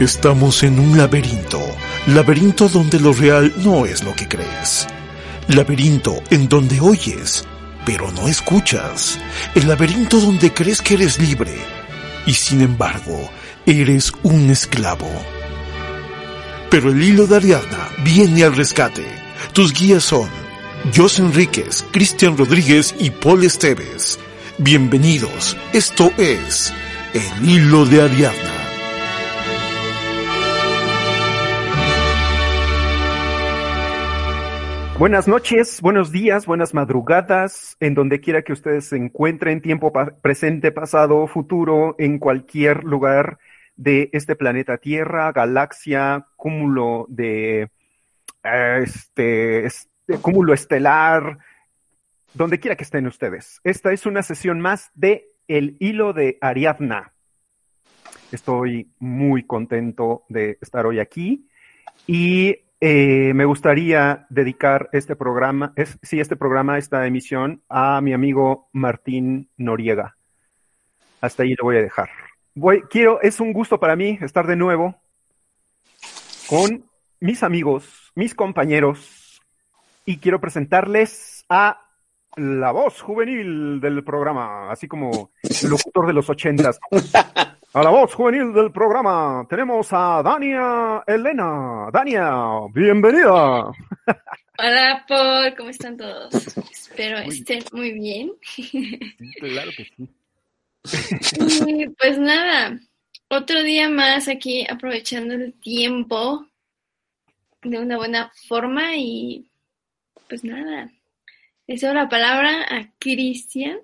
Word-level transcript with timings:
Estamos 0.00 0.62
en 0.62 0.78
un 0.78 0.96
laberinto, 0.96 1.60
laberinto 2.06 2.68
donde 2.68 3.00
lo 3.00 3.12
real 3.12 3.52
no 3.56 3.84
es 3.84 4.04
lo 4.04 4.14
que 4.14 4.28
crees. 4.28 4.86
Laberinto 5.48 6.22
en 6.30 6.48
donde 6.48 6.78
oyes, 6.78 7.44
pero 7.84 8.12
no 8.12 8.28
escuchas. 8.28 9.18
El 9.56 9.66
laberinto 9.66 10.20
donde 10.20 10.54
crees 10.54 10.82
que 10.82 10.94
eres 10.94 11.18
libre 11.18 11.52
y 12.26 12.34
sin 12.34 12.60
embargo 12.60 13.28
eres 13.66 14.12
un 14.22 14.48
esclavo. 14.50 15.10
Pero 16.70 16.92
el 16.92 17.02
hilo 17.02 17.26
de 17.26 17.34
Ariadna 17.34 17.88
viene 18.04 18.44
al 18.44 18.54
rescate. 18.54 19.04
Tus 19.52 19.72
guías 19.72 20.04
son 20.04 20.28
Jos 20.94 21.18
Enríquez, 21.18 21.84
Cristian 21.90 22.38
Rodríguez 22.38 22.94
y 23.00 23.10
Paul 23.10 23.42
Esteves. 23.42 24.20
Bienvenidos, 24.58 25.56
esto 25.72 26.12
es 26.18 26.72
El 27.14 27.50
hilo 27.50 27.84
de 27.84 28.02
Ariadna. 28.02 28.57
Buenas 34.98 35.28
noches, 35.28 35.80
buenos 35.80 36.10
días, 36.10 36.44
buenas 36.44 36.74
madrugadas, 36.74 37.76
en 37.78 37.94
donde 37.94 38.20
quiera 38.20 38.42
que 38.42 38.52
ustedes 38.52 38.86
se 38.86 38.96
encuentren, 38.96 39.62
tiempo 39.62 39.92
presente, 40.20 40.72
pasado, 40.72 41.28
futuro, 41.28 41.94
en 42.00 42.18
cualquier 42.18 42.82
lugar 42.82 43.38
de 43.76 44.10
este 44.12 44.34
planeta 44.34 44.78
Tierra, 44.78 45.30
galaxia, 45.30 46.26
cúmulo 46.34 47.06
de 47.08 47.70
este, 48.42 49.66
este, 49.66 50.18
cúmulo 50.20 50.52
estelar, 50.52 51.38
donde 52.34 52.58
quiera 52.58 52.74
que 52.74 52.82
estén 52.82 53.06
ustedes. 53.06 53.60
Esta 53.62 53.92
es 53.92 54.04
una 54.04 54.24
sesión 54.24 54.58
más 54.58 54.90
de 54.94 55.30
El 55.46 55.76
hilo 55.78 56.12
de 56.12 56.38
Ariadna. 56.40 57.12
Estoy 58.32 58.90
muy 58.98 59.44
contento 59.44 60.24
de 60.28 60.58
estar 60.60 60.86
hoy 60.86 60.98
aquí 60.98 61.48
y 62.08 62.64
eh, 62.80 63.32
me 63.34 63.44
gustaría 63.44 64.26
dedicar 64.30 64.88
este 64.92 65.16
programa, 65.16 65.72
es, 65.76 65.98
sí, 66.02 66.20
este 66.20 66.36
programa, 66.36 66.78
esta 66.78 67.06
emisión, 67.06 67.62
a 67.68 68.00
mi 68.00 68.12
amigo 68.12 68.68
Martín 68.72 69.50
Noriega. 69.56 70.16
Hasta 71.20 71.42
ahí 71.42 71.54
lo 71.54 71.64
voy 71.64 71.78
a 71.78 71.82
dejar. 71.82 72.08
Quiero, 72.90 73.20
es 73.20 73.40
un 73.40 73.52
gusto 73.52 73.80
para 73.80 73.96
mí 73.96 74.18
estar 74.20 74.46
de 74.46 74.56
nuevo 74.56 74.96
con 76.48 76.84
mis 77.20 77.42
amigos, 77.42 78.12
mis 78.14 78.34
compañeros, 78.34 79.42
y 80.04 80.18
quiero 80.18 80.40
presentarles 80.40 81.44
a 81.48 81.82
la 82.36 82.70
voz 82.70 83.00
juvenil 83.00 83.80
del 83.80 84.04
programa, 84.04 84.70
así 84.70 84.86
como 84.86 85.32
el 85.42 85.70
locutor 85.70 86.06
de 86.06 86.12
los 86.12 86.30
ochentas. 86.30 86.78
A 87.74 87.82
la 87.82 87.90
voz 87.90 88.14
juvenil 88.14 88.54
del 88.54 88.72
programa 88.72 89.46
tenemos 89.46 89.88
a 89.92 90.22
Dania 90.22 91.04
Elena. 91.06 91.90
Dania, 91.92 92.32
bienvenida. 92.72 93.70
Hola, 94.56 95.04
Paul, 95.06 95.54
¿cómo 95.54 95.68
están 95.68 95.98
todos? 95.98 96.32
Espero 96.70 97.18
estén 97.18 97.62
muy 97.72 97.92
bien. 97.92 98.32
Claro 99.38 99.70
que 99.76 99.84
sí. 99.84 100.08
Y 101.66 101.88
pues 101.90 102.18
nada, 102.18 102.80
otro 103.28 103.62
día 103.62 103.90
más 103.90 104.28
aquí 104.28 104.66
aprovechando 104.68 105.34
el 105.34 105.52
tiempo 105.60 106.46
de 107.62 107.78
una 107.78 107.98
buena 107.98 108.32
forma 108.48 108.96
y 108.96 109.46
pues 110.26 110.42
nada, 110.42 110.90
deseo 111.66 111.92
la 111.92 112.08
palabra 112.08 112.62
a 112.62 112.90
Cristian. 112.98 113.78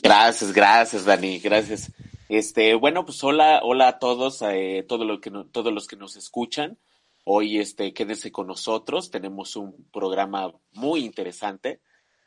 Gracias, 0.00 0.52
gracias, 0.52 1.04
Dani, 1.04 1.40
gracias. 1.40 1.90
Este, 2.30 2.76
bueno, 2.76 3.04
pues 3.04 3.24
hola, 3.24 3.58
hola 3.64 3.88
a 3.88 3.98
todos, 3.98 4.40
eh, 4.42 4.86
todo 4.88 5.04
lo 5.04 5.20
que 5.20 5.32
todos 5.50 5.72
los 5.72 5.88
que 5.88 5.96
nos 5.96 6.14
escuchan. 6.14 6.78
Hoy, 7.24 7.58
este, 7.58 7.92
quédense 7.92 8.30
con 8.30 8.46
nosotros. 8.46 9.10
Tenemos 9.10 9.56
un 9.56 9.88
programa 9.92 10.52
muy 10.70 11.04
interesante. 11.04 11.80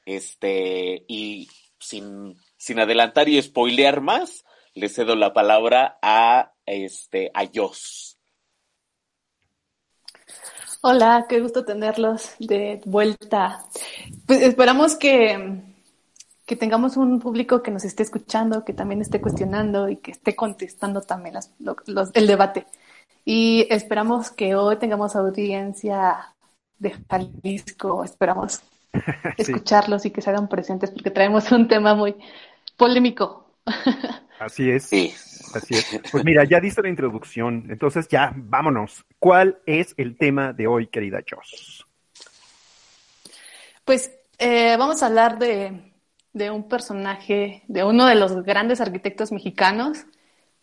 Este, 0.06 1.06
y 1.08 1.48
sin, 1.80 2.36
sin 2.58 2.82
adelantar 2.82 3.30
y 3.30 3.42
spoilear 3.42 4.02
más, 4.02 4.44
le 4.74 4.90
cedo 4.90 5.16
la 5.16 5.32
palabra 5.32 6.00
a, 6.02 6.52
este, 6.66 7.32
a 7.34 7.46
Jos. 7.46 8.20
Hola, 10.82 11.28
qué 11.30 11.40
gusto 11.40 11.64
tenerlos 11.64 12.36
de 12.40 12.82
vuelta. 12.84 13.64
Pues 14.28 14.42
esperamos 14.42 14.98
que, 14.98 15.73
que 16.46 16.56
tengamos 16.56 16.98
un 16.98 17.20
público 17.20 17.64
que 17.64 17.72
nos 17.72 17.86
esté 17.86 18.04
escuchando, 18.04 18.66
que 18.66 18.74
también 18.74 19.02
esté 19.02 19.22
cuestionando 19.22 19.90
y 19.90 19.98
que 19.98 20.12
esté 20.12 20.36
contestando 20.36 21.02
también 21.02 21.36
las, 21.36 21.54
los, 21.60 22.12
el 22.14 22.28
debate. 22.28 22.66
Y 23.26 23.66
esperamos 23.70 24.32
que 24.32 24.56
hoy 24.56 24.78
tengamos 24.78 25.16
audiencia 25.16 26.34
de 26.80 26.96
Jalisco, 27.10 28.04
esperamos 28.04 28.62
escucharlos 29.38 30.06
y 30.06 30.12
que 30.12 30.22
se 30.22 30.30
hagan 30.30 30.50
presentes 30.50 30.92
porque 30.92 31.12
traemos 31.12 31.50
un 31.52 31.68
tema 31.68 31.96
muy 31.96 32.16
polémico. 32.76 33.48
Así 34.40 34.70
es. 34.70 34.92
Así 35.56 35.76
es. 35.76 36.02
Pues 36.12 36.26
mira, 36.26 36.44
ya 36.44 36.60
diste 36.60 36.82
la 36.82 36.90
introducción, 36.90 37.68
entonces 37.70 38.10
ya 38.10 38.34
vámonos. 38.36 39.06
¿Cuál 39.20 39.60
es 39.66 39.94
el 39.96 40.18
tema 40.18 40.52
de 40.52 40.68
hoy, 40.68 40.88
querida 40.88 41.22
Jos? 41.30 41.88
Pues 43.86 44.12
eh, 44.38 44.76
vamos 44.78 45.02
a 45.02 45.06
hablar 45.06 45.40
de, 45.40 45.93
de 46.34 46.52
un 46.52 46.68
personaje, 46.68 47.64
de 47.68 47.84
uno 47.84 48.08
de 48.08 48.16
los 48.16 48.44
grandes 48.44 48.82
arquitectos 48.82 49.32
mexicanos, 49.32 50.06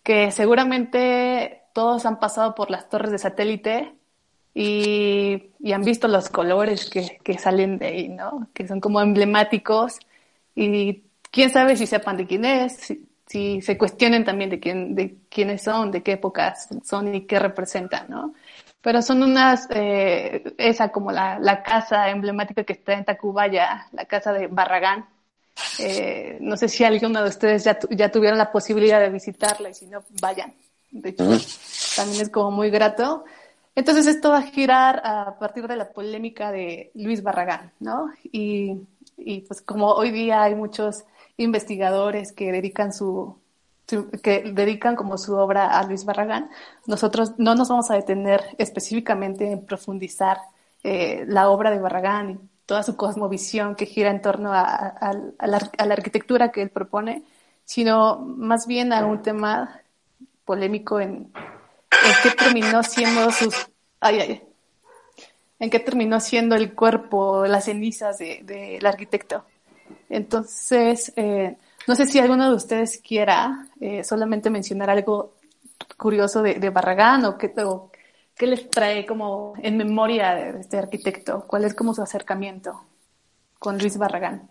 que 0.02 0.30
seguramente 0.32 1.62
todos 1.72 2.06
han 2.06 2.18
pasado 2.18 2.54
por 2.54 2.70
las 2.70 2.88
torres 2.88 3.12
de 3.12 3.18
satélite 3.18 3.94
y, 4.54 5.50
y 5.60 5.72
han 5.72 5.82
visto 5.82 6.08
los 6.08 6.28
colores 6.28 6.90
que, 6.90 7.18
que, 7.22 7.38
salen 7.38 7.78
de 7.78 7.86
ahí, 7.86 8.08
¿no? 8.08 8.48
Que 8.52 8.66
son 8.66 8.80
como 8.80 9.00
emblemáticos 9.00 9.98
y 10.54 11.04
quién 11.30 11.50
sabe 11.50 11.76
si 11.76 11.86
sepan 11.86 12.16
de 12.16 12.26
quién 12.26 12.44
es, 12.44 12.94
si, 13.26 13.60
se 13.62 13.78
cuestionen 13.78 14.24
también 14.24 14.50
de 14.50 14.58
quién, 14.58 14.94
de 14.96 15.18
quiénes 15.28 15.62
son, 15.62 15.92
de 15.92 16.02
qué 16.02 16.12
épocas 16.12 16.68
son 16.84 17.14
y 17.14 17.26
qué 17.26 17.38
representan, 17.38 18.06
¿no? 18.08 18.34
Pero 18.80 19.02
son 19.02 19.22
unas, 19.22 19.68
eh, 19.70 20.54
esa 20.58 20.90
como 20.90 21.12
la, 21.12 21.38
la 21.38 21.62
casa 21.62 22.08
emblemática 22.10 22.64
que 22.64 22.72
está 22.72 22.94
en 22.94 23.04
Tacubaya, 23.04 23.86
la 23.92 24.06
casa 24.06 24.32
de 24.32 24.48
Barragán, 24.48 25.06
eh, 25.78 26.38
no 26.40 26.56
sé 26.56 26.68
si 26.68 26.84
alguno 26.84 27.22
de 27.22 27.28
ustedes 27.28 27.64
ya, 27.64 27.78
ya 27.90 28.10
tuvieron 28.10 28.38
la 28.38 28.52
posibilidad 28.52 29.00
de 29.00 29.10
visitarla 29.10 29.70
y 29.70 29.74
si 29.74 29.86
no, 29.86 30.02
vayan. 30.20 30.52
De 30.90 31.10
hecho, 31.10 31.24
también 31.96 32.22
es 32.22 32.28
como 32.30 32.50
muy 32.50 32.70
grato. 32.70 33.24
Entonces 33.74 34.06
esto 34.06 34.30
va 34.30 34.38
a 34.38 34.42
girar 34.42 35.00
a 35.04 35.38
partir 35.38 35.68
de 35.68 35.76
la 35.76 35.90
polémica 35.90 36.50
de 36.50 36.90
Luis 36.94 37.22
Barragán, 37.22 37.72
¿no? 37.78 38.10
Y, 38.24 38.76
y 39.16 39.42
pues 39.42 39.62
como 39.62 39.92
hoy 39.92 40.10
día 40.10 40.42
hay 40.42 40.54
muchos 40.54 41.04
investigadores 41.36 42.32
que 42.32 42.52
dedican 42.52 42.92
su, 42.92 43.36
su, 43.88 44.10
que 44.10 44.52
dedican 44.52 44.96
como 44.96 45.16
su 45.16 45.34
obra 45.34 45.78
a 45.78 45.84
Luis 45.84 46.04
Barragán, 46.04 46.50
nosotros 46.86 47.34
no 47.38 47.54
nos 47.54 47.68
vamos 47.68 47.90
a 47.90 47.94
detener 47.94 48.42
específicamente 48.58 49.50
en 49.50 49.64
profundizar 49.64 50.38
eh, 50.82 51.24
la 51.26 51.48
obra 51.48 51.70
de 51.70 51.78
Barragán 51.78 52.49
toda 52.70 52.84
su 52.84 52.94
cosmovisión 52.94 53.74
que 53.74 53.84
gira 53.84 54.12
en 54.12 54.22
torno 54.22 54.52
a, 54.52 55.12
la, 55.40 55.92
arquitectura 55.92 56.52
que 56.52 56.62
él 56.62 56.70
propone, 56.70 57.24
sino 57.64 58.20
más 58.20 58.68
bien 58.68 58.92
a 58.92 59.04
un 59.06 59.22
tema 59.22 59.80
polémico 60.44 61.00
en, 61.00 61.32
qué 62.22 62.30
terminó 62.30 62.84
siendo 62.84 63.32
sus... 63.32 63.68
Ay, 63.98 64.20
ay, 64.20 64.42
en 65.58 65.68
qué 65.68 65.80
terminó 65.80 66.20
siendo 66.20 66.54
el 66.54 66.72
cuerpo, 66.72 67.44
las 67.44 67.64
cenizas 67.64 68.18
del 68.18 68.46
de, 68.46 68.78
de 68.80 68.88
arquitecto. 68.88 69.44
Entonces, 70.08 71.12
eh, 71.16 71.56
no 71.88 71.96
sé 71.96 72.06
si 72.06 72.20
alguno 72.20 72.50
de 72.50 72.54
ustedes 72.54 73.02
quiera 73.04 73.66
eh, 73.80 74.04
solamente 74.04 74.48
mencionar 74.48 74.90
algo 74.90 75.32
curioso 75.96 76.40
de, 76.40 76.54
de 76.54 76.70
Barragán 76.70 77.24
o, 77.24 77.36
que, 77.36 77.52
o 77.64 77.89
¿Qué 78.40 78.46
les 78.46 78.70
trae 78.70 79.04
como 79.04 79.52
en 79.62 79.76
memoria 79.76 80.34
de 80.34 80.60
este 80.60 80.78
arquitecto? 80.78 81.44
¿Cuál 81.46 81.66
es 81.66 81.74
como 81.74 81.92
su 81.92 82.00
acercamiento 82.00 82.86
con 83.58 83.76
Luis 83.76 83.98
Barragán? 83.98 84.48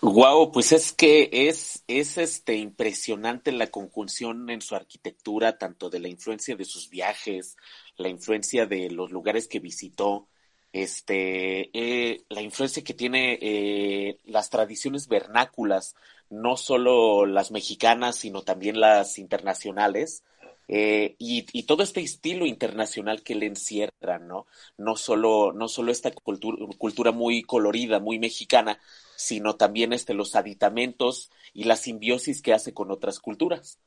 Wow, 0.00 0.50
pues 0.50 0.72
es 0.72 0.92
que 0.92 1.28
es, 1.30 1.84
es 1.86 2.18
este 2.18 2.56
impresionante 2.56 3.52
la 3.52 3.68
conjunción 3.68 4.50
en 4.50 4.60
su 4.60 4.74
arquitectura, 4.74 5.58
tanto 5.58 5.90
de 5.90 6.00
la 6.00 6.08
influencia 6.08 6.56
de 6.56 6.64
sus 6.64 6.90
viajes, 6.90 7.56
la 7.98 8.08
influencia 8.08 8.66
de 8.66 8.90
los 8.90 9.12
lugares 9.12 9.46
que 9.46 9.60
visitó, 9.60 10.26
este, 10.72 11.70
eh, 11.72 12.24
la 12.30 12.42
influencia 12.42 12.82
que 12.82 12.94
tiene 12.94 13.38
eh, 13.40 14.18
las 14.24 14.50
tradiciones 14.50 15.06
vernáculas, 15.06 15.94
no 16.30 16.56
solo 16.56 17.26
las 17.26 17.52
mexicanas, 17.52 18.16
sino 18.16 18.42
también 18.42 18.80
las 18.80 19.18
internacionales, 19.18 20.24
eh, 20.68 21.16
y, 21.18 21.46
y, 21.52 21.64
todo 21.64 21.82
este 21.82 22.00
estilo 22.00 22.46
internacional 22.46 23.22
que 23.22 23.34
le 23.34 23.46
encierra, 23.46 24.18
¿no? 24.20 24.46
No 24.78 24.96
solo, 24.96 25.52
no 25.52 25.68
solo 25.68 25.92
esta 25.92 26.10
cultura, 26.12 26.56
cultura 26.78 27.12
muy 27.12 27.42
colorida, 27.42 27.98
muy 27.98 28.18
mexicana, 28.18 28.78
sino 29.16 29.56
también 29.56 29.92
este, 29.92 30.14
los 30.14 30.34
aditamentos 30.36 31.30
y 31.52 31.64
la 31.64 31.76
simbiosis 31.76 32.42
que 32.42 32.52
hace 32.52 32.72
con 32.72 32.90
otras 32.90 33.18
culturas. 33.18 33.78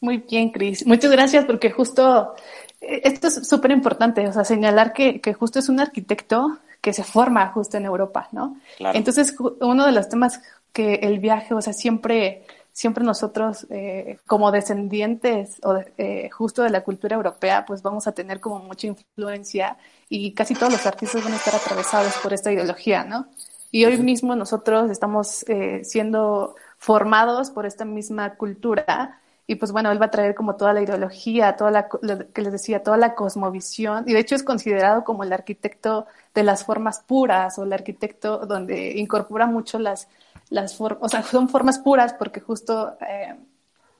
Muy 0.00 0.18
bien, 0.18 0.50
Cris. 0.50 0.86
Muchas 0.86 1.10
gracias 1.10 1.46
porque 1.46 1.70
justo 1.70 2.34
eh, 2.80 3.00
esto 3.04 3.28
es 3.28 3.48
súper 3.48 3.70
importante, 3.70 4.26
o 4.28 4.32
sea, 4.32 4.44
señalar 4.44 4.92
que, 4.92 5.20
que, 5.20 5.32
justo 5.32 5.58
es 5.58 5.68
un 5.68 5.80
arquitecto 5.80 6.58
que 6.82 6.92
se 6.92 7.02
forma 7.02 7.48
justo 7.48 7.78
en 7.78 7.86
Europa, 7.86 8.28
¿no? 8.30 8.60
Entonces, 8.78 9.34
uno 9.60 9.86
de 9.86 9.92
los 9.92 10.10
temas 10.10 10.42
que 10.74 10.94
el 10.96 11.20
viaje, 11.20 11.54
o 11.54 11.62
sea, 11.62 11.72
siempre, 11.72 12.44
siempre 12.72 13.04
nosotros 13.04 13.66
eh, 13.70 14.18
como 14.26 14.50
descendientes 14.50 15.60
o 15.62 15.78
eh, 15.96 16.28
justo 16.30 16.62
de 16.62 16.70
la 16.70 16.82
cultura 16.82 17.16
europea, 17.16 17.64
pues 17.64 17.80
vamos 17.80 18.06
a 18.08 18.12
tener 18.12 18.40
como 18.40 18.58
mucha 18.58 18.88
influencia 18.88 19.78
y 20.08 20.32
casi 20.32 20.54
todos 20.54 20.72
los 20.72 20.84
artistas 20.84 21.22
van 21.22 21.32
a 21.32 21.36
estar 21.36 21.54
atravesados 21.54 22.14
por 22.18 22.34
esta 22.34 22.52
ideología, 22.52 23.04
¿no? 23.04 23.28
Y 23.70 23.84
hoy 23.84 23.96
mismo 23.98 24.34
nosotros 24.36 24.90
estamos 24.90 25.44
eh, 25.48 25.82
siendo 25.84 26.56
formados 26.76 27.50
por 27.50 27.66
esta 27.66 27.84
misma 27.84 28.34
cultura 28.34 29.20
y 29.46 29.56
pues 29.56 29.72
bueno, 29.72 29.92
él 29.92 30.00
va 30.00 30.06
a 30.06 30.10
traer 30.10 30.34
como 30.34 30.56
toda 30.56 30.72
la 30.72 30.82
ideología, 30.82 31.54
toda 31.56 31.70
la, 31.70 31.88
que 31.88 32.42
les 32.42 32.52
decía, 32.52 32.82
toda 32.82 32.96
la 32.96 33.14
cosmovisión, 33.14 34.04
y 34.06 34.14
de 34.14 34.20
hecho 34.20 34.34
es 34.34 34.42
considerado 34.42 35.04
como 35.04 35.22
el 35.22 35.32
arquitecto 35.32 36.06
de 36.34 36.42
las 36.44 36.64
formas 36.64 37.00
puras, 37.00 37.58
o 37.58 37.64
el 37.64 37.72
arquitecto 37.74 38.38
donde 38.46 38.92
incorpora 38.96 39.46
mucho 39.46 39.78
las, 39.78 40.08
las 40.54 40.76
formas, 40.76 41.02
o 41.02 41.08
sea, 41.08 41.22
son 41.22 41.48
formas 41.48 41.78
puras 41.78 42.14
porque 42.14 42.40
justo 42.40 42.96
eh, 43.00 43.34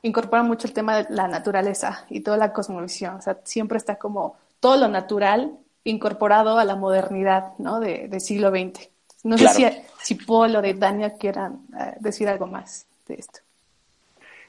incorpora 0.02 0.42
mucho 0.42 0.66
el 0.66 0.72
tema 0.72 0.98
de 0.98 1.14
la 1.14 1.28
naturaleza 1.28 2.06
y 2.08 2.20
toda 2.20 2.36
la 2.36 2.52
cosmovisión, 2.52 3.16
o 3.16 3.20
sea, 3.20 3.38
siempre 3.44 3.78
está 3.78 3.96
como 3.96 4.36
todo 4.60 4.76
lo 4.76 4.88
natural 4.88 5.58
incorporado 5.84 6.58
a 6.58 6.64
la 6.64 6.76
modernidad, 6.76 7.52
¿no? 7.58 7.80
De, 7.80 8.18
siglo 8.20 8.50
XX. 8.50 8.88
No 9.24 9.36
sé 9.36 9.48
si, 9.48 9.66
si 10.02 10.14
Paul 10.14 10.56
o 10.56 10.62
de 10.62 10.74
Dania 10.74 11.14
quieran 11.14 11.66
eh, 11.78 11.94
decir 12.00 12.28
algo 12.28 12.46
más 12.46 12.86
de 13.06 13.14
esto. 13.14 13.40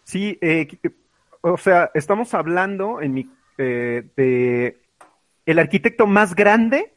Sí, 0.03 0.37
eh, 0.41 0.67
o 1.41 1.57
sea, 1.57 1.91
estamos 1.93 2.33
hablando 2.33 3.01
en 3.01 3.13
mi, 3.13 3.29
eh, 3.57 4.07
de 4.15 4.77
el 5.45 5.59
arquitecto 5.59 6.07
más 6.07 6.35
grande 6.35 6.93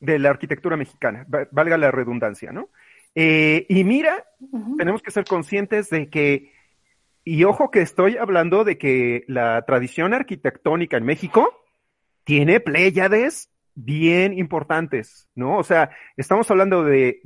de 0.00 0.18
la 0.18 0.30
arquitectura 0.30 0.76
mexicana, 0.76 1.26
valga 1.50 1.76
la 1.76 1.90
redundancia, 1.90 2.52
¿no? 2.52 2.68
Eh, 3.14 3.66
y 3.68 3.84
mira, 3.84 4.24
tenemos 4.78 5.02
que 5.02 5.10
ser 5.10 5.24
conscientes 5.24 5.90
de 5.90 6.08
que, 6.08 6.52
y 7.24 7.44
ojo 7.44 7.70
que 7.70 7.82
estoy 7.82 8.16
hablando 8.16 8.64
de 8.64 8.78
que 8.78 9.24
la 9.26 9.62
tradición 9.66 10.14
arquitectónica 10.14 10.96
en 10.96 11.04
México 11.04 11.64
tiene 12.24 12.60
pléyades 12.60 13.50
bien 13.74 14.36
importantes, 14.38 15.28
¿no? 15.34 15.58
O 15.58 15.64
sea, 15.64 15.90
estamos 16.16 16.50
hablando 16.50 16.84
de, 16.84 17.20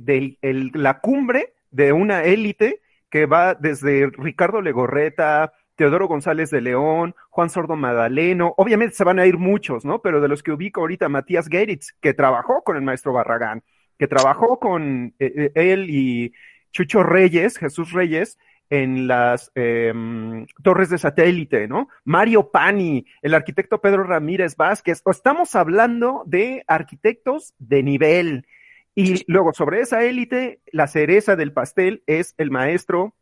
la 0.73 0.99
cumbre 0.99 1.53
de 1.71 1.93
una 1.93 2.23
élite 2.23 2.81
que 3.09 3.25
va 3.25 3.55
desde 3.55 4.07
Ricardo 4.07 4.61
Legorreta, 4.61 5.53
Teodoro 5.75 6.07
González 6.07 6.49
de 6.49 6.61
León, 6.61 7.15
Juan 7.29 7.49
Sordo 7.49 7.75
Madaleno, 7.75 8.53
obviamente 8.57 8.95
se 8.95 9.03
van 9.03 9.19
a 9.19 9.25
ir 9.25 9.37
muchos, 9.37 9.83
¿no? 9.85 10.01
Pero 10.01 10.21
de 10.21 10.27
los 10.27 10.41
que 10.41 10.51
ubico 10.51 10.81
ahorita, 10.81 11.09
Matías 11.09 11.47
Geritz, 11.47 11.93
que 12.01 12.13
trabajó 12.13 12.63
con 12.63 12.77
el 12.77 12.81
maestro 12.81 13.13
Barragán, 13.13 13.63
que 13.97 14.07
trabajó 14.07 14.59
con 14.59 15.13
eh, 15.19 15.33
eh, 15.35 15.51
él 15.55 15.89
y 15.89 16.33
Chucho 16.71 17.03
Reyes, 17.03 17.57
Jesús 17.57 17.91
Reyes, 17.91 18.37
en 18.69 19.07
las 19.07 19.51
em, 19.55 20.47
torres 20.63 20.89
de 20.89 20.97
satélite, 20.97 21.67
¿no? 21.67 21.87
Mario 22.03 22.49
Pani, 22.51 23.05
el 23.21 23.33
arquitecto 23.33 23.79
Pedro 23.79 24.03
Ramírez 24.03 24.55
Vázquez, 24.55 25.03
estamos 25.05 25.55
hablando 25.55 26.23
de 26.25 26.63
arquitectos 26.67 27.53
de 27.59 27.83
nivel, 27.83 28.47
y 28.95 29.23
luego 29.31 29.53
sobre 29.53 29.81
esa 29.81 30.03
élite, 30.03 30.61
la 30.71 30.87
cereza 30.87 31.35
del 31.35 31.51
pastel 31.51 32.01
es 32.07 32.33
el 32.37 32.49
maestro 32.49 33.13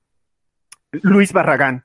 Luis 0.92 1.34
Barragán, 1.34 1.84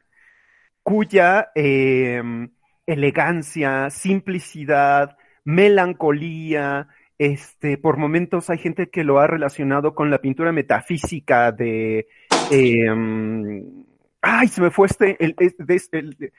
cuya 0.82 1.50
em, 1.55 2.50
elegancia, 2.87 3.88
simplicidad, 3.88 5.17
melancolía, 5.44 6.88
este, 7.19 7.79
por 7.79 7.97
momentos 7.97 8.49
hay 8.49 8.59
gente 8.59 8.88
que 8.88 9.03
lo 9.03 9.19
ha 9.19 9.26
relacionado 9.26 9.94
con 9.94 10.11
la 10.11 10.20
pintura 10.20 10.53
metafísica 10.53 11.50
de, 11.50 12.06
em, 12.50 13.85
ay, 14.23 14.49
se 14.49 14.61
me 14.61 14.70
fue 14.70 14.87
este, 14.87 15.17
el, 15.19 16.32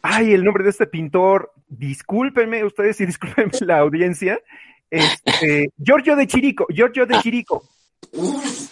ay, 0.00 0.32
el 0.32 0.42
nombre 0.42 0.64
de 0.64 0.70
este 0.70 0.86
pintor, 0.86 1.52
discúlpenme 1.68 2.64
ustedes 2.64 3.00
y 3.00 3.06
discúlpenme 3.06 3.52
la 3.60 3.78
audiencia, 3.78 4.40
este, 4.90 5.70
Giorgio 5.76 6.16
de 6.16 6.26
Chirico, 6.26 6.66
Giorgio 6.70 7.06
de 7.06 7.18
Chirico, 7.18 7.62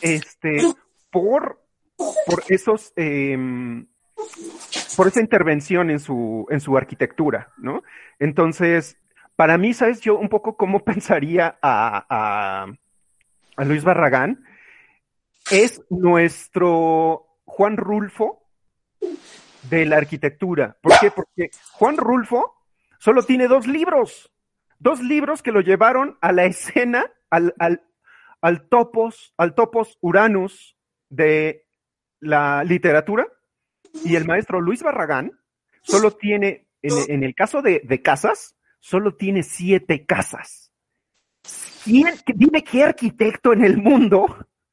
este, 0.01 0.63
por, 1.11 1.61
por 1.97 2.43
esos, 2.49 2.93
em, 2.97 3.87
por 4.97 5.09
esa 5.09 5.21
intervención 5.21 5.91
en 5.91 6.01
su, 6.01 6.47
en 6.49 6.61
su 6.61 6.77
arquitectura, 6.79 7.53
¿no? 7.59 7.83
Entonces, 8.19 8.97
para 9.37 9.59
mí, 9.59 9.75
¿sabes 9.75 10.01
yo 10.01 10.17
un 10.17 10.29
poco 10.29 10.57
cómo 10.57 10.81
pensaría 10.85 11.59
a, 11.63 12.07
a, 12.09 12.67
a 13.57 13.65
Luis 13.65 13.85
Barragán? 13.85 14.45
Es 15.51 15.83
nuestro 15.91 17.39
Juan 17.45 17.77
Rulfo 17.77 18.43
de 19.69 19.85
la 19.87 19.97
arquitectura. 19.97 20.77
¿Por 20.81 20.99
qué? 20.99 21.11
Porque 21.11 21.51
Juan 21.73 21.97
Rulfo 21.97 22.55
solo 22.99 23.23
tiene 23.23 23.47
dos 23.47 23.67
libros 23.67 24.31
dos 24.85 25.01
libros 25.01 25.43
que 25.43 25.51
lo 25.51 25.63
llevaron 25.63 26.19
a 26.21 26.31
la 26.31 26.45
escena, 26.45 27.11
al, 27.31 27.55
al, 27.59 28.69
topos, 28.69 29.33
al 29.39 29.55
topos 29.55 29.97
Uranus 30.03 30.77
de 31.09 31.67
la 32.21 32.63
literatura, 32.65 33.27
y 34.05 34.17
el 34.17 34.27
maestro 34.27 34.61
Luis 34.61 34.83
Barragán 34.83 35.33
solo 35.83 36.11
tiene, 36.11 36.69
en, 36.83 37.25
el 37.25 37.35
caso 37.35 37.63
de, 37.63 38.03
casas, 38.03 38.57
solo 38.85 39.15
tiene 39.15 39.43
siete 39.43 40.05
casas. 40.05 40.71
dime 41.87 42.63
qué 42.63 42.83
arquitecto 42.85 43.55
en 43.55 43.65
el 43.65 43.79
mundo 43.79 44.27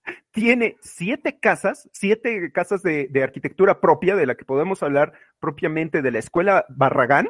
tiene 0.31 0.75
siete 0.81 1.39
casas, 1.39 1.89
siete 1.93 2.51
casas 2.51 2.83
de, 2.83 3.07
de, 3.09 3.23
arquitectura 3.23 3.79
propia, 3.79 4.17
de 4.17 4.25
la 4.25 4.35
que 4.35 4.43
podemos 4.43 4.83
hablar 4.83 5.13
propiamente 5.39 6.01
de 6.01 6.11
la 6.11 6.19
escuela 6.19 6.65
Barragán, 6.67 7.29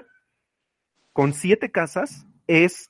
con 1.13 1.33
siete 1.33 1.71
casas 1.71 2.25
es 2.47 2.89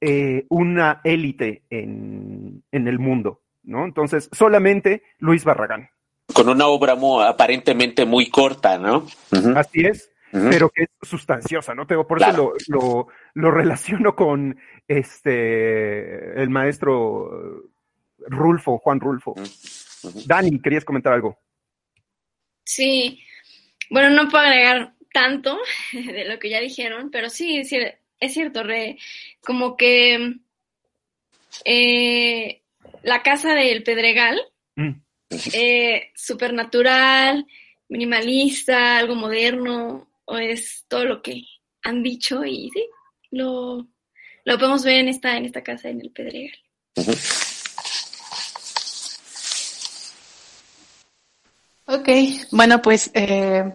eh, 0.00 0.46
una 0.48 1.02
élite 1.04 1.64
en, 1.68 2.64
el 2.72 2.98
mundo, 2.98 3.42
¿no? 3.62 3.84
Entonces, 3.84 4.30
solamente 4.32 5.02
Luis 5.18 5.44
Barragán. 5.44 5.90
Con 6.32 6.48
una 6.48 6.68
obra 6.68 6.96
aparentemente 7.28 8.06
muy 8.06 8.30
corta, 8.30 8.78
¿no? 8.78 9.04
Así 9.54 9.82
es, 9.82 10.10
pero 10.50 10.70
que 10.70 10.84
es 10.84 10.88
sustanciosa, 11.02 11.74
¿no? 11.74 11.86
por 11.86 12.22
eso 12.22 12.54
lo, 12.68 13.08
lo, 13.34 13.50
relaciono 13.50 14.14
con 14.14 14.58
este 14.86 16.40
el 16.40 16.50
maestro 16.50 17.64
Rulfo, 18.18 18.78
Juan 18.78 19.00
Rulfo. 19.00 19.34
Dani, 20.26 20.60
¿querías 20.60 20.84
comentar 20.84 21.12
algo? 21.12 21.38
Sí, 22.64 23.20
bueno, 23.90 24.10
no 24.10 24.28
puedo 24.28 24.44
agregar 24.44 24.94
tanto 25.12 25.58
de 25.92 26.24
lo 26.24 26.38
que 26.38 26.50
ya 26.50 26.60
dijeron, 26.60 27.10
pero 27.10 27.30
sí, 27.30 27.64
sí 27.64 27.78
es 28.20 28.32
cierto, 28.32 28.62
Re, 28.62 28.98
como 29.40 29.76
que 29.76 30.36
eh, 31.64 32.62
la 33.02 33.22
casa 33.22 33.54
del 33.54 33.82
Pedregal, 33.82 34.40
mm. 34.74 34.92
eh, 35.52 36.10
supernatural, 36.14 37.46
minimalista, 37.88 38.98
algo 38.98 39.14
moderno, 39.14 40.08
o 40.26 40.36
es 40.36 40.84
todo 40.88 41.04
lo 41.04 41.22
que 41.22 41.42
han 41.82 42.02
dicho 42.02 42.44
y 42.44 42.70
sí, 42.70 42.86
lo, 43.30 43.86
lo 44.44 44.58
podemos 44.58 44.84
ver 44.84 45.00
en 45.00 45.08
esta, 45.08 45.36
en 45.36 45.46
esta 45.46 45.62
casa 45.62 45.88
en 45.88 46.00
el 46.00 46.10
Pedregal. 46.10 46.58
Ok, 51.88 52.08
bueno, 52.50 52.82
pues 52.82 53.10
eh, 53.14 53.72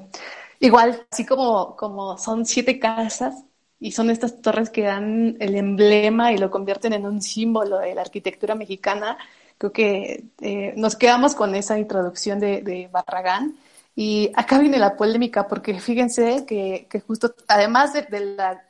igual, 0.60 1.06
así 1.10 1.26
como, 1.26 1.76
como 1.76 2.18
son 2.18 2.46
siete 2.46 2.78
casas, 2.78 3.46
y 3.82 3.92
son 3.92 4.12
estas 4.12 4.42
torres 4.42 4.70
que 4.70 4.84
dan 4.84 5.36
el 5.40 5.56
emblema 5.56 6.32
y 6.32 6.38
lo 6.38 6.52
convierten 6.52 6.94
en 6.94 7.06
un 7.06 7.20
símbolo 7.20 7.80
de 7.80 7.96
la 7.96 8.02
arquitectura 8.02 8.54
mexicana. 8.54 9.18
Creo 9.58 9.74
que 9.74 10.26
eh, 10.40 10.74
nos 10.78 10.96
quedamos 10.96 11.34
con 11.34 11.56
esa 11.56 11.80
introducción 11.80 12.40
de, 12.40 12.88
Barragán. 12.92 13.56
Y 13.96 14.32
acá 14.36 14.58
viene 14.60 14.80
la 14.80 14.96
polémica, 14.96 15.48
porque 15.48 15.80
fíjense 15.80 16.46
que, 16.46 16.88
justo, 17.06 17.34
además 17.48 17.94
de, 17.94 18.20
la, 18.20 18.64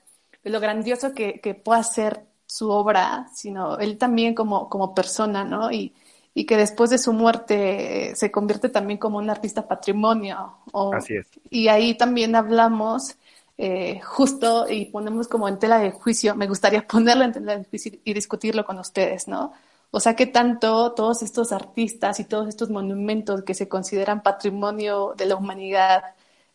de 0.44 0.50
lo 0.50 0.60
grandioso 0.60 1.14
que, 1.14 1.40
que 1.40 1.54
pueda 1.54 1.84
ser 1.84 2.26
su 2.46 2.70
obra, 2.70 3.28
sino 3.34 3.78
él 3.78 3.98
también 3.98 4.34
como, 4.36 4.68
como 4.70 4.94
persona, 4.94 5.44
¿no? 5.44 5.72
Y, 5.72 5.94
y 6.34 6.46
que 6.46 6.58
después 6.58 6.90
de 6.90 6.98
su 6.98 7.14
muerte 7.14 8.14
se 8.16 8.32
convierte 8.32 8.70
también 8.70 8.98
como 8.98 9.18
un 9.18 9.30
artista 9.30 9.68
patrimonio. 9.68 10.58
Así 10.94 11.16
es. 11.16 11.28
Y 11.50 11.68
ahí 11.68 11.96
también 11.96 12.36
hablamos 12.36 13.16
eh, 13.58 14.00
justo 14.02 14.66
y 14.70 14.86
ponemos 14.86 15.28
como 15.28 15.48
en 15.48 15.60
tela 15.60 15.78
de 15.78 15.92
juicio, 15.92 16.36
me 16.36 16.48
gustaría 16.48 16.88
ponerlo 16.88 17.24
en 17.26 17.34
tela 17.34 17.58
de 17.58 17.66
juicio 17.66 17.92
y 18.04 18.14
discutirlo 18.14 18.66
con 18.66 18.80
ustedes, 18.80 19.28
¿no? 19.28 19.54
O 19.92 20.00
sea, 20.00 20.16
que 20.16 20.26
tanto 20.26 20.94
todos 20.94 21.22
estos 21.22 21.52
artistas 21.52 22.20
y 22.20 22.26
todos 22.26 22.48
estos 22.48 22.70
monumentos 22.70 23.44
que 23.44 23.54
se 23.54 23.68
consideran 23.68 24.24
patrimonio 24.24 25.14
de 25.18 25.26
la 25.26 25.36
humanidad 25.36 26.04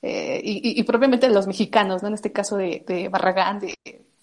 eh, 0.02 0.40
y, 0.44 0.82
propiamente 0.84 1.28
de 1.28 1.34
los 1.34 1.46
mexicanos, 1.46 2.02
¿no? 2.02 2.08
En 2.08 2.14
este 2.14 2.32
caso 2.32 2.56
de, 2.56 3.08
Barragán, 3.10 3.60
de, 3.60 3.76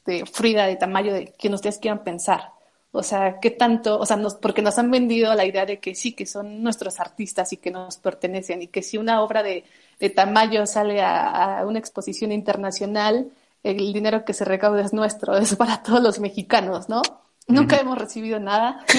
de, 0.05 0.25
Frida, 0.25 0.65
de 0.65 0.75
Tamayo, 0.77 1.13
de 1.13 1.33
quien 1.37 1.53
ustedes 1.53 1.77
quieran 1.79 2.03
pensar. 2.03 2.53
O 2.91 3.03
sea, 3.03 3.39
¿qué 3.39 3.49
tanto? 3.51 3.99
O 3.99 4.05
sea, 4.05 4.17
nos, 4.17 4.35
porque 4.35 4.61
nos 4.61 4.77
han 4.77 4.91
vendido 4.91 5.33
la 5.33 5.45
idea 5.45 5.65
de 5.65 5.79
que 5.79 5.95
sí, 5.95 6.13
que 6.13 6.25
son 6.27 6.61
nuestros 6.61 6.99
artistas 6.99 7.51
y 7.51 7.57
que 7.57 7.71
nos 7.71 7.97
pertenecen 7.97 8.61
y 8.61 8.67
que 8.67 8.83
si 8.83 8.97
una 8.97 9.21
obra 9.23 9.41
de, 9.43 9.63
de 9.99 10.09
Tamayo 10.11 10.65
sale 10.67 11.01
a, 11.01 11.63
una 11.67 11.79
exposición 11.79 12.31
internacional, 12.31 13.31
el 13.63 13.93
dinero 13.93 14.25
que 14.25 14.33
se 14.33 14.45
recauda 14.45 14.81
es 14.83 14.93
nuestro, 14.93 15.35
es 15.37 15.55
para 15.55 15.81
todos 15.83 16.01
los 16.03 16.19
mexicanos, 16.19 16.87
¿no? 16.87 17.01
Nunca 17.47 17.77
hemos 17.77 17.97
recibido 17.97 18.39
nada. 18.39 18.85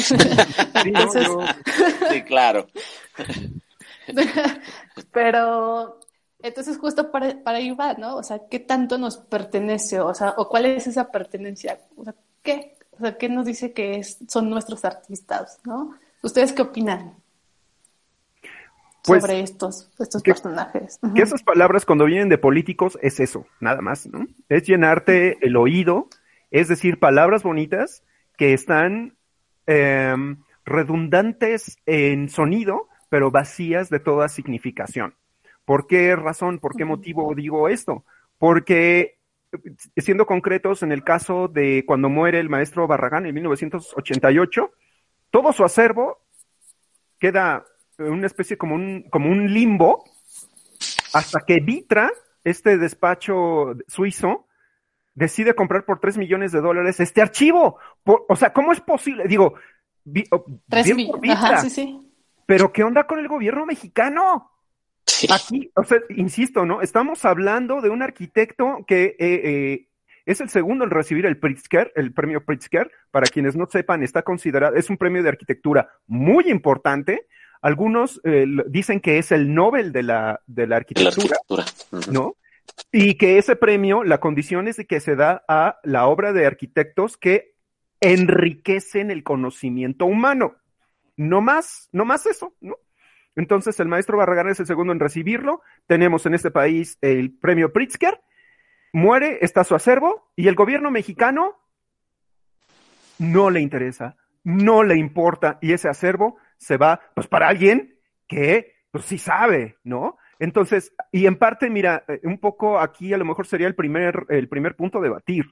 sí, 2.11 2.23
claro. 2.23 2.67
Pero 5.13 6.01
entonces 6.43 6.79
justo 6.79 7.11
para, 7.11 7.43
para 7.43 7.59
ahí 7.59 7.71
va, 7.71 7.95
¿no? 7.95 8.17
O 8.17 8.23
sea, 8.23 8.43
¿qué 8.51 8.59
tanto 8.59 8.99
nos 8.99 9.17
pertenece? 9.17 10.01
O 10.01 10.15
sea, 10.15 10.35
¿o 10.37 10.49
cuál 10.49 10.67
es 10.67 10.87
esa 10.87 11.11
pertenencia? 11.11 11.81
O 11.97 12.05
sea, 12.05 12.15
¿qué? 12.43 12.77
O 12.91 12.99
sea, 12.99 13.17
¿qué 13.17 13.29
nos 13.29 13.47
dice 13.47 13.73
que 13.73 13.97
es, 13.97 14.19
son 14.29 14.51
nuestros 14.51 14.85
artistas, 14.85 15.59
no? 15.65 15.97
¿Ustedes 16.23 16.53
qué 16.53 16.63
opinan? 16.63 17.17
Pues, 19.05 19.23
sobre 19.23 19.41
estos, 19.41 19.91
estos 19.99 20.23
personajes. 20.23 20.99
Que 21.15 21.23
esas 21.23 21.43
palabras 21.43 21.85
cuando 21.85 22.07
vienen 22.07 22.31
de 22.31 22.39
políticos 22.39 22.99
es 23.03 23.21
eso, 23.21 23.47
nada 23.61 23.83
más, 23.83 24.07
¿no? 24.07 24.27
Es 24.49 24.65
llenarte 24.65 25.45
el 25.47 25.57
oído, 25.57 26.09
es 26.51 26.69
decir, 26.69 26.99
palabras 26.99 27.43
bonitas 27.43 28.03
que 28.37 28.53
están 28.53 29.17
em, 29.67 30.39
redundantes 30.65 31.79
en 31.87 32.29
sonido, 32.29 32.89
pero 33.09 33.31
vacías 33.31 33.91
de 33.91 34.01
toda 34.01 34.29
significación. 34.29 35.15
¿Por 35.65 35.87
qué 35.87 36.15
razón, 36.17 36.59
por 36.59 36.77
qué 36.77 36.85
motivo 36.85 37.35
digo 37.35 37.69
esto? 37.69 38.05
Porque, 38.39 39.19
siendo 39.97 40.27
concretos, 40.27 40.83
en 40.83 40.93
el 40.93 41.05
caso 41.05 41.49
de 41.49 41.85
cuando 41.87 42.09
muere 42.09 42.41
el 42.41 42.51
maestro 42.51 42.87
Barragán 42.87 43.27
en 43.27 43.35
1988, 43.35 44.71
todo 45.31 45.53
su 45.53 45.65
acervo 45.65 46.19
queda 47.19 47.65
en 47.99 48.13
una 48.13 48.27
especie 48.27 48.59
como 48.59 48.75
un, 48.75 49.05
como 49.11 49.31
un 49.31 49.53
limbo 49.53 50.05
hasta 51.13 51.41
que 51.47 51.61
Vitra, 51.61 52.11
este 52.43 52.77
despacho 52.77 53.75
suizo, 53.87 54.47
decide 55.15 55.55
comprar 55.55 55.85
por 55.85 56.01
3 56.01 56.19
millones 56.19 56.53
de 56.53 56.61
dólares 56.61 57.01
este 57.01 57.23
archivo. 57.23 57.79
o 58.05 58.37
sea, 58.37 58.53
¿cómo 58.53 58.73
es 58.73 58.81
posible? 58.81 59.27
Digo, 59.27 59.55
millones. 60.05 61.77
Pero 62.47 62.73
¿qué 62.73 62.83
onda 62.83 63.07
con 63.07 63.19
el 63.19 63.29
gobierno 63.29 63.65
mexicano? 63.65 64.51
Aquí, 65.31 65.71
o 65.75 65.85
sea, 65.85 65.99
insisto, 66.11 66.67
¿no? 66.67 66.83
Estamos 66.83 67.25
hablando 67.25 67.81
de 67.81 67.91
un 67.91 68.03
arquitecto 68.03 68.85
que 68.87 69.05
eh, 69.05 69.17
eh, 69.19 69.89
es 70.27 70.41
el 70.41 70.49
segundo 70.49 70.85
en 70.85 70.91
recibir 70.91 71.27
el 71.27 71.39
Pritzker, 71.39 71.93
el 71.95 72.13
premio 72.13 72.45
Pritzker. 72.45 72.91
Para 73.11 73.27
quienes 73.27 73.57
no 73.57 73.67
sepan, 73.67 74.03
está 74.03 74.23
considerado, 74.23 74.77
es 74.77 74.91
un 74.91 74.97
premio 74.97 75.23
de 75.23 75.29
arquitectura 75.29 75.89
muy 76.07 76.51
importante. 76.51 77.27
Algunos 77.63 78.21
eh, 78.25 78.47
dicen 78.69 79.01
que 79.01 79.19
es 79.19 79.33
el 79.33 79.55
Nobel 79.55 79.93
de 79.93 80.03
la, 80.03 80.41
de 80.47 80.67
la 80.67 80.77
arquitectura, 80.77 81.37
¿no? 82.11 82.37
Y 82.93 83.15
que 83.15 83.39
ese 83.39 83.57
premio, 83.57 84.05
la 84.05 84.19
condición 84.19 84.69
es 84.69 84.77
de 84.77 84.87
que 84.87 85.01
se 85.01 85.17
da 85.17 85.45
a 85.49 85.81
la 85.83 86.07
obra 86.07 86.33
de 86.33 86.47
arquitectos 86.47 87.17
que 87.17 87.55
enriquecen 88.01 89.11
el 89.11 89.23
conocimiento 89.23 90.07
humano. 90.07 90.57
No 91.17 91.41
más, 91.41 91.89
no 91.93 92.05
más 92.05 92.27
eso, 92.27 92.55
¿no? 92.61 92.77
Entonces, 93.37 93.81
el 93.81 93.89
maestro 93.89 94.17
Barragán 94.17 94.49
es 94.49 94.61
el 94.61 94.67
segundo 94.67 94.93
en 94.93 95.01
recibirlo. 95.01 95.63
Tenemos 95.87 96.25
en 96.27 96.35
este 96.35 96.51
país 96.51 96.99
el 97.01 97.37
premio 97.37 97.73
Pritzker. 97.73 98.21
Muere, 98.93 99.39
está 99.41 99.65
su 99.65 99.75
acervo, 99.75 100.31
y 100.37 100.47
el 100.47 100.55
gobierno 100.55 100.93
mexicano 100.93 101.57
no 103.19 103.51
le 103.51 103.61
interesa, 103.61 104.17
no 104.45 104.85
le 104.85 104.97
importa, 104.97 105.59
y 105.61 105.73
ese 105.73 105.89
acervo 105.89 106.37
se 106.59 106.77
va, 106.77 107.01
pues, 107.15 107.27
para 107.27 107.49
alguien 107.49 107.99
que, 108.29 108.77
pues, 108.93 109.05
sí 109.05 109.19
sabe, 109.19 109.79
¿no? 109.83 110.17
Entonces, 110.39 110.95
y 111.13 111.27
en 111.27 111.37
parte, 111.37 111.71
mira, 111.71 112.05
eh, 112.09 112.21
un 112.25 112.39
poco 112.39 112.79
aquí 112.79 113.13
a 113.13 113.19
lo 113.19 113.25
mejor 113.25 113.47
sería 113.47 113.67
el 113.67 113.75
primer, 113.75 114.27
el 114.29 114.49
primer 114.49 114.77
punto 114.77 114.99
a 114.99 115.03
debatir. 115.03 115.47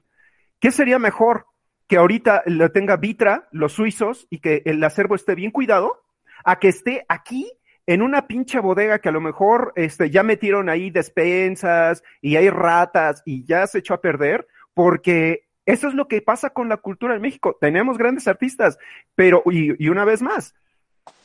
¿Qué 0.59 0.71
sería 0.71 0.99
mejor? 0.99 1.45
Que 1.87 1.97
ahorita 1.97 2.43
lo 2.45 2.71
tenga 2.71 2.97
Vitra, 2.97 3.47
los 3.51 3.73
suizos, 3.73 4.27
y 4.29 4.39
que 4.39 4.61
el 4.65 4.83
acervo 4.83 5.15
esté 5.15 5.35
bien 5.35 5.51
cuidado, 5.51 6.03
a 6.43 6.59
que 6.59 6.69
esté 6.69 7.05
aquí 7.09 7.51
en 7.85 8.01
una 8.01 8.27
pinche 8.27 8.59
bodega 8.59 8.99
que 8.99 9.09
a 9.09 9.13
lo 9.13 9.21
mejor 9.21 9.73
este, 9.75 10.09
ya 10.09 10.23
metieron 10.23 10.69
ahí 10.69 10.89
despensas 10.89 12.01
y 12.21 12.37
hay 12.37 12.49
ratas 12.49 13.21
y 13.25 13.43
ya 13.45 13.67
se 13.67 13.79
echó 13.79 13.93
a 13.93 14.01
perder, 14.01 14.47
porque 14.73 15.47
eso 15.65 15.87
es 15.87 15.93
lo 15.93 16.07
que 16.07 16.21
pasa 16.21 16.49
con 16.49 16.69
la 16.69 16.77
cultura 16.77 17.15
en 17.15 17.21
México. 17.21 17.57
Tenemos 17.59 17.97
grandes 17.97 18.27
artistas, 18.27 18.77
pero, 19.15 19.43
y, 19.45 19.87
una 19.87 20.05
vez 20.05 20.21
más, 20.21 20.55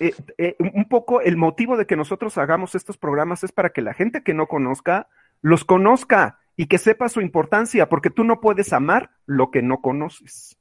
eh, 0.00 0.14
eh, 0.38 0.56
un 0.58 0.88
poco 0.88 1.20
el 1.20 1.37
motivo 1.37 1.76
de 1.76 1.87
que 1.87 1.97
nosotros 1.97 2.38
hagamos 2.38 2.75
estos 2.75 2.97
programas 2.97 3.42
es 3.44 3.52
para 3.52 3.70
que 3.70 3.82
la 3.82 3.94
gente 3.94 4.23
que 4.23 4.35
no 4.35 4.47
conozca, 4.47 5.08
los 5.42 5.64
conozca 5.64 6.38
y 6.56 6.66
que 6.66 6.78
sepa 6.78 7.08
su 7.08 7.20
importancia, 7.20 7.88
porque 7.88 8.11
tú 8.11 8.25
no 8.25 8.40
puedes 8.40 8.73
amar 8.73 9.11
lo 9.26 9.50
que 9.50 9.62
no 9.62 9.80
conoces. 9.80 10.56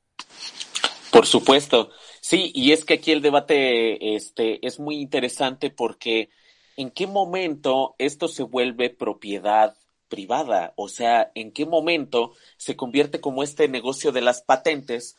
Por 1.11 1.25
supuesto. 1.25 1.89
Sí, 2.21 2.51
y 2.53 2.71
es 2.71 2.85
que 2.85 2.95
aquí 2.95 3.11
el 3.11 3.21
debate 3.21 4.15
este, 4.15 4.65
es 4.65 4.79
muy 4.79 4.97
interesante 4.97 5.69
porque 5.69 6.29
en 6.75 6.91
qué 6.91 7.07
momento 7.07 7.95
esto 7.97 8.27
se 8.27 8.43
vuelve 8.43 8.89
propiedad 8.89 9.75
privada, 10.09 10.73
o 10.77 10.87
sea, 10.87 11.31
en 11.35 11.51
qué 11.51 11.65
momento 11.65 12.33
se 12.57 12.75
convierte 12.75 13.19
como 13.19 13.43
este 13.43 13.67
negocio 13.67 14.11
de 14.11 14.21
las 14.21 14.41
patentes 14.41 15.17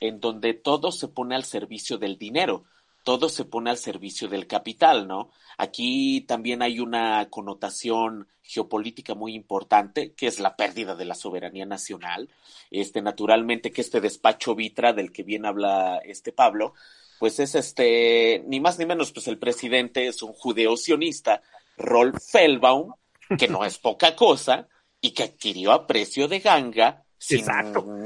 en 0.00 0.20
donde 0.20 0.54
todo 0.54 0.92
se 0.92 1.08
pone 1.08 1.34
al 1.34 1.44
servicio 1.44 1.98
del 1.98 2.16
dinero 2.16 2.64
todo 3.02 3.28
se 3.28 3.44
pone 3.44 3.70
al 3.70 3.78
servicio 3.78 4.28
del 4.28 4.46
capital, 4.46 5.08
¿no? 5.08 5.30
Aquí 5.58 6.22
también 6.22 6.62
hay 6.62 6.80
una 6.80 7.28
connotación 7.30 8.28
geopolítica 8.42 9.14
muy 9.14 9.34
importante, 9.34 10.12
que 10.14 10.26
es 10.26 10.40
la 10.40 10.56
pérdida 10.56 10.94
de 10.94 11.04
la 11.04 11.14
soberanía 11.14 11.66
nacional. 11.66 12.28
Este, 12.70 13.02
naturalmente 13.02 13.70
que 13.70 13.80
este 13.80 14.00
despacho 14.00 14.54
Vitra 14.54 14.92
del 14.92 15.12
que 15.12 15.22
bien 15.22 15.46
habla 15.46 15.98
este 16.04 16.32
Pablo, 16.32 16.74
pues 17.18 17.38
es 17.40 17.54
este, 17.54 18.42
ni 18.46 18.60
más 18.60 18.78
ni 18.78 18.86
menos, 18.86 19.12
pues 19.12 19.28
el 19.28 19.38
presidente 19.38 20.06
es 20.06 20.22
un 20.22 20.32
judeo 20.32 20.76
sionista, 20.76 21.42
Rolf 21.76 22.16
Feldbaum, 22.30 22.94
que 23.38 23.48
no 23.48 23.64
es 23.64 23.78
poca 23.78 24.16
cosa, 24.16 24.68
y 25.00 25.12
que 25.12 25.24
adquirió 25.24 25.72
a 25.72 25.86
precio 25.86 26.28
de 26.28 26.40
ganga, 26.40 27.04
sin 27.18 27.44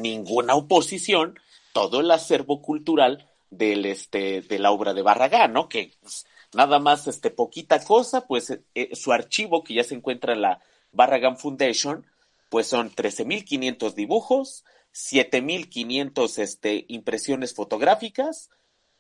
ninguna 0.03 0.55
oposición, 0.55 1.39
todo 1.73 2.01
el 2.01 2.11
acervo 2.11 2.61
cultural 2.61 3.31
del 3.57 3.87
este 3.87 4.43
de 4.43 4.59
la 4.59 4.71
obra 4.71 4.95
de 4.95 5.03
Barragán, 5.03 5.53
¿no? 5.53 5.69
Que 5.69 5.93
pues, 6.01 6.27
nada 6.55 6.79
más 6.79 7.07
este 7.07 7.31
poquita 7.31 7.83
cosa, 7.85 8.27
pues 8.27 8.51
eh, 8.51 8.63
eh, 8.75 8.95
su 8.97 9.13
archivo 9.13 9.65
que 9.65 9.75
ya 9.75 9.85
se 9.85 9.95
encuentra 9.95 10.33
en 10.33 10.43
la 10.43 10.61
Barragán 10.93 11.37
Foundation, 11.37 12.07
pues 12.49 12.67
son 12.67 12.91
13.500 12.91 13.95
dibujos, 13.95 14.65
7.500 14.93 16.39
este 16.39 16.85
impresiones 16.89 17.55
fotográficas, 17.55 18.51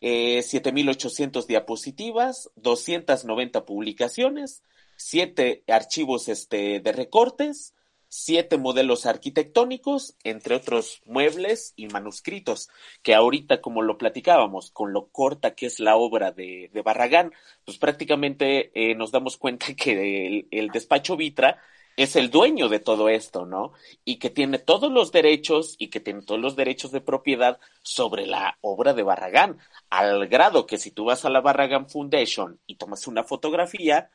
eh, 0.00 0.40
7.800 0.40 1.46
diapositivas, 1.46 2.50
290 2.56 3.64
publicaciones, 3.64 4.62
7 4.96 5.62
archivos 5.68 6.28
este 6.28 6.80
de 6.80 6.92
recortes, 6.92 7.74
siete 8.16 8.58
modelos 8.58 9.06
arquitectónicos, 9.06 10.16
entre 10.22 10.54
otros 10.54 11.02
muebles 11.04 11.72
y 11.74 11.88
manuscritos, 11.88 12.68
que 13.02 13.12
ahorita, 13.12 13.60
como 13.60 13.82
lo 13.82 13.98
platicábamos, 13.98 14.70
con 14.70 14.92
lo 14.92 15.08
corta 15.08 15.56
que 15.56 15.66
es 15.66 15.80
la 15.80 15.96
obra 15.96 16.30
de, 16.30 16.70
Barragán, 16.84 17.32
pues 17.64 17.76
prácticamente 17.78 18.70
eh, 18.72 18.94
nos 18.94 19.10
damos 19.10 19.36
cuenta 19.36 19.74
que 19.74 20.46
el, 20.52 20.68
despacho 20.68 21.16
Vitra 21.16 21.58
es 21.96 22.14
el 22.14 22.30
dueño 22.30 22.68
de 22.68 22.78
todo 22.78 23.08
esto, 23.08 23.46
¿no? 23.46 23.72
Y 24.04 24.20
que 24.20 24.30
tiene 24.30 24.58
todos 24.58 24.92
los 24.92 25.10
derechos 25.10 25.74
y 25.80 25.88
que 25.88 25.98
tiene 25.98 26.22
todos 26.22 26.40
los 26.40 26.54
derechos 26.54 26.92
de 26.92 27.00
propiedad 27.00 27.58
sobre 27.82 28.26
la 28.28 28.58
obra 28.60 28.94
de 28.94 29.02
Barragán, 29.02 29.58
al 29.90 30.28
grado 30.28 30.66
que 30.66 30.78
si 30.78 30.92
tú 30.92 31.06
vas 31.06 31.24
a 31.24 31.30
la 31.30 31.40
Barragán 31.40 31.88
Foundation 31.88 32.60
y 32.64 32.76
tomas 32.76 33.08
una 33.08 33.24
fotografía, 33.24 34.10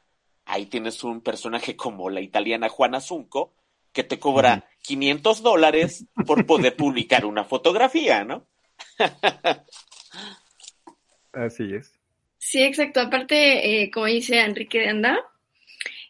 ahí 0.45 0.67
tienes 0.67 1.03
un 1.03 1.19
personaje 1.19 1.75
como 1.75 2.09
la 2.09 2.21
italiana 2.21 2.69
Juana 2.69 3.01
Zunco, 3.01 3.58
que 3.93 4.03
te 4.03 4.19
cobra 4.19 4.69
500 4.83 5.41
dólares 5.41 6.05
por 6.25 6.45
poder 6.45 6.75
publicar 6.77 7.25
una 7.25 7.43
fotografía, 7.43 8.23
¿no? 8.23 8.47
Así 11.31 11.73
es. 11.73 11.93
Sí, 12.37 12.63
exacto. 12.63 13.01
Aparte, 13.01 13.83
eh, 13.83 13.91
como 13.91 14.07
dice 14.07 14.39
Enrique 14.39 14.79
de 14.79 14.89
Anda, 14.89 15.19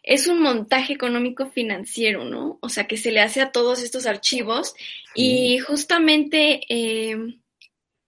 es 0.02 0.26
un 0.26 0.40
montaje 0.40 0.92
económico 0.92 1.50
financiero, 1.50 2.24
¿no? 2.24 2.58
O 2.62 2.68
sea, 2.68 2.86
que 2.86 2.96
se 2.96 3.12
le 3.12 3.20
hace 3.20 3.40
a 3.40 3.52
todos 3.52 3.82
estos 3.82 4.06
archivos 4.06 4.74
y 5.14 5.58
justamente 5.58 6.60
eh, 6.68 7.16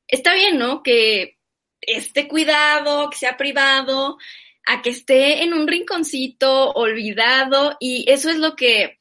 está 0.08 0.34
bien, 0.34 0.58
¿no? 0.58 0.82
Que 0.82 1.36
esté 1.80 2.28
cuidado, 2.28 3.10
que 3.10 3.18
sea 3.18 3.36
privado, 3.36 4.16
a 4.66 4.80
que 4.80 4.90
esté 4.90 5.42
en 5.42 5.52
un 5.52 5.66
rinconcito 5.66 6.70
olvidado 6.70 7.76
y 7.80 8.04
eso 8.08 8.30
es 8.30 8.38
lo 8.38 8.56
que 8.56 8.98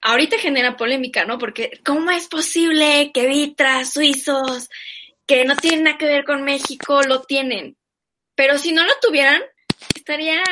ahorita 0.00 0.38
genera 0.38 0.76
polémica, 0.76 1.24
¿no? 1.24 1.38
Porque 1.38 1.80
¿cómo 1.84 2.10
es 2.10 2.28
posible 2.28 3.10
que 3.12 3.26
vitras 3.26 3.92
suizos 3.92 4.68
que 5.26 5.44
no 5.44 5.56
tienen 5.56 5.84
nada 5.84 5.98
que 5.98 6.06
ver 6.06 6.24
con 6.24 6.44
México 6.44 7.02
lo 7.02 7.22
tienen? 7.22 7.76
Pero 8.34 8.58
si 8.58 8.72
no 8.72 8.84
lo 8.84 8.92
tuvieran, 9.00 9.42
estaría 9.94 10.42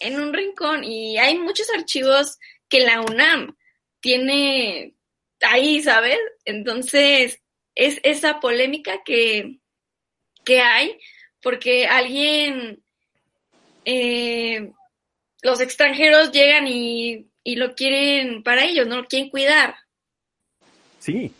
en 0.00 0.20
un 0.20 0.32
rincón 0.32 0.84
y 0.84 1.18
hay 1.18 1.38
muchos 1.38 1.68
archivos 1.70 2.38
que 2.68 2.80
la 2.80 3.00
UNAM 3.00 3.56
tiene 4.00 4.94
ahí, 5.40 5.82
¿sabes? 5.82 6.18
Entonces, 6.44 7.40
es 7.74 8.00
esa 8.02 8.40
polémica 8.40 9.02
que, 9.04 9.58
que 10.44 10.60
hay 10.60 10.98
porque 11.42 11.86
alguien, 11.86 12.82
eh, 13.84 14.70
los 15.42 15.60
extranjeros 15.60 16.30
llegan 16.30 16.66
y, 16.68 17.26
y, 17.44 17.56
lo 17.56 17.74
quieren 17.74 18.42
para 18.42 18.64
ellos, 18.64 18.86
no 18.86 18.96
lo 18.96 19.04
quieren 19.04 19.30
cuidar. 19.30 19.74
Sí, 20.98 21.32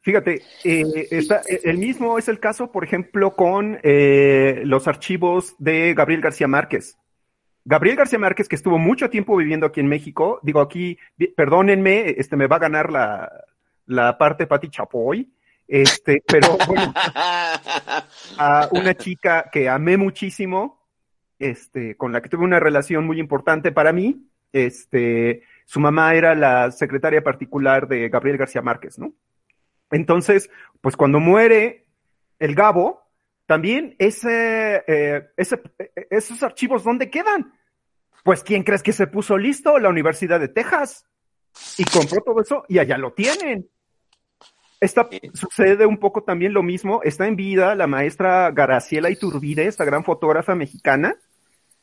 fíjate, 0.00 0.42
eh, 0.64 1.08
está, 1.10 1.42
el 1.64 1.78
mismo 1.78 2.18
es 2.18 2.28
el 2.28 2.40
caso, 2.40 2.70
por 2.70 2.84
ejemplo, 2.84 3.34
con 3.34 3.78
eh, 3.82 4.62
los 4.64 4.86
archivos 4.86 5.54
de 5.58 5.94
Gabriel 5.94 6.20
García 6.20 6.48
Márquez. 6.48 6.96
Gabriel 7.64 7.96
García 7.96 8.18
Márquez, 8.18 8.48
que 8.48 8.56
estuvo 8.56 8.78
mucho 8.78 9.10
tiempo 9.10 9.36
viviendo 9.36 9.66
aquí 9.66 9.80
en 9.80 9.88
México, 9.88 10.40
digo 10.42 10.60
aquí, 10.60 10.98
perdónenme, 11.36 12.14
este 12.16 12.36
me 12.36 12.46
va 12.46 12.56
a 12.56 12.60
ganar 12.60 12.90
la, 12.90 13.30
la 13.84 14.16
parte 14.16 14.46
Pati 14.46 14.68
Chapoy, 14.70 15.30
este, 15.66 16.22
pero 16.26 16.56
bueno, 16.66 16.94
a 18.38 18.68
una 18.70 18.94
chica 18.94 19.50
que 19.52 19.68
amé 19.68 19.96
muchísimo, 19.96 20.86
este, 21.38 21.96
con 21.96 22.12
la 22.12 22.22
que 22.22 22.28
tuve 22.28 22.44
una 22.44 22.60
relación 22.60 23.06
muy 23.06 23.20
importante 23.20 23.70
para 23.70 23.92
mí, 23.92 24.27
este, 24.52 25.42
su 25.64 25.80
mamá 25.80 26.14
era 26.14 26.34
la 26.34 26.70
secretaria 26.70 27.22
particular 27.22 27.88
de 27.88 28.08
Gabriel 28.08 28.38
García 28.38 28.62
Márquez, 28.62 28.98
¿no? 28.98 29.12
Entonces, 29.90 30.50
pues 30.80 30.96
cuando 30.96 31.20
muere 31.20 31.86
el 32.38 32.54
Gabo, 32.54 33.02
también 33.46 33.96
ese, 33.98 34.84
eh, 34.86 35.28
ese, 35.36 35.62
esos 36.10 36.42
archivos, 36.42 36.84
¿dónde 36.84 37.10
quedan? 37.10 37.52
Pues, 38.24 38.42
¿quién 38.42 38.62
crees 38.62 38.82
que 38.82 38.92
se 38.92 39.06
puso 39.06 39.38
listo? 39.38 39.78
La 39.78 39.88
Universidad 39.88 40.38
de 40.38 40.48
Texas. 40.48 41.06
Y 41.78 41.84
compró 41.84 42.20
todo 42.20 42.40
eso 42.42 42.64
y 42.68 42.78
allá 42.78 42.98
lo 42.98 43.12
tienen. 43.12 43.68
Esta, 44.80 45.08
sucede 45.32 45.86
un 45.86 45.98
poco 45.98 46.22
también 46.22 46.52
lo 46.52 46.62
mismo. 46.62 47.00
Está 47.02 47.26
en 47.26 47.36
vida 47.36 47.74
la 47.74 47.86
maestra 47.86 48.50
Garaciela 48.50 49.10
Iturbide, 49.10 49.66
esta 49.66 49.84
gran 49.84 50.04
fotógrafa 50.04 50.54
mexicana. 50.54 51.16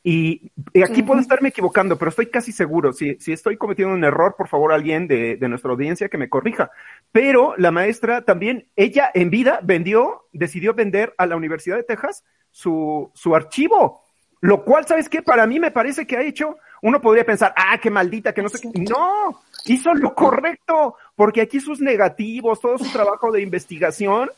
Y, 0.08 0.52
aquí 0.84 1.02
puedo 1.02 1.20
estarme 1.20 1.48
equivocando, 1.48 1.98
pero 1.98 2.10
estoy 2.10 2.26
casi 2.26 2.52
seguro. 2.52 2.92
Si, 2.92 3.16
si 3.16 3.32
estoy 3.32 3.56
cometiendo 3.56 3.92
un 3.92 4.04
error, 4.04 4.36
por 4.38 4.46
favor, 4.46 4.72
alguien 4.72 5.08
de, 5.08 5.36
de, 5.36 5.48
nuestra 5.48 5.72
audiencia 5.72 6.08
que 6.08 6.16
me 6.16 6.28
corrija. 6.28 6.70
Pero 7.10 7.54
la 7.56 7.72
maestra 7.72 8.22
también, 8.22 8.68
ella 8.76 9.10
en 9.14 9.30
vida 9.30 9.58
vendió, 9.64 10.28
decidió 10.32 10.74
vender 10.74 11.12
a 11.18 11.26
la 11.26 11.34
Universidad 11.34 11.74
de 11.74 11.82
Texas 11.82 12.22
su, 12.52 13.10
su 13.14 13.34
archivo. 13.34 14.04
Lo 14.40 14.64
cual, 14.64 14.86
¿sabes 14.86 15.08
qué? 15.08 15.22
Para 15.22 15.44
mí 15.44 15.58
me 15.58 15.72
parece 15.72 16.06
que 16.06 16.16
ha 16.16 16.22
hecho, 16.22 16.56
uno 16.82 17.00
podría 17.00 17.26
pensar, 17.26 17.52
ah, 17.56 17.76
qué 17.82 17.90
maldita, 17.90 18.32
que 18.32 18.42
no 18.42 18.48
sé 18.48 18.60
qué. 18.60 18.78
No, 18.88 19.42
hizo 19.64 19.92
lo 19.92 20.14
correcto, 20.14 20.94
porque 21.16 21.40
aquí 21.40 21.58
sus 21.58 21.80
negativos, 21.80 22.60
todo 22.60 22.78
su 22.78 22.92
trabajo 22.92 23.32
de 23.32 23.42
investigación, 23.42 24.30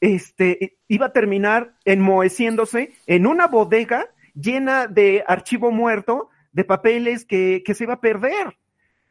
este, 0.00 0.76
iba 0.86 1.06
a 1.06 1.12
terminar 1.12 1.72
enmoheciéndose 1.84 2.92
en 3.08 3.26
una 3.26 3.48
bodega 3.48 4.06
llena 4.36 4.86
de 4.86 5.24
archivo 5.26 5.70
muerto, 5.70 6.28
de 6.52 6.64
papeles 6.64 7.24
que, 7.24 7.62
que 7.64 7.74
se 7.74 7.84
iba 7.84 7.94
a 7.94 8.00
perder. 8.00 8.56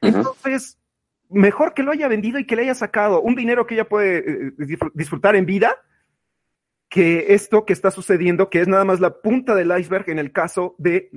Entonces, 0.02 0.78
mejor 1.30 1.74
que 1.74 1.84
lo 1.84 1.92
haya 1.92 2.08
vendido 2.08 2.40
y 2.40 2.46
que 2.46 2.56
le 2.56 2.64
haya 2.64 2.76
sacado 2.76 3.22
un 3.22 3.36
dinero 3.36 3.66
que 3.66 3.76
ella 3.76 3.90
puede 3.90 4.20
eh, 4.20 4.52
disfrutar 4.94 5.36
en 5.36 5.46
vida, 5.46 5.76
que 6.90 7.34
esto 7.34 7.66
que 7.66 7.74
está 7.74 7.92
sucediendo, 7.92 8.50
que 8.50 8.62
es 8.62 8.68
nada 8.68 8.86
más 8.86 9.00
la 9.00 9.22
punta 9.22 9.56
del 9.56 9.78
iceberg 9.78 10.10
en 10.10 10.20
el 10.20 10.32
caso 10.32 10.76
de 10.78 11.10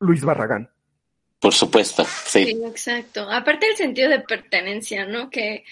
Luis 0.00 0.24
Barragán. 0.24 0.70
Por 1.38 1.54
supuesto, 1.54 2.04
sí. 2.04 2.44
sí. 2.44 2.62
exacto. 2.64 3.28
Aparte 3.30 3.66
del 3.66 3.76
sentido 3.76 4.08
de 4.10 4.20
pertenencia, 4.20 5.06
¿no? 5.06 5.28
Que 5.30 5.64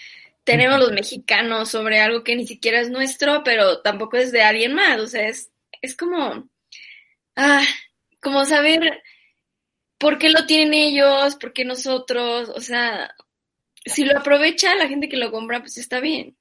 tenemos 0.43 0.81
los 0.81 0.93
mexicanos 0.93 1.69
sobre 1.69 2.01
algo 2.01 2.25
que 2.25 2.35
ni 2.35 2.47
siquiera 2.47 2.81
es 2.81 2.91
nuestro, 2.91 3.45
pero 3.45 3.81
tampoco 3.81 4.17
es 4.17 4.33
de 4.33 4.43
alguien 4.43 4.75
más. 4.75 5.01
O 5.01 5.07
sea, 5.07 5.29
es, 5.29 5.51
es 5.81 5.97
como, 5.97 6.49
ah, 7.41 7.63
como 8.21 8.45
saber 8.45 9.03
por 9.99 10.19
qué 10.19 10.31
lo 10.31 10.47
tienen 10.47 10.75
ellos, 10.75 11.37
por 11.37 11.53
qué 11.53 11.65
nosotros. 11.65 12.51
O 12.51 12.61
sea, 12.61 13.11
si 13.85 14.05
lo 14.05 14.19
aprovecha 14.19 14.75
la 14.75 14.89
gente 14.89 15.09
que 15.09 15.17
lo 15.17 15.31
compra, 15.31 15.61
pues 15.61 15.79
está 15.79 16.01
bien. 16.01 16.37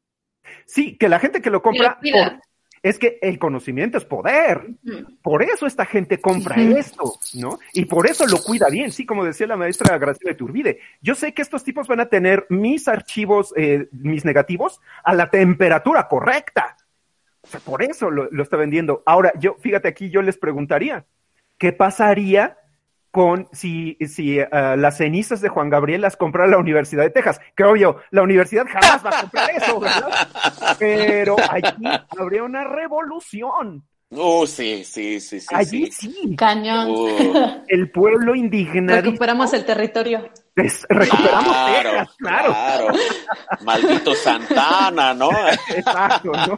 Sí, 0.65 0.97
que 0.97 1.09
la 1.09 1.19
gente 1.19 1.41
que 1.41 1.49
lo 1.49 1.61
compra, 1.61 1.99
es 2.81 2.97
que 2.97 3.19
el 3.21 3.37
conocimiento 3.39 3.97
es 3.97 4.05
poder. 4.05 4.61
Por 5.21 5.43
eso 5.43 5.65
esta 5.65 5.85
gente 5.85 6.19
compra 6.19 6.55
esto, 6.61 7.19
¿no? 7.33 7.59
Y 7.73 7.85
por 7.85 8.07
eso 8.07 8.25
lo 8.25 8.41
cuida 8.41 8.69
bien, 8.69 8.91
sí, 8.91 9.05
como 9.05 9.25
decía 9.25 9.47
la 9.47 9.57
maestra 9.57 9.97
Graciela 9.97 10.31
de 10.31 10.37
Turbide. 10.37 10.79
Yo 11.01 11.15
sé 11.15 11.33
que 11.33 11.41
estos 11.41 11.63
tipos 11.63 11.87
van 11.87 11.99
a 11.99 12.09
tener 12.09 12.45
mis 12.49 12.87
archivos, 12.87 13.53
eh, 13.57 13.89
mis 13.91 14.25
negativos, 14.25 14.79
a 15.03 15.13
la 15.13 15.29
temperatura 15.29 16.07
correcta. 16.07 16.77
O 17.41 17.47
sea, 17.47 17.59
por 17.59 17.83
eso 17.83 18.11
lo, 18.11 18.29
lo 18.31 18.43
está 18.43 18.57
vendiendo. 18.57 19.03
Ahora, 19.05 19.31
yo, 19.39 19.55
fíjate 19.59 19.87
aquí, 19.87 20.09
yo 20.09 20.21
les 20.21 20.37
preguntaría, 20.37 21.05
¿qué 21.57 21.71
pasaría 21.73 22.57
con 23.11 23.47
si, 23.51 23.97
si 24.07 24.39
uh, 24.39 24.75
las 24.77 24.97
cenizas 24.97 25.41
de 25.41 25.49
Juan 25.49 25.69
Gabriel 25.69 26.01
las 26.01 26.15
comprara 26.15 26.47
la 26.47 26.57
Universidad 26.57 27.03
de 27.03 27.09
Texas. 27.09 27.41
Que 27.55 27.63
obvio, 27.63 28.01
la 28.11 28.21
universidad 28.21 28.65
jamás 28.67 29.03
va 29.05 29.09
a 29.09 29.21
comprar 29.21 29.49
eso, 29.51 29.79
¿verdad? 29.79 30.09
Pero 30.79 31.35
allí 31.49 31.85
habría 32.17 32.43
una 32.43 32.63
revolución. 32.65 33.83
Oh, 34.11 34.47
sí, 34.47 34.83
sí, 34.83 35.19
sí, 35.19 35.39
sí. 35.39 35.47
Allí 35.53 35.91
sí. 35.91 36.35
Cañón. 36.35 36.87
Oh. 36.89 37.63
El 37.67 37.91
pueblo 37.91 38.33
indignado. 38.35 39.01
Recuperamos 39.01 39.53
el 39.53 39.65
territorio. 39.65 40.29
Es, 40.55 40.83
recuperamos 40.89 41.45
claro, 41.45 41.89
Texas, 41.91 42.15
claro. 42.17 42.47
claro. 42.47 42.87
Maldito 43.61 44.15
Santana, 44.15 45.13
¿no? 45.13 45.29
Exacto, 45.69 46.31
¿no? 46.31 46.57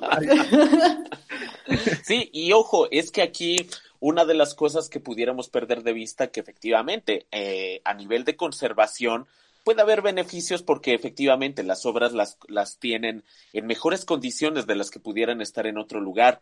Sí, 2.03 2.29
y 2.33 2.53
ojo, 2.53 2.87
es 2.89 3.11
que 3.11 3.21
aquí 3.21 3.69
una 3.99 4.25
de 4.25 4.33
las 4.33 4.55
cosas 4.55 4.89
que 4.89 4.99
pudiéramos 4.99 5.49
perder 5.49 5.83
de 5.83 5.93
vista 5.93 6.31
que 6.31 6.39
efectivamente 6.39 7.27
eh, 7.31 7.81
a 7.85 7.93
nivel 7.93 8.23
de 8.23 8.35
conservación 8.35 9.27
puede 9.63 9.81
haber 9.81 10.01
beneficios 10.01 10.63
porque 10.63 10.93
efectivamente 10.93 11.63
las 11.63 11.85
obras 11.85 12.13
las, 12.13 12.37
las 12.47 12.79
tienen 12.79 13.23
en 13.53 13.67
mejores 13.67 14.05
condiciones 14.05 14.65
de 14.65 14.75
las 14.75 14.89
que 14.89 14.99
pudieran 14.99 15.41
estar 15.41 15.67
en 15.67 15.77
otro 15.77 15.99
lugar. 15.99 16.41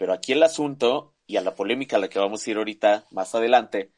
Pero 0.00 0.14
aquí 0.14 0.32
el 0.32 0.42
asunto, 0.42 1.14
y 1.26 1.36
a 1.36 1.42
la 1.42 1.54
polémica 1.54 1.96
a 1.96 1.98
la 1.98 2.08
que 2.08 2.18
vamos 2.18 2.46
a 2.46 2.50
ir 2.50 2.56
ahorita 2.56 3.04
más 3.10 3.34
adelante, 3.34 3.92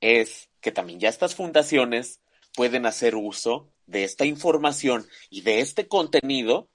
es 0.00 0.50
que 0.60 0.72
también 0.72 0.98
ya 0.98 1.08
estas 1.08 1.36
fundaciones 1.36 2.20
pueden 2.56 2.84
hacer 2.84 3.14
uso 3.14 3.70
de 3.86 4.02
esta 4.02 4.24
información 4.24 5.06
y 5.30 5.42
de 5.42 5.60
este 5.60 5.86
contenido 5.86 6.68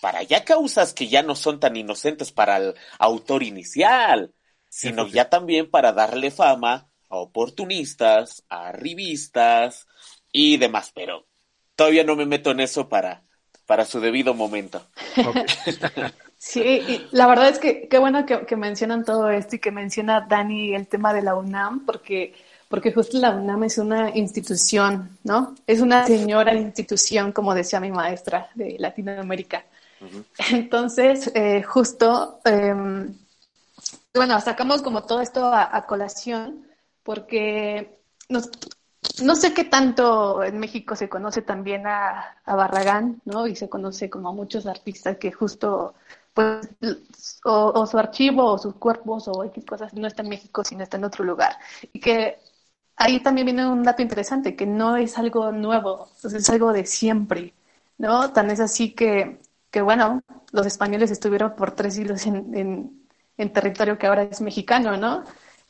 para 0.00 0.24
ya 0.24 0.44
causas 0.44 0.94
que 0.94 1.06
ya 1.06 1.22
no 1.22 1.36
son 1.36 1.60
tan 1.60 1.76
inocentes 1.76 2.32
para 2.32 2.56
el 2.56 2.74
autor 2.98 3.44
inicial, 3.44 4.34
sino 4.68 5.06
ya 5.06 5.30
también 5.30 5.70
para 5.70 5.92
darle 5.92 6.32
fama 6.32 6.90
a 7.08 7.18
oportunistas, 7.18 8.42
a 8.48 8.72
revistas 8.72 9.86
y 10.32 10.56
demás, 10.56 10.90
pero 10.92 11.28
todavía 11.76 12.02
no 12.02 12.16
me 12.16 12.26
meto 12.26 12.50
en 12.50 12.58
eso 12.58 12.88
para, 12.88 13.22
para 13.64 13.84
su 13.84 14.00
debido 14.00 14.34
momento. 14.34 14.84
Sí, 16.38 17.06
la 17.10 17.26
verdad 17.26 17.48
es 17.48 17.58
que 17.58 17.88
qué 17.88 17.98
bueno 17.98 18.24
que, 18.24 18.56
mencionan 18.56 19.04
todo 19.04 19.28
esto 19.28 19.56
y 19.56 19.58
que 19.58 19.72
menciona 19.72 20.20
Dani 20.20 20.74
el 20.74 20.86
tema 20.86 21.12
de 21.12 21.22
la 21.22 21.34
UNAM, 21.34 21.84
porque, 21.84 22.32
porque 22.68 22.92
justo 22.92 23.18
la 23.18 23.30
UNAM 23.30 23.64
es 23.64 23.78
una 23.78 24.10
institución, 24.16 25.18
¿no? 25.24 25.56
Es 25.66 25.80
una 25.80 26.06
señora 26.06 26.54
institución, 26.54 27.32
como 27.32 27.54
decía 27.54 27.80
mi 27.80 27.90
maestra 27.90 28.50
de 28.54 28.76
Latinoamérica. 28.78 29.64
Entonces, 30.50 31.30
eh, 31.34 31.62
justo 31.64 32.40
em, 32.44 33.12
bueno, 34.14 34.40
sacamos 34.40 34.82
como 34.82 35.04
todo 35.04 35.20
esto 35.20 35.52
a, 35.52 35.86
colación 35.86 36.66
porque 37.02 37.98
no 38.28 39.36
sé 39.36 39.54
qué 39.54 39.64
tanto 39.64 40.42
en 40.42 40.58
México 40.58 40.96
se 40.96 41.08
conoce 41.08 41.42
también 41.42 41.86
a, 41.86 42.36
Barragán, 42.44 43.20
¿no? 43.24 43.46
Y 43.46 43.56
se 43.56 43.68
conoce 43.68 44.10
como 44.10 44.30
a 44.30 44.32
muchos 44.32 44.66
artistas 44.66 45.18
que 45.18 45.32
justo, 45.32 45.94
pues, 46.34 46.68
o, 47.44 47.86
su 47.86 47.98
archivo 47.98 48.44
o 48.44 48.58
sus 48.58 48.74
cuerpos 48.74 49.28
o 49.28 49.44
X 49.44 49.64
cosas 49.64 49.94
no 49.94 50.06
está 50.06 50.22
en 50.22 50.28
México, 50.28 50.64
sino 50.64 50.82
está 50.82 50.96
en 50.96 51.04
otro 51.04 51.24
lugar. 51.24 51.56
Y 51.92 52.00
que 52.00 52.38
ahí 52.96 53.20
también 53.20 53.46
viene 53.46 53.66
un 53.66 53.82
dato 53.82 54.02
interesante, 54.02 54.56
que 54.56 54.66
no 54.66 54.96
es 54.96 55.18
algo 55.18 55.52
nuevo, 55.52 56.08
es 56.22 56.50
algo 56.50 56.72
de 56.72 56.86
siempre, 56.86 57.54
¿no? 57.98 58.32
Tan 58.32 58.50
es 58.50 58.60
así 58.60 58.92
que, 58.94 59.40
que 59.70 59.82
bueno, 59.82 60.22
los 60.52 60.66
españoles 60.66 61.10
estuvieron 61.10 61.54
por 61.56 61.72
tres 61.72 61.94
siglos 61.94 62.26
en 62.26 62.98
en 63.38 63.52
territorio 63.52 63.96
que 63.98 64.06
ahora 64.08 64.24
es 64.24 64.40
mexicano, 64.40 64.96
¿no? 64.96 65.22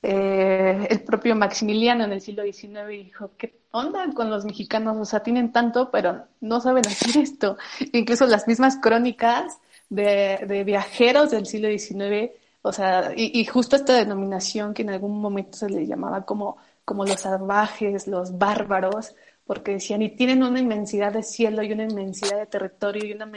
eh, 0.02 0.86
el 0.90 1.00
propio 1.00 1.34
Maximiliano 1.34 2.04
en 2.04 2.12
el 2.12 2.20
siglo 2.20 2.44
XIX 2.44 2.86
dijo, 2.88 3.30
¿qué 3.36 3.58
onda 3.72 4.04
con 4.14 4.30
los 4.30 4.44
mexicanos? 4.44 4.96
O 4.96 5.04
sea, 5.04 5.20
tienen 5.20 5.52
tanto, 5.52 5.90
pero 5.90 6.24
no 6.40 6.60
saben 6.60 6.86
hacer 6.86 7.16
esto. 7.22 7.56
Incluso 7.92 8.26
las 8.26 8.46
mismas 8.46 8.76
crónicas 8.76 9.58
de, 9.88 10.64
viajeros 10.64 11.30
del 11.30 11.46
siglo 11.46 11.68
XIX, 11.68 12.32
o 12.62 12.72
sea, 12.72 13.12
y, 13.16 13.44
justo 13.46 13.76
esta 13.76 13.94
denominación 13.94 14.74
que 14.74 14.82
en 14.82 14.90
algún 14.90 15.20
momento 15.20 15.58
se 15.58 15.70
le 15.70 15.86
llamaba 15.86 16.24
como, 16.24 16.58
como 16.84 17.04
los 17.04 17.20
salvajes, 17.20 18.06
los 18.06 18.36
bárbaros, 18.36 19.14
porque 19.46 19.72
decían, 19.72 20.02
y 20.02 20.10
tienen 20.10 20.42
una 20.42 20.60
inmensidad 20.60 21.10
de 21.10 21.22
cielo 21.22 21.62
y 21.62 21.72
una 21.72 21.84
inmensidad 21.84 22.36
de 22.36 22.46
territorio 22.46 23.06
y 23.06 23.12
una, 23.14 23.30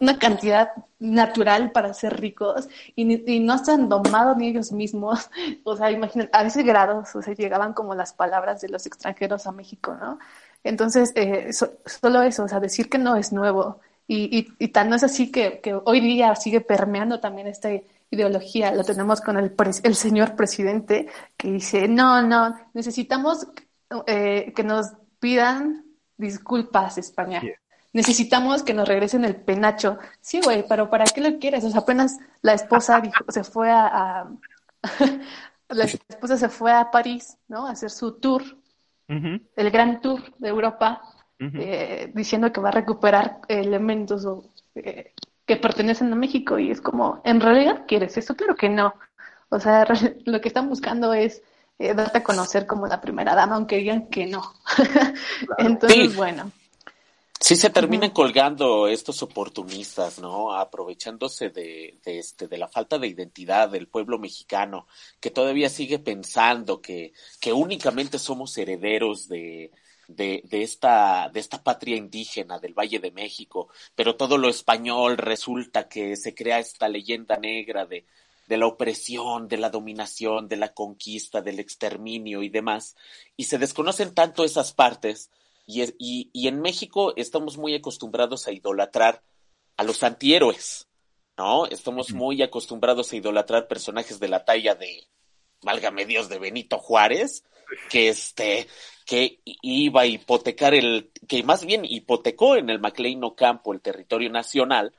una 0.00 0.18
cantidad 0.18 0.70
natural 0.98 1.70
para 1.70 1.92
ser 1.92 2.18
ricos 2.18 2.66
y, 2.96 3.30
y, 3.30 3.40
no 3.40 3.58
se 3.62 3.72
han 3.72 3.90
domado 3.90 4.34
ni 4.36 4.48
ellos 4.48 4.72
mismos. 4.72 5.28
O 5.64 5.76
sea, 5.76 5.90
imagínate, 5.90 6.30
a 6.32 6.44
ese 6.46 6.62
grado, 6.62 7.04
o 7.14 7.22
sea, 7.22 7.34
llegaban 7.34 7.74
como 7.74 7.94
las 7.94 8.14
palabras 8.14 8.62
de 8.62 8.70
los 8.70 8.86
extranjeros 8.86 9.46
a 9.46 9.52
México, 9.52 9.94
¿no? 10.00 10.18
Entonces, 10.64 11.12
eh, 11.14 11.52
solo 11.52 12.22
eso, 12.22 12.44
o 12.44 12.48
sea, 12.48 12.60
decir 12.60 12.88
que 12.88 12.98
no 12.98 13.16
es 13.16 13.32
nuevo. 13.32 13.80
Y, 14.10 14.38
y, 14.38 14.48
y 14.58 14.68
tan 14.68 14.88
no 14.88 14.96
es 14.96 15.04
así 15.04 15.30
que, 15.30 15.60
que, 15.60 15.74
hoy 15.74 16.00
día 16.00 16.34
sigue 16.34 16.60
permeando 16.62 17.20
también 17.20 17.46
esta 17.46 17.68
ideología. 18.10 18.74
Lo 18.74 18.82
tenemos 18.82 19.20
con 19.20 19.38
el, 19.38 19.54
el 19.82 19.94
señor 19.94 20.34
presidente 20.34 21.08
que 21.36 21.52
dice, 21.52 21.86
no, 21.86 22.22
no, 22.22 22.58
necesitamos 22.72 23.46
eh, 24.06 24.52
que 24.56 24.64
nos 24.64 24.92
pidan 25.20 25.84
disculpas, 26.16 26.98
España. 26.98 27.42
Necesitamos 27.92 28.62
que 28.62 28.74
nos 28.74 28.88
regresen 28.88 29.24
el 29.24 29.36
penacho. 29.36 29.98
Sí, 30.20 30.40
güey, 30.42 30.64
pero 30.68 30.90
¿para 30.90 31.04
qué 31.04 31.20
lo 31.20 31.38
quieres? 31.38 31.64
O 31.64 31.70
sea, 31.70 31.80
apenas 31.80 32.18
la 32.42 32.54
esposa 32.54 33.00
dijo, 33.02 33.24
se 33.28 33.44
fue 33.44 33.70
a, 33.70 34.26
la 35.68 35.84
esposa 35.84 36.36
se 36.36 36.48
fue 36.48 36.72
a 36.72 36.90
París, 36.90 37.36
¿no? 37.48 37.66
A 37.66 37.72
hacer 37.72 37.90
su 37.90 38.12
tour, 38.12 38.42
el 39.08 39.70
gran 39.70 40.02
tour 40.02 40.22
de 40.38 40.48
Europa, 40.48 41.00
eh, 41.40 42.10
diciendo 42.14 42.52
que 42.52 42.60
va 42.60 42.70
a 42.70 42.72
recuperar 42.72 43.40
elementos 43.48 44.26
eh, 44.74 45.12
que 45.46 45.56
pertenecen 45.56 46.12
a 46.12 46.16
México 46.16 46.58
y 46.58 46.70
es 46.70 46.80
como, 46.80 47.20
¿en 47.24 47.40
realidad 47.40 47.84
quieres 47.86 48.16
eso? 48.16 48.34
Claro 48.34 48.56
que 48.56 48.68
no. 48.68 48.94
O 49.48 49.60
sea, 49.60 49.86
lo 50.26 50.40
que 50.40 50.48
están 50.48 50.68
buscando 50.68 51.14
es 51.14 51.42
eh, 51.78 51.94
darte 51.94 52.18
a 52.18 52.24
conocer 52.24 52.66
como 52.66 52.86
la 52.86 53.00
primera 53.00 53.34
dama, 53.34 53.54
aunque 53.54 53.76
digan 53.76 54.08
que 54.08 54.26
no. 54.26 54.52
Entonces, 55.58 56.16
bueno. 56.16 56.50
Sí 57.40 57.54
se 57.54 57.70
terminan 57.70 58.10
colgando 58.10 58.88
estos 58.88 59.22
oportunistas, 59.22 60.18
¿no? 60.18 60.52
Aprovechándose 60.52 61.50
de, 61.50 62.00
de, 62.04 62.18
este, 62.18 62.48
de 62.48 62.58
la 62.58 62.66
falta 62.66 62.98
de 62.98 63.06
identidad 63.06 63.70
del 63.70 63.86
pueblo 63.86 64.18
mexicano, 64.18 64.88
que 65.20 65.30
todavía 65.30 65.70
sigue 65.70 66.00
pensando 66.00 66.82
que, 66.82 67.12
que 67.40 67.52
únicamente 67.52 68.18
somos 68.18 68.58
herederos 68.58 69.28
de, 69.28 69.70
de, 70.08 70.42
de, 70.44 70.62
esta, 70.62 71.30
de 71.32 71.38
esta 71.38 71.62
patria 71.62 71.96
indígena 71.96 72.58
del 72.58 72.74
Valle 72.74 72.98
de 72.98 73.12
México, 73.12 73.68
pero 73.94 74.16
todo 74.16 74.38
lo 74.38 74.48
español 74.48 75.18
resulta 75.18 75.88
que 75.88 76.16
se 76.16 76.34
crea 76.34 76.58
esta 76.58 76.88
leyenda 76.88 77.36
negra 77.36 77.86
de, 77.86 78.06
de 78.48 78.56
la 78.56 78.66
opresión, 78.66 79.46
de 79.46 79.58
la 79.58 79.70
dominación, 79.70 80.48
de 80.48 80.56
la 80.56 80.72
conquista, 80.72 81.42
del 81.42 81.60
exterminio 81.60 82.42
y 82.42 82.48
demás, 82.48 82.96
y 83.36 83.44
se 83.44 83.58
desconocen 83.58 84.14
tanto 84.14 84.44
esas 84.44 84.72
partes, 84.72 85.30
y, 85.66 85.82
y, 85.98 86.30
y 86.32 86.48
en 86.48 86.62
México 86.62 87.12
estamos 87.16 87.58
muy 87.58 87.74
acostumbrados 87.74 88.48
a 88.48 88.52
idolatrar 88.52 89.22
a 89.76 89.84
los 89.84 90.02
antihéroes, 90.02 90.88
¿no? 91.36 91.66
Estamos 91.66 92.12
muy 92.12 92.42
acostumbrados 92.42 93.12
a 93.12 93.16
idolatrar 93.16 93.68
personajes 93.68 94.18
de 94.18 94.28
la 94.28 94.46
talla 94.46 94.74
de, 94.74 95.06
válgame 95.60 96.06
Dios, 96.06 96.30
de 96.30 96.38
Benito 96.38 96.78
Juárez, 96.78 97.44
que 97.88 98.08
este, 98.08 98.68
que 99.04 99.40
iba 99.44 100.02
a 100.02 100.06
hipotecar 100.06 100.74
el, 100.74 101.10
que 101.26 101.42
más 101.42 101.64
bien 101.64 101.84
hipotecó 101.84 102.56
en 102.56 102.70
el 102.70 102.78
MacLean 102.78 103.24
Ocampo 103.24 103.72
el 103.72 103.80
territorio 103.80 104.30
nacional, 104.30 104.92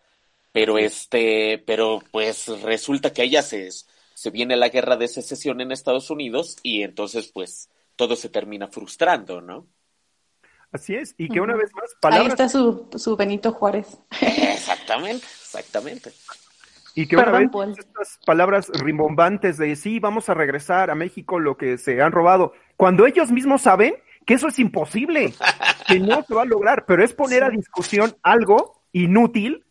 pero 0.52 0.78
este, 0.78 1.60
pero 1.60 2.02
pues 2.12 2.48
resulta 2.64 3.14
que 3.14 3.24
ella 3.24 3.42
se, 3.42 3.70
se 3.72 4.30
viene 4.32 4.58
la 4.58 4.70
guerra 4.70 4.98
de 4.98 5.08
secesión 5.08 5.62
en 5.62 5.72
Estados 5.72 6.10
Unidos 6.10 6.58
y 6.64 6.84
entonces 6.84 7.32
pues 7.32 7.70
todo 7.96 8.16
se 8.16 8.30
termina 8.30 8.68
frustrando, 8.68 9.42
¿no? 9.42 9.68
Así 10.72 10.96
es, 10.96 11.16
y 11.18 11.30
que 11.30 11.42
una 11.42 11.56
vez 11.56 11.72
más, 11.74 11.96
palabras... 12.00 12.28
Ahí 12.28 12.32
está 12.32 12.50
su, 12.50 12.88
su 12.96 13.16
Benito 13.16 13.52
Juárez. 13.54 13.98
Exactamente, 14.22 15.26
exactamente. 15.26 16.12
Y 17.00 17.08
que 17.08 17.16
una 17.16 17.32
vez 17.32 17.50
estas 17.78 18.20
palabras 18.26 18.70
rimbombantes 18.74 19.58
de 19.58 19.74
sí, 19.78 20.02
vamos 20.02 20.28
a 20.28 20.34
regresar 20.34 20.90
a 20.90 20.96
México 20.96 21.40
lo 21.40 21.56
que 21.56 21.78
se 21.78 22.02
han 22.02 22.12
robado, 22.12 22.52
cuando 22.76 23.08
ellos 23.08 23.32
mismos 23.32 23.62
saben 23.62 23.94
que 24.26 24.34
eso 24.34 24.50
es 24.50 24.60
imposible, 24.60 25.34
que 25.88 25.98
no 26.02 26.24
se 26.24 26.34
va 26.34 26.42
a 26.42 26.46
lograr, 26.46 26.84
pero 26.86 27.02
es 27.02 27.14
poner 27.14 27.46
a 27.46 27.52
discusión 27.52 28.18
algo 28.22 28.82
inútil 28.92 29.64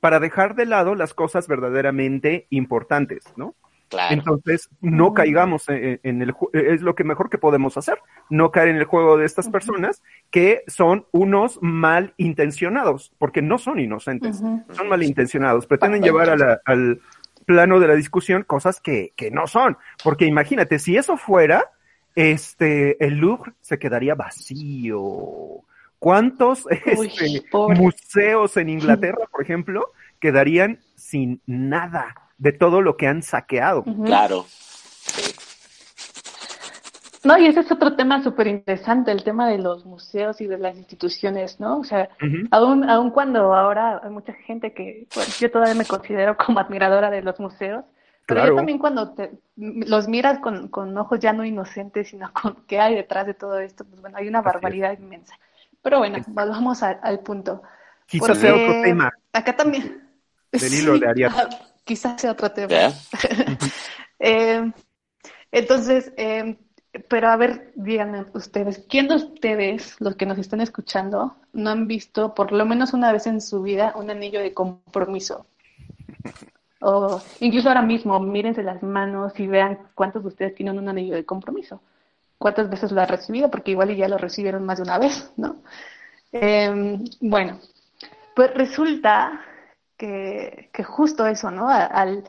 para 0.00 0.20
dejar 0.20 0.56
de 0.56 0.66
lado 0.66 0.94
las 0.94 1.14
cosas 1.14 1.48
verdaderamente 1.48 2.48
importantes, 2.50 3.24
¿no? 3.34 3.54
Claro. 3.88 4.14
Entonces, 4.14 4.68
no 4.80 5.14
caigamos 5.14 5.68
en, 5.68 6.00
en, 6.02 6.22
el 6.22 6.34
es 6.52 6.82
lo 6.82 6.94
que 6.94 7.04
mejor 7.04 7.30
que 7.30 7.38
podemos 7.38 7.76
hacer, 7.76 7.98
no 8.30 8.50
caer 8.50 8.68
en 8.68 8.76
el 8.76 8.84
juego 8.84 9.16
de 9.16 9.26
estas 9.26 9.48
personas 9.48 10.02
que 10.30 10.64
son 10.66 11.06
unos 11.12 11.58
malintencionados, 11.60 13.12
porque 13.18 13.42
no 13.42 13.58
son 13.58 13.78
inocentes, 13.78 14.40
uh 14.40 14.44
-huh. 14.44 14.74
son 14.74 14.88
malintencionados, 14.88 15.66
pretenden 15.66 16.02
llevar 16.02 16.30
a 16.30 16.36
la, 16.36 16.60
al 16.64 17.00
plano 17.46 17.78
de 17.78 17.88
la 17.88 17.94
discusión 17.94 18.42
cosas 18.42 18.80
que, 18.80 19.12
que 19.16 19.30
no 19.30 19.46
son, 19.46 19.76
porque 20.02 20.24
imagínate, 20.24 20.78
si 20.78 20.96
eso 20.96 21.16
fuera, 21.16 21.70
este, 22.14 23.04
el 23.04 23.18
Louvre 23.18 23.52
se 23.60 23.78
quedaría 23.78 24.14
vacío, 24.14 25.62
¿Cuántos 26.04 26.66
Uy, 26.98 27.06
este, 27.06 27.42
museos 27.50 28.58
en 28.58 28.68
Inglaterra, 28.78 29.26
por 29.30 29.40
ejemplo, 29.40 29.92
quedarían 30.20 30.80
sin 30.96 31.40
nada 31.46 32.14
de 32.44 32.52
todo 32.52 32.82
lo 32.82 32.96
que 32.98 33.06
han 33.06 33.22
saqueado? 33.22 33.80
Uh 33.80 33.90
-huh. 33.90 34.04
Claro. 34.04 34.44
No, 37.24 37.38
y 37.38 37.46
ese 37.46 37.60
es 37.60 37.72
otro 37.72 37.96
tema 37.96 38.22
súper 38.22 38.48
interesante, 38.48 39.10
el 39.10 39.24
tema 39.24 39.48
de 39.48 39.56
los 39.56 39.86
museos 39.86 40.42
y 40.42 40.46
de 40.46 40.58
las 40.58 40.76
instituciones, 40.76 41.58
¿no? 41.58 41.78
O 41.78 41.84
sea, 41.84 42.10
uh 42.20 42.24
-huh. 42.24 42.48
aún, 42.50 42.84
aún 42.88 43.10
cuando 43.10 43.54
ahora 43.54 44.02
hay 44.04 44.10
mucha 44.10 44.34
gente 44.34 44.74
que, 44.74 45.06
pues, 45.14 45.40
yo 45.40 45.50
todavía 45.50 45.74
me 45.74 45.86
considero 45.86 46.36
como 46.36 46.60
admiradora 46.60 47.10
de 47.10 47.22
los 47.22 47.40
museos, 47.40 47.82
pero 48.26 48.40
claro. 48.40 48.52
yo 48.52 48.56
también 48.56 48.78
cuando 48.78 49.14
te, 49.14 49.32
los 49.56 50.06
miras 50.06 50.38
con, 50.40 50.68
con, 50.68 50.96
ojos 50.98 51.18
ya 51.18 51.32
no 51.32 51.46
inocentes, 51.46 52.08
sino 52.08 52.30
con 52.30 52.56
qué 52.68 52.78
hay 52.78 52.94
detrás 52.94 53.26
de 53.26 53.32
todo 53.32 53.58
esto, 53.58 53.86
pues 53.86 54.02
bueno, 54.02 54.18
hay 54.18 54.28
una 54.28 54.42
barbaridad 54.42 54.92
inmensa. 54.98 55.34
Pero 55.80 55.98
bueno, 55.98 56.18
volvamos 56.26 56.82
a, 56.82 56.90
al 56.90 57.20
punto. 57.20 57.62
Quizás 58.06 58.36
sea 58.36 58.54
otro 58.54 58.82
tema. 58.82 59.10
Acá 59.32 59.56
también. 59.56 60.02
Del 60.52 60.74
hilo 60.74 60.98
de 60.98 61.08
Ariadna. 61.08 61.48
Quizás 61.84 62.20
sea 62.20 62.32
otro 62.32 62.50
tema. 62.50 62.68
Eh, 64.20 64.72
entonces, 65.50 66.12
eh, 66.16 66.56
pero 67.08 67.28
a 67.28 67.36
ver, 67.36 67.72
díganme 67.74 68.24
ustedes, 68.32 68.86
¿quién 68.88 69.08
de 69.08 69.16
ustedes, 69.16 70.00
los 70.00 70.16
que 70.16 70.24
nos 70.24 70.38
están 70.38 70.62
escuchando, 70.62 71.36
no 71.52 71.70
han 71.70 71.86
visto 71.86 72.32
por 72.32 72.52
lo 72.52 72.64
menos 72.64 72.94
una 72.94 73.12
vez 73.12 73.26
en 73.26 73.42
su 73.42 73.60
vida 73.60 73.92
un 73.96 74.08
anillo 74.08 74.40
de 74.40 74.54
compromiso? 74.54 75.46
O 76.80 77.20
incluso 77.40 77.68
ahora 77.68 77.82
mismo, 77.82 78.18
mírense 78.18 78.62
las 78.62 78.82
manos 78.82 79.38
y 79.38 79.46
vean 79.46 79.78
cuántos 79.94 80.22
de 80.22 80.28
ustedes 80.28 80.54
tienen 80.54 80.78
un 80.78 80.88
anillo 80.88 81.16
de 81.16 81.26
compromiso 81.26 81.82
cuántas 82.44 82.68
veces 82.68 82.92
lo 82.92 83.00
ha 83.00 83.06
recibido, 83.06 83.50
porque 83.50 83.70
igual 83.70 83.96
ya 83.96 84.06
lo 84.06 84.18
recibieron 84.18 84.66
más 84.66 84.76
de 84.76 84.82
una 84.82 84.98
vez, 84.98 85.32
¿no? 85.38 85.62
Eh, 86.30 86.98
bueno, 87.20 87.58
pues 88.36 88.52
resulta 88.52 89.40
que, 90.72 90.84
justo 90.84 91.26
eso, 91.26 91.50
¿no? 91.50 91.68
Al, 91.68 92.24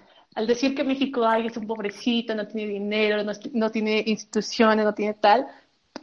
decir 0.47 0.75
que 0.75 0.83
México 0.83 1.29
es 1.31 1.57
un 1.57 1.67
pobrecito, 1.67 2.35
no 2.35 2.47
tiene 2.47 2.73
dinero, 2.73 3.23
no, 3.53 3.71
tiene 3.71 4.03
instituciones, 4.05 4.85
no 4.85 4.93
tiene 4.93 5.13
tal, 5.15 5.47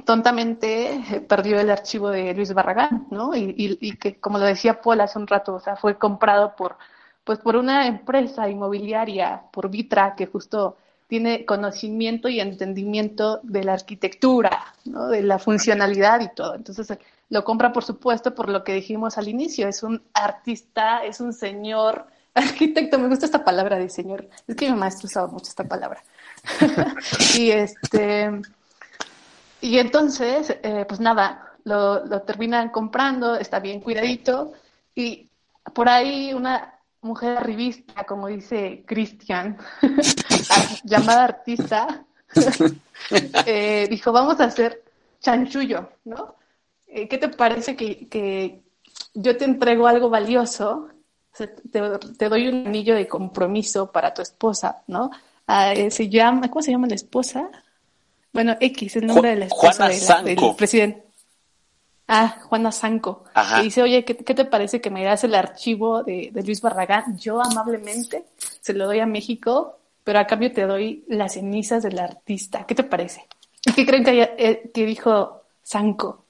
tontamente 0.05 0.95
eh, 0.95 1.21
perdió 1.21 1.61
el 1.61 1.71
archivo 1.71 2.11
de 2.11 2.35
Luis 2.35 2.53
Barragán, 2.55 3.07
¿no? 3.11 3.35
Y, 3.35 3.97
que, 3.99 4.19
como 4.21 4.39
lo 4.39 4.47
decía 4.47 4.81
Paul 4.81 5.01
hace 5.01 5.19
un 5.19 5.27
rato, 5.27 5.55
o 5.55 5.61
sea, 5.61 5.77
fue 5.77 5.99
comprado 5.99 6.57
por, 6.57 6.77
pues 7.25 7.39
por 7.39 7.57
una 7.57 7.87
empresa 7.87 8.49
inmobiliaria, 8.49 9.43
por 9.53 9.71
Vitra, 9.71 10.15
que 10.17 10.27
justo 10.27 10.77
tiene 11.13 11.45
conocimiento 11.45 12.31
y 12.31 12.41
entendimiento 12.41 13.41
de 13.43 13.65
la 13.65 13.75
arquitectura, 13.75 14.75
¿no? 14.87 15.09
de 15.09 15.23
la 15.23 15.39
funcionalidad 15.39 16.23
y 16.23 16.35
todo. 16.35 16.55
Entonces 16.55 16.89
lo 17.29 17.45
compra, 17.45 17.71
por 17.71 17.85
supuesto, 17.85 18.35
por 18.35 18.49
lo 18.49 18.65
que 18.65 18.73
dijimos 18.73 19.19
al 19.19 19.29
inicio, 19.29 19.69
es 19.69 19.83
un 19.83 20.03
artista, 20.15 21.05
es 21.05 21.21
un 21.21 21.35
señor 21.35 22.07
arquitecto, 22.35 22.99
me 22.99 23.09
gusta 23.09 23.27
esta 23.27 23.45
palabra 23.45 23.79
de 23.79 23.91
señor, 23.91 24.27
es 24.47 24.57
que 24.57 24.71
mi 24.71 24.79
maestro 24.79 25.07
usaba 25.07 25.27
mucho 25.27 25.51
esta 25.51 25.65
palabra. 25.65 26.03
y 27.37 27.51
este 27.51 28.31
y 29.61 29.79
entonces, 29.81 30.57
eh, 30.63 30.87
pues 30.89 30.99
nada, 30.99 31.53
lo, 31.65 32.07
lo 32.07 32.23
terminan 32.23 32.71
comprando, 32.71 33.37
está 33.37 33.61
bien 33.61 33.81
cuidadito, 33.81 34.55
y 34.95 35.29
por 35.75 35.91
ahí 35.91 36.33
una 36.33 36.73
mujer 37.03 37.43
revista, 37.43 38.05
como 38.05 38.29
dice 38.29 38.85
Cristian, 38.87 39.59
llamada 40.85 41.25
artista, 41.25 42.05
eh, 43.47 43.87
dijo, 43.91 44.13
vamos 44.13 44.41
a 44.41 44.45
hacer 44.45 44.83
chanchullo, 45.21 45.91
¿no? 46.05 46.37
Eh, 46.87 47.09
¿Qué 47.09 47.19
te 47.19 47.29
parece 47.29 47.77
que, 47.77 48.09
que, 48.09 48.63
yo 49.15 49.37
te 49.37 49.45
entrego 49.45 49.87
algo 49.87 50.09
valioso? 50.09 50.89
te, 51.37 51.49
te, 52.19 52.29
doy 52.29 52.49
un 52.49 52.67
anillo 52.67 52.95
de 52.95 53.09
compromiso 53.09 53.91
para 53.91 54.13
tu 54.13 54.21
esposa, 54.21 54.83
¿no? 54.87 55.11
Ah, 55.47 55.73
eh, 55.73 55.91
se 55.91 56.09
llama, 56.09 56.49
¿cómo 56.51 56.63
se 56.63 56.71
llama 56.71 56.87
la 56.87 56.95
esposa? 56.95 57.51
Bueno, 58.33 58.57
X, 58.61 58.97
el 58.97 59.07
nombre 59.07 59.31
de 59.31 59.37
la 59.37 59.45
esposa 59.47 59.89
del 59.89 60.39
presidente. 60.57 61.05
Ah, 62.15 62.37
Juana 62.43 62.71
Sanco. 62.71 63.25
Y 63.59 63.63
dice, 63.63 63.81
oye, 63.81 64.05
¿qué, 64.05 64.15
te 64.15 64.45
parece 64.45 64.83
que 64.83 64.91
me 64.91 65.03
das 65.03 65.25
el 65.25 65.35
archivo 65.35 66.03
de, 66.03 66.31
Luis 66.45 66.61
Barragán? 66.61 67.17
Yo 67.19 67.41
amablemente 67.41 68.27
se 68.61 68.75
lo 68.75 68.85
doy 68.85 69.01
a 69.01 69.07
México, 69.07 69.79
pero 70.05 70.19
a 70.19 70.27
cambio 70.27 70.53
te 70.53 70.67
doy 70.67 71.07
las 71.09 71.33
cenizas 71.33 71.83
del 71.83 71.99
artista. 71.99 72.67
¿Qué 72.67 72.75
te 72.75 72.85
parece? 72.85 73.27
¿Y 73.65 73.73
qué 73.73 73.87
creen 73.87 74.05
que, 74.05 74.35
eh, 74.37 74.71
que 74.75 74.85
dijo 74.85 75.45
Sanco? 75.63 76.27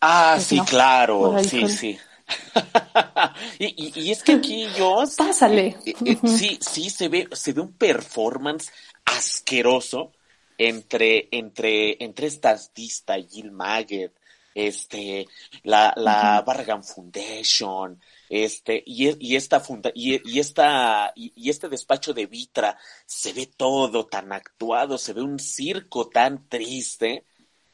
Ah, 0.00 0.32
pues 0.36 0.46
sí, 0.46 0.60
claro, 0.60 1.36
sí, 1.44 1.68
sí. 1.68 1.98
y, 3.58 4.10
es 4.10 4.22
que 4.22 4.32
aquí 4.32 4.66
yo... 4.78 5.04
Pásale. 5.18 5.76
Eh, 5.84 5.94
eh, 6.06 6.18
sí, 6.24 6.58
sí, 6.58 6.88
se 6.88 7.10
ve, 7.10 7.28
se 7.32 7.52
ve 7.52 7.60
un 7.60 7.74
performance 7.74 8.72
asqueroso 9.04 10.12
entre, 10.56 11.28
entre, 11.32 12.02
entre 12.02 12.28
esta 12.28 12.48
artista, 12.48 13.16
Jill 13.16 13.52
Maggett, 13.52 14.14
este, 14.56 15.28
la, 15.64 15.92
la 15.96 16.40
Barragan 16.40 16.82
Foundation, 16.82 18.00
este, 18.30 18.82
y, 18.86 19.14
y 19.24 19.36
esta 19.36 19.60
funda, 19.60 19.92
y, 19.94 20.18
y 20.32 20.40
esta, 20.40 21.12
y, 21.14 21.50
este 21.50 21.68
despacho 21.68 22.14
de 22.14 22.24
Vitra, 22.24 22.78
se 23.04 23.34
ve 23.34 23.50
todo 23.54 24.06
tan 24.06 24.32
actuado, 24.32 24.96
se 24.96 25.12
ve 25.12 25.20
un 25.20 25.38
circo 25.38 26.08
tan 26.08 26.48
triste, 26.48 27.24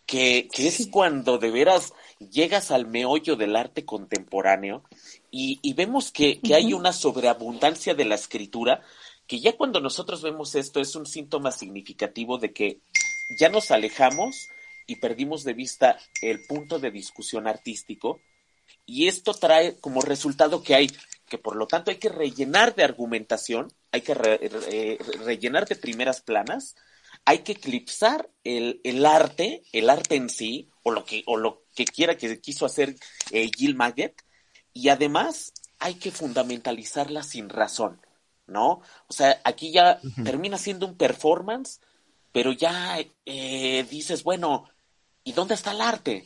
que, 0.05 0.49
que 0.53 0.67
es 0.67 0.89
cuando 0.91 1.39
de 1.39 1.53
veras 1.53 1.95
llegas 2.19 2.73
al 2.73 2.89
meollo 2.89 3.37
del 3.37 3.55
arte 3.55 3.85
contemporáneo 3.85 4.83
y, 5.31 5.61
y 5.63 5.75
vemos 5.75 6.11
que, 6.11 6.41
que 6.41 6.57
hay 6.57 6.73
una 6.73 6.93
sobreabundancia 6.93 7.95
de 7.95 8.05
la 8.05 8.17
escritura, 8.17 8.83
que 9.29 9.39
ya 9.39 9.57
cuando 9.57 9.81
nosotros 9.81 10.21
vemos 10.21 10.57
esto 10.57 10.81
es 10.81 10.97
un 10.97 11.07
síntoma 11.07 11.53
significativo 11.53 12.39
de 12.39 12.53
que 12.53 12.81
ya 13.39 13.49
nos 13.49 13.71
alejamos 13.71 14.49
y 14.87 14.97
perdimos 14.97 15.45
de 15.45 15.55
vista 15.55 15.99
el 16.21 16.45
punto 16.47 16.79
de 16.79 16.91
discusión 16.91 17.47
artístico 17.47 18.21
y 18.87 19.09
esto 19.09 19.35
trae 19.35 19.77
como 19.79 20.01
resultado 20.01 20.63
que 20.63 20.75
hay 20.75 20.91
que 21.33 21.39
por 21.39 21.57
lo 21.57 21.67
tanto 21.67 21.91
hay 21.91 21.97
que 21.97 22.11
rellenar 22.11 22.75
de 22.75 22.85
argumentación, 22.85 23.73
hay 23.91 24.03
que 24.03 24.13
rellenar 24.13 25.67
de 25.67 25.77
primeras 25.77 26.21
planas, 26.21 26.77
hay 27.25 27.39
que 27.39 27.53
eclipsar 27.53 28.29
el, 28.45 28.83
el, 28.85 29.07
arte, 29.07 29.63
el 29.73 29.89
arte 29.89 30.17
en 30.17 30.29
sí, 30.29 30.69
o 30.83 30.91
lo 30.91 31.07
que, 31.07 31.23
o 31.27 31.39
lo 31.39 31.65
que 31.75 31.87
quiera 31.87 32.19
que 32.19 32.39
quiso 32.41 32.67
hacer 32.67 32.97
eh, 33.31 33.51
Jill 33.57 33.77
Maggett, 33.77 34.23
y 34.75 34.91
además 34.91 35.55
hay 35.79 35.95
que 35.95 36.11
fundamentalizarla 36.11 37.23
sin 37.23 37.49
razón, 37.49 38.01
¿no? 38.47 38.83
O 39.07 39.13
sea, 39.15 39.41
aquí 39.45 39.73
ya 39.73 40.01
termina 40.25 40.59
siendo 40.59 40.87
un 40.87 40.99
performance, 40.99 41.81
pero 42.31 42.53
ya 42.53 42.99
eh, 43.25 43.87
dices, 43.91 44.23
bueno, 44.23 44.69
¿y 45.25 45.33
dónde 45.33 45.55
está 45.55 45.73
el 45.73 45.81
arte? 45.81 46.25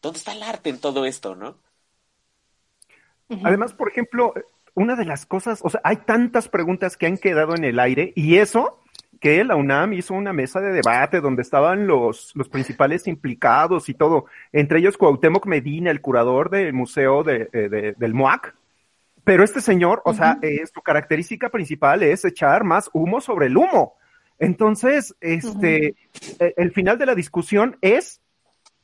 ¿Dónde 0.00 0.18
está 0.18 0.32
el 0.32 0.42
arte 0.42 0.70
en 0.70 0.78
todo 0.78 1.04
esto, 1.04 1.34
no? 1.34 1.56
Además, 3.44 3.72
por 3.72 3.88
ejemplo, 3.88 4.34
una 4.74 4.94
de 4.96 5.04
las 5.04 5.24
cosas, 5.26 5.60
o 5.62 5.70
sea, 5.70 5.80
hay 5.84 5.96
tantas 5.96 6.48
preguntas 6.48 6.96
que 6.96 7.06
han 7.06 7.16
quedado 7.16 7.54
en 7.54 7.64
el 7.64 7.78
aire 7.78 8.12
y 8.14 8.36
eso 8.36 8.78
que 9.20 9.44
la 9.44 9.54
UNAM 9.54 9.92
hizo 9.92 10.14
una 10.14 10.32
mesa 10.32 10.60
de 10.60 10.72
debate 10.72 11.20
donde 11.20 11.42
estaban 11.42 11.86
los, 11.86 12.32
los 12.34 12.48
principales 12.48 13.06
implicados 13.06 13.88
y 13.88 13.94
todo, 13.94 14.26
entre 14.52 14.80
ellos 14.80 14.98
Cuauhtémoc 14.98 15.46
Medina, 15.46 15.92
el 15.92 16.00
curador 16.00 16.50
del 16.50 16.72
museo 16.72 17.22
de, 17.22 17.48
eh, 17.52 17.94
del 17.96 18.14
MOAC. 18.14 18.54
Pero 19.22 19.44
este 19.44 19.60
señor, 19.60 20.02
o 20.04 20.12
sea, 20.12 20.38
eh, 20.42 20.66
su 20.66 20.82
característica 20.82 21.48
principal 21.50 22.02
es 22.02 22.24
echar 22.24 22.64
más 22.64 22.90
humo 22.92 23.20
sobre 23.20 23.46
el 23.46 23.56
humo. 23.56 23.94
Entonces, 24.40 25.14
este, 25.20 25.94
e, 26.40 26.54
el 26.56 26.72
final 26.72 26.98
de 26.98 27.06
la 27.06 27.14
discusión 27.14 27.76
es 27.80 28.21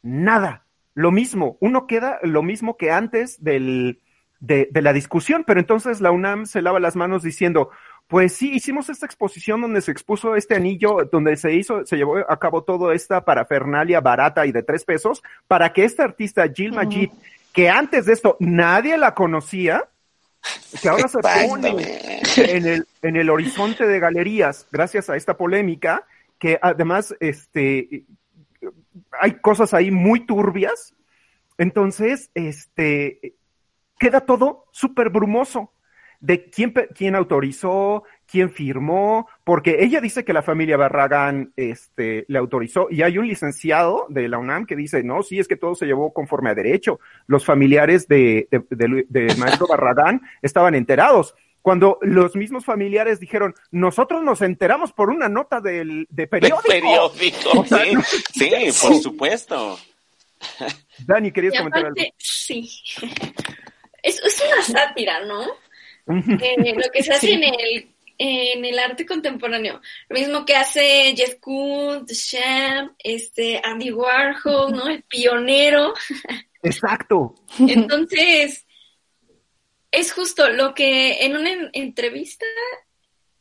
nada, 0.03 0.65
lo 0.95 1.11
mismo. 1.11 1.57
Uno 1.61 1.87
queda 1.87 2.19
lo 2.23 2.43
mismo 2.43 2.77
que 2.77 2.91
antes 2.91 3.43
del, 3.43 4.01
de, 4.41 4.69
de, 4.71 4.83
la 4.83 4.93
discusión, 4.93 5.45
pero 5.47 5.61
entonces 5.61 6.01
la 6.01 6.11
UNAM 6.11 6.47
se 6.47 6.63
lava 6.63 6.81
las 6.81 6.97
manos 6.97 7.23
diciendo, 7.23 7.71
pues 8.09 8.33
sí, 8.33 8.51
hicimos 8.53 8.89
esta 8.89 9.05
exposición 9.05 9.61
donde 9.61 9.83
se 9.83 9.93
expuso 9.93 10.35
este 10.35 10.57
anillo, 10.57 10.97
donde 11.13 11.37
se 11.37 11.55
hizo, 11.55 11.85
se 11.85 11.97
llevó 11.97 12.19
a 12.29 12.39
cabo 12.39 12.63
toda 12.63 12.95
esta 12.95 13.25
parafernalia 13.25 14.01
barata 14.01 14.47
y 14.47 14.53
de 14.53 14.63
tres 14.63 14.85
pesos, 14.85 15.23
para 15.47 15.73
que 15.73 15.85
esta 15.85 16.05
artista 16.05 16.49
Jill 16.53 16.73
Majid, 16.73 17.11
que 17.53 17.69
antes 17.69 18.07
de 18.07 18.15
esto 18.15 18.37
nadie 18.41 18.97
la 18.97 19.15
conocía, 19.15 19.85
que 20.81 20.89
ahora 20.89 21.09
se 21.09 21.19
pone 21.19 22.23
en 22.37 22.67
el, 22.67 22.87
en 23.03 23.17
el 23.17 23.29
horizonte 23.29 23.87
de 23.87 24.01
galerías 24.01 24.67
gracias 24.73 25.11
a 25.11 25.17
esta 25.17 25.37
polémica, 25.37 26.05
que 26.39 26.59
además 26.63 27.15
este, 27.21 28.05
hay 29.21 29.41
cosas 29.41 29.75
ahí 29.75 29.91
muy 29.91 30.27
turbias. 30.27 30.95
Entonces, 31.59 32.31
este, 32.35 33.35
queda 33.99 34.21
todo 34.21 34.67
súper 34.71 35.11
brumoso 35.11 35.73
de 36.21 36.51
quién, 36.51 36.75
quién 36.95 37.15
autorizó, 37.15 38.03
quién 38.27 38.51
firmó, 38.51 39.29
porque 39.45 39.77
ella 39.81 40.01
dice 40.01 40.25
que 40.25 40.33
la 40.33 40.43
familia 40.43 40.77
Barragán 40.77 41.53
este, 41.57 42.25
le 42.29 42.39
autorizó 42.39 42.89
y 42.91 43.03
hay 43.03 43.19
un 43.19 43.29
licenciado 43.29 44.07
de 44.09 44.29
la 44.29 44.39
UNAM 44.39 44.67
que 44.67 44.75
dice, 44.75 45.03
no, 45.05 45.23
sí, 45.23 45.39
es 45.39 45.47
que 45.47 45.57
todo 45.57 45.75
se 45.75 45.87
llevó 45.87 46.13
conforme 46.13 46.51
a 46.51 46.55
derecho. 46.55 46.99
Los 47.27 47.45
familiares 47.45 48.09
de, 48.09 48.49
de, 48.51 49.35
maestro 49.39 49.69
Barragán 49.69 50.23
estaban 50.43 50.75
enterados. 50.75 51.35
Cuando 51.69 51.99
los 52.01 52.35
mismos 52.35 52.65
familiares 52.65 53.21
dijeron, 53.21 53.55
nosotros 53.73 54.23
nos 54.23 54.41
enteramos 54.41 54.91
por 54.95 55.11
una 55.11 55.29
nota 55.29 55.61
del, 55.61 56.07
de 56.09 56.27
periódico. 56.27 56.63
periódico, 56.67 57.67
sí, 58.33 58.49
sí, 58.49 58.51
por 58.81 58.95
supuesto. 58.95 59.79
Dani, 61.07 61.31
¿querías 61.31 61.59
comentar 61.59 61.85
algo? 61.85 62.03
Sí. 62.17 62.71
Es, 64.03 64.19
es 64.19 64.43
una 64.47 64.63
sátira, 64.63 65.21
¿no? 65.27 65.43
Eh, 66.41 66.75
lo 66.75 66.91
que 66.91 67.03
se 67.03 67.13
hace 67.13 67.35
en 67.35 67.45
el, 67.45 67.89
en 68.17 68.65
el 68.65 68.79
arte 68.79 69.05
contemporáneo. 69.05 69.83
Lo 70.09 70.19
mismo 70.19 70.47
que 70.47 70.57
hace 70.57 71.13
Jeff 71.15 71.35
Koons, 71.39 72.31
Champ, 72.31 72.95
este, 72.99 73.61
Andy 73.63 73.93
Warhol, 73.93 74.73
¿no? 74.73 74.89
El 74.89 75.03
pionero. 75.03 75.93
Exacto. 76.63 77.35
Entonces, 77.59 78.65
es 79.91 80.13
justo 80.13 80.49
lo 80.51 80.75
que 80.75 81.25
en 81.25 81.37
una 81.37 81.71
entrevista, 81.73 82.47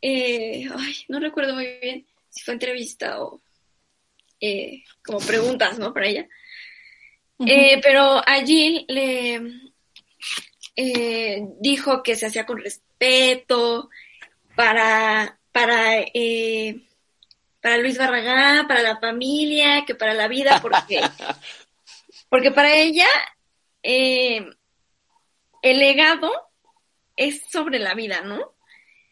eh, 0.01 0.67
ay, 0.75 0.95
no 1.07 1.19
recuerdo 1.19 1.55
muy 1.55 1.77
bien 1.81 2.05
si 2.29 2.43
fue 2.43 2.53
entrevista 2.53 3.21
o 3.21 3.41
eh, 4.39 4.83
como 5.03 5.19
preguntas, 5.19 5.79
¿no? 5.79 5.93
Para 5.93 6.07
ella. 6.07 6.27
pero 7.81 8.21
allí 8.25 8.85
le, 8.87 9.41
eh, 10.79 11.41
dijo 11.59 12.03
que 12.03 12.15
se 12.15 12.27
hacía 12.27 12.45
con 12.45 12.59
respeto 12.59 13.89
para, 14.55 15.39
para, 15.51 16.01
eh, 16.13 16.81
para 17.59 17.77
Luis 17.77 17.97
Barragán, 17.97 18.67
para 18.67 18.83
la 18.83 18.99
familia, 18.99 19.83
que 19.87 19.95
para 19.95 20.13
la 20.13 20.27
vida, 20.27 20.59
porque, 20.61 21.01
porque 22.29 22.51
para 22.51 22.75
ella 22.75 23.07
eh, 23.81 24.47
el 25.61 25.79
legado 25.79 26.31
es 27.15 27.41
sobre 27.49 27.79
la 27.79 27.93
vida, 27.93 28.21
¿no? 28.21 28.53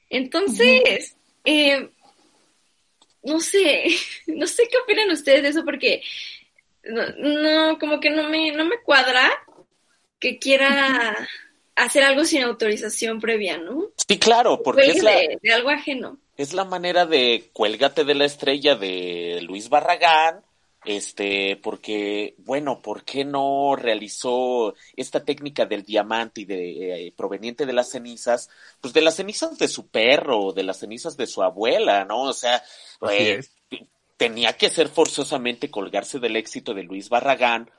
Entonces, 0.09 1.15
no 3.23 3.39
sé, 3.39 3.85
no 4.27 4.47
sé 4.47 4.67
qué 4.69 4.77
opinan 4.77 5.11
ustedes 5.11 5.43
de 5.43 5.49
eso, 5.49 5.65
porque 5.65 6.01
no, 6.83 7.03
no, 7.17 7.79
como 7.79 7.99
que 7.99 8.09
no 8.09 8.29
me, 8.29 8.51
no 8.51 8.65
me 8.65 8.81
cuadra 8.81 9.29
que 10.19 10.39
quiera 10.39 11.27
hacer 11.75 12.03
algo 12.03 12.23
sin 12.23 12.43
autorización 12.43 13.19
previa, 13.19 13.57
¿no? 13.57 13.89
Sí, 14.07 14.17
claro, 14.17 14.61
porque 14.63 14.91
es 14.91 15.03
la, 15.03 15.11
de, 15.11 15.53
algo 15.53 15.69
ajeno. 15.69 16.19
Es 16.37 16.53
la 16.53 16.63
manera 16.63 17.05
de 17.05 17.49
cuélgate 17.53 18.05
de 18.05 18.15
la 18.15 18.25
estrella 18.25 18.75
de 18.75 19.39
Luis 19.41 19.69
Barragán, 19.69 20.44
este, 20.85 21.57
porque, 21.57 22.35
bueno, 22.37 22.81
¿por 22.81 23.03
qué 23.03 23.25
no 23.25 23.75
realizó 23.75 24.73
esta 24.95 25.23
técnica 25.23 25.65
del 25.65 25.83
diamante 25.83 26.41
y 26.41 26.45
de 26.45 27.07
eh, 27.07 27.13
proveniente 27.15 27.65
de 27.65 27.73
las 27.73 27.89
cenizas? 27.89 28.49
Pues 28.81 28.93
de 28.93 29.01
las 29.01 29.15
cenizas 29.15 29.57
de 29.57 29.67
su 29.67 29.87
perro, 29.87 30.53
de 30.53 30.63
las 30.63 30.79
cenizas 30.79 31.17
de 31.17 31.27
su 31.27 31.43
abuela, 31.43 32.05
¿no? 32.05 32.23
O 32.23 32.33
sea, 32.33 32.63
eh, 33.09 33.41
tenía 34.17 34.53
que 34.53 34.69
ser 34.69 34.87
forzosamente 34.89 35.69
colgarse 35.69 36.19
del 36.19 36.35
éxito 36.35 36.73
de 36.73 36.83
Luis 36.83 37.09
Barragán 37.09 37.69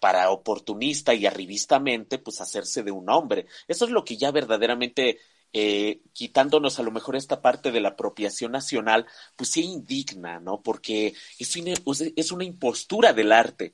para 0.00 0.30
oportunista 0.30 1.14
y 1.14 1.26
arribistamente, 1.26 2.18
pues 2.18 2.40
hacerse 2.40 2.82
de 2.82 2.90
un 2.90 3.08
hombre. 3.08 3.46
Eso 3.68 3.84
es 3.84 3.90
lo 3.90 4.04
que 4.04 4.16
ya 4.16 4.30
verdaderamente 4.30 5.18
eh, 5.56 6.00
quitándonos 6.12 6.80
a 6.80 6.82
lo 6.82 6.90
mejor 6.90 7.14
esta 7.14 7.40
parte 7.40 7.70
de 7.70 7.80
la 7.80 7.90
apropiación 7.90 8.50
nacional, 8.50 9.06
pues 9.36 9.50
sí 9.50 9.62
indigna, 9.62 10.40
¿no? 10.40 10.60
Porque 10.60 11.14
es 11.38 11.56
una, 11.56 11.74
es 12.16 12.32
una 12.32 12.42
impostura 12.42 13.12
del 13.12 13.30
arte. 13.30 13.72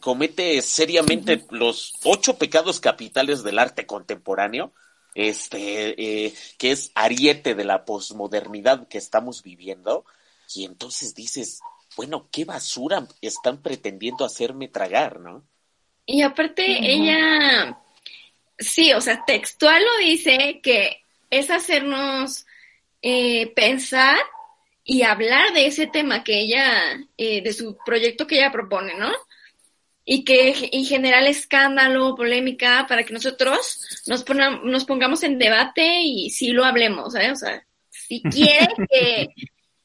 Comete 0.00 0.60
seriamente 0.60 1.46
los 1.50 1.94
ocho 2.02 2.36
pecados 2.36 2.80
capitales 2.80 3.44
del 3.44 3.60
arte 3.60 3.86
contemporáneo, 3.86 4.72
este, 5.14 6.26
eh, 6.26 6.34
que 6.58 6.72
es 6.72 6.90
ariete 6.96 7.54
de 7.54 7.64
la 7.64 7.84
posmodernidad 7.84 8.88
que 8.88 8.98
estamos 8.98 9.44
viviendo, 9.44 10.04
y 10.52 10.64
entonces 10.64 11.14
dices, 11.14 11.60
bueno, 11.96 12.26
qué 12.32 12.44
basura 12.44 13.06
están 13.20 13.62
pretendiendo 13.62 14.24
hacerme 14.24 14.66
tragar, 14.66 15.20
¿no? 15.20 15.44
Y 16.06 16.22
aparte, 16.22 16.64
ella, 16.66 17.80
sí, 18.58 18.92
o 18.94 19.00
sea, 19.00 19.24
textual 19.24 19.80
lo 19.80 20.04
dice 20.04 20.60
que 20.60 21.04
es 21.30 21.50
hacernos 21.50 22.46
eh, 23.02 23.52
pensar 23.54 24.16
y 24.84 25.02
hablar 25.02 25.52
de 25.52 25.66
ese 25.66 25.86
tema 25.86 26.24
que 26.24 26.40
ella, 26.40 26.98
eh, 27.16 27.42
de 27.42 27.52
su 27.52 27.78
proyecto 27.84 28.26
que 28.26 28.38
ella 28.38 28.52
propone, 28.52 28.94
¿no? 28.94 29.10
Y 30.04 30.24
que 30.24 30.70
en 30.72 30.84
general 30.84 31.26
escándalo, 31.26 32.16
polémica, 32.16 32.86
para 32.88 33.04
que 33.04 33.14
nosotros 33.14 34.02
nos, 34.06 34.24
nos 34.64 34.84
pongamos 34.84 35.22
en 35.22 35.38
debate 35.38 36.00
y 36.02 36.30
sí 36.30 36.50
lo 36.50 36.64
hablemos, 36.64 37.14
¿eh? 37.14 37.30
O 37.30 37.36
sea, 37.36 37.64
si 37.88 38.20
quiere 38.30 38.68
que, 38.90 39.28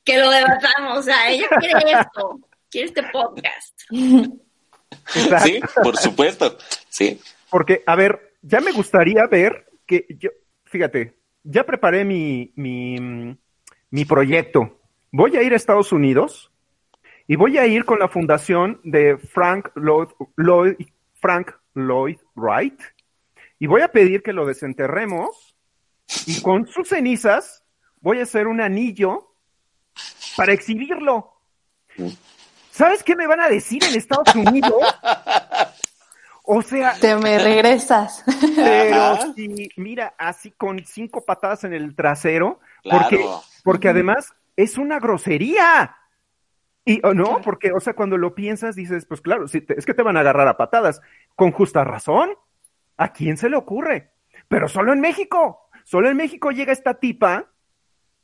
que 0.04 0.18
lo 0.18 0.32
debatamos, 0.32 1.00
o 1.00 1.04
sea, 1.04 1.30
ella 1.30 1.48
quiere 1.60 1.92
esto, 1.92 2.40
quiere 2.70 2.88
este 2.88 3.04
podcast. 3.04 3.80
Sí, 5.44 5.60
por 5.84 5.98
supuesto, 5.98 6.58
sí. 6.90 7.20
Porque, 7.50 7.84
a 7.86 7.96
ver, 7.96 8.36
ya 8.42 8.60
me 8.62 8.72
gustaría 8.72 9.28
ver 9.28 9.68
que 9.86 10.06
yo, 10.20 10.30
fíjate, 10.66 11.14
ya 11.46 11.64
preparé 11.64 12.04
mi, 12.04 12.52
mi, 12.56 13.38
mi 13.92 14.06
proyecto. 14.06 14.80
Voy 15.12 15.38
a 15.38 15.44
ir 15.44 15.54
a 15.54 15.56
Estados 15.56 15.92
Unidos 15.92 16.52
y 17.28 17.36
voy 17.38 17.58
a 17.58 17.68
ir 17.68 17.86
con 17.86 18.00
la 18.00 18.10
fundación 18.10 18.82
de 18.84 19.18
Frank 19.18 19.70
Lloyd, 19.76 20.10
Lloyd, 20.36 20.76
Frank 21.14 21.52
Lloyd 21.74 22.18
Wright 22.36 22.80
y 23.60 23.68
voy 23.68 23.82
a 23.82 23.88
pedir 23.88 24.22
que 24.22 24.34
lo 24.34 24.46
desenterremos 24.46 25.56
y 26.26 26.42
con 26.42 26.68
sus 26.68 26.90
cenizas 26.90 27.64
voy 28.02 28.20
a 28.20 28.24
hacer 28.24 28.48
un 28.48 28.60
anillo 28.60 29.36
para 30.36 30.54
exhibirlo. 30.54 31.32
¿Sabes 32.72 33.04
qué 33.04 33.16
me 33.16 33.28
van 33.28 33.40
a 33.40 33.48
decir 33.48 33.84
en 33.84 33.96
Estados 33.96 34.36
Unidos? 34.36 34.74
O 36.46 36.62
sea. 36.62 36.94
Te 37.00 37.16
me 37.16 37.40
regresas. 37.40 38.24
Pero 38.56 39.34
sí, 39.36 39.70
mira, 39.78 40.14
así 40.18 40.52
con 40.52 40.84
cinco 40.86 41.26
patadas 41.26 41.64
en 41.64 41.74
el 41.74 41.96
trasero, 41.96 42.60
porque, 42.84 43.26
porque 43.64 43.90
además 43.90 44.34
es 44.56 44.78
una 44.78 45.00
grosería. 45.00 45.98
Y 46.86 47.02
o 47.04 47.14
no, 47.14 47.42
porque, 47.42 47.72
o 47.72 47.80
sea, 47.80 47.94
cuando 47.94 48.18
lo 48.18 48.36
piensas, 48.36 48.76
dices, 48.76 49.06
pues 49.06 49.22
claro, 49.22 49.48
si 49.48 49.66
es 49.68 49.86
que 49.86 49.94
te 49.96 50.04
van 50.04 50.18
a 50.18 50.20
agarrar 50.20 50.48
a 50.48 50.58
patadas. 50.58 51.02
Con 51.36 51.52
justa 51.52 51.84
razón. 51.84 52.32
¿A 52.98 53.12
quién 53.12 53.36
se 53.38 53.50
le 53.50 53.58
ocurre? 53.58 54.12
Pero 54.48 54.70
solo 54.70 54.94
en 54.94 55.02
México. 55.02 55.70
Solo 55.84 56.10
en 56.10 56.18
México 56.18 56.50
llega 56.52 56.74
esta 56.74 56.96
tipa, 56.96 57.52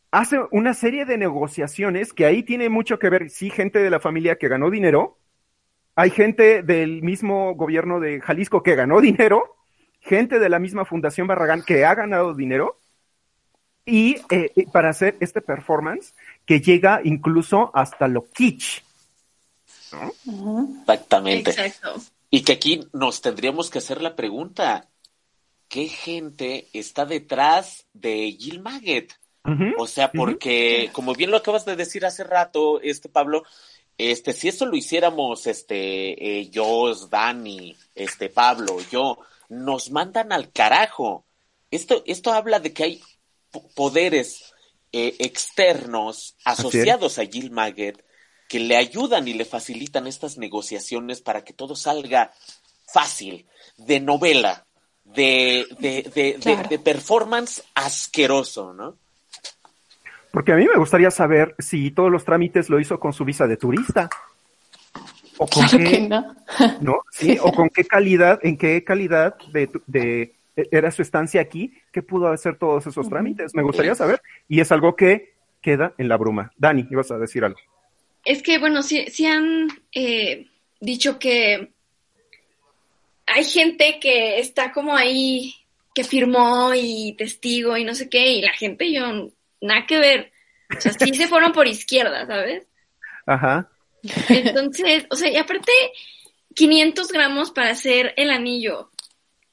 hace 0.10 0.40
una 0.52 0.74
serie 0.74 1.06
de 1.06 1.18
negociaciones 1.18 2.12
que 2.12 2.26
ahí 2.26 2.42
tiene 2.42 2.70
mucho 2.70 2.98
que 2.98 3.10
ver, 3.10 3.30
sí, 3.30 3.52
gente 3.52 3.80
de 3.80 3.90
la 3.92 4.00
familia 4.00 4.38
que 4.38 4.48
ganó 4.48 4.72
dinero, 4.72 5.20
hay 5.96 6.10
gente 6.10 6.64
del 6.64 7.02
mismo 7.02 7.56
gobierno 7.56 8.00
de 8.00 8.22
Jalisco 8.22 8.64
que 8.64 8.76
ganó 8.76 9.02
dinero, 9.02 9.58
gente 10.00 10.40
de 10.40 10.50
la 10.50 10.60
misma 10.60 10.86
Fundación 10.86 11.28
Barragán 11.28 11.64
que 11.64 11.86
ha 11.86 11.96
ganado 11.96 12.34
dinero, 12.34 12.80
y 13.86 14.18
eh, 14.30 14.52
para 14.72 14.90
hacer 14.90 15.18
este 15.20 15.42
performance 15.42 16.14
que 16.46 16.62
llega 16.62 17.02
incluso 17.04 17.72
hasta 17.74 18.08
lo 18.08 18.26
kitsch. 18.30 18.84
Exactamente. 20.82 21.54
Y 22.30 22.44
que 22.44 22.54
aquí 22.54 22.88
nos 22.94 23.22
tendríamos 23.22 23.70
que 23.70 23.80
hacer 23.80 24.02
la 24.02 24.16
pregunta, 24.16 24.88
¿qué 25.68 25.88
gente 25.88 26.68
está 26.74 27.06
detrás 27.06 27.86
de 27.94 28.32
Jill 28.40 28.62
Maggot? 28.62 29.20
o 29.78 29.88
sea, 29.88 30.12
porque, 30.12 30.92
como 30.94 31.16
bien 31.16 31.32
lo 31.32 31.38
acabas 31.38 31.66
de 31.66 31.76
decir 31.76 32.06
hace 32.06 32.24
rato, 32.24 32.80
este 32.82 33.10
Pablo, 33.10 33.44
este, 34.10 34.34
si 34.34 34.48
eso 34.48 34.66
lo 34.66 34.76
hiciéramos, 34.76 35.46
este, 35.46 36.40
eh, 36.40 36.50
yo, 36.50 36.94
Dani, 37.10 37.76
este, 37.94 38.30
Pablo, 38.30 38.78
yo, 38.92 39.20
nos 39.50 39.92
mandan 39.92 40.32
al 40.32 40.52
carajo. 40.52 41.26
Esto, 41.70 42.02
esto 42.06 42.34
habla 42.34 42.60
de 42.60 42.74
que 42.74 42.84
hay 42.84 43.02
poderes 43.76 44.54
eh, 44.92 45.16
externos 45.20 46.36
asociados 46.44 47.20
a 47.20 47.26
Jill 47.26 47.52
Maggot 47.52 48.04
que 48.48 48.60
le 48.60 48.76
ayudan 48.76 49.28
y 49.28 49.34
le 49.34 49.46
facilitan 49.46 50.08
estas 50.08 50.38
negociaciones 50.38 51.22
para 51.22 51.44
que 51.44 51.54
todo 51.54 51.76
salga 51.76 52.34
fácil, 52.86 53.46
de 53.78 54.00
novela, 54.00 54.66
de, 55.06 55.66
de, 55.80 56.04
de, 56.04 56.68
de 56.68 56.80
performance 56.80 57.64
asqueroso, 57.76 58.74
¿no? 58.74 58.98
Porque 60.32 60.54
a 60.54 60.56
mí 60.56 60.66
me 60.66 60.80
gustaría 60.80 61.12
saber 61.12 61.56
si 61.60 61.92
todos 61.92 62.12
los 62.12 62.24
trámites 62.24 62.70
lo 62.70 62.80
hizo 62.80 63.00
con 63.00 63.14
su 63.14 63.26
visa 63.26 63.48
de 63.48 63.58
turista. 63.58 64.10
O 65.38 65.48
con 65.48 65.68
qué, 65.68 66.08
no. 66.82 67.04
¿Sí? 67.12 67.38
O 67.42 67.52
con 67.52 67.70
qué 67.70 67.84
calidad, 67.84 68.40
en 68.44 68.58
qué 68.58 68.84
calidad 68.84 69.36
de, 69.52 69.70
de, 69.88 70.34
era 70.56 70.92
su 70.92 71.02
estancia 71.02 71.42
aquí, 71.42 71.74
que 71.92 72.02
pudo 72.02 72.28
hacer 72.28 72.58
todos 72.58 72.88
esos 72.88 73.10
trámites. 73.10 73.54
Me 73.56 73.64
gustaría 73.64 73.96
saber. 73.96 74.22
Y 74.48 74.60
es 74.62 74.72
algo 74.72 74.96
que 74.96 75.34
queda 75.62 75.94
en 75.98 76.08
la 76.08 76.18
bruma. 76.18 76.52
Dani, 76.58 76.88
ibas 76.90 77.12
a 77.12 77.18
decir 77.18 77.44
algo. 77.44 77.60
Es 78.24 78.42
que, 78.44 78.60
bueno, 78.60 78.84
sí, 78.84 79.06
sí 79.10 79.26
han 79.26 79.68
eh, 79.94 80.48
dicho 80.80 81.18
que 81.18 81.72
hay 83.26 83.44
gente 83.44 84.00
que 84.00 84.40
está 84.40 84.72
como 84.72 84.96
ahí, 84.96 85.56
que 85.94 86.04
firmó 86.04 86.72
y 86.76 87.16
testigo 87.18 87.78
y 87.78 87.84
no 87.84 87.96
sé 87.96 88.10
qué, 88.10 88.34
y 88.34 88.42
la 88.42 88.54
gente 88.54 88.92
yo 88.92 89.32
nada 89.62 89.86
que 89.86 90.00
ver. 90.00 90.32
O 90.76 90.82
sea, 90.82 90.94
sí 90.94 91.14
se 91.14 91.28
fueron 91.28 91.52
por 91.52 91.68
izquierda, 91.68 92.26
¿sabes? 92.26 92.68
Ajá. 93.26 93.70
Entonces, 94.30 95.06
o 95.10 95.16
sea, 95.16 95.30
y 95.30 95.38
aparte, 95.38 95.72
500 96.56 97.08
gramos 97.12 97.52
para 97.52 97.72
hacer 97.72 98.14
el 98.18 98.32
anillo 98.32 98.90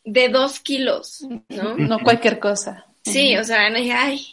de 0.04 0.28
dos 0.28 0.60
kilos, 0.60 1.26
¿no? 1.48 1.76
No 1.76 1.98
cualquier 2.00 2.38
cosa. 2.38 2.86
Sí, 3.04 3.36
o 3.36 3.44
sea, 3.44 3.66
ay, 3.66 4.26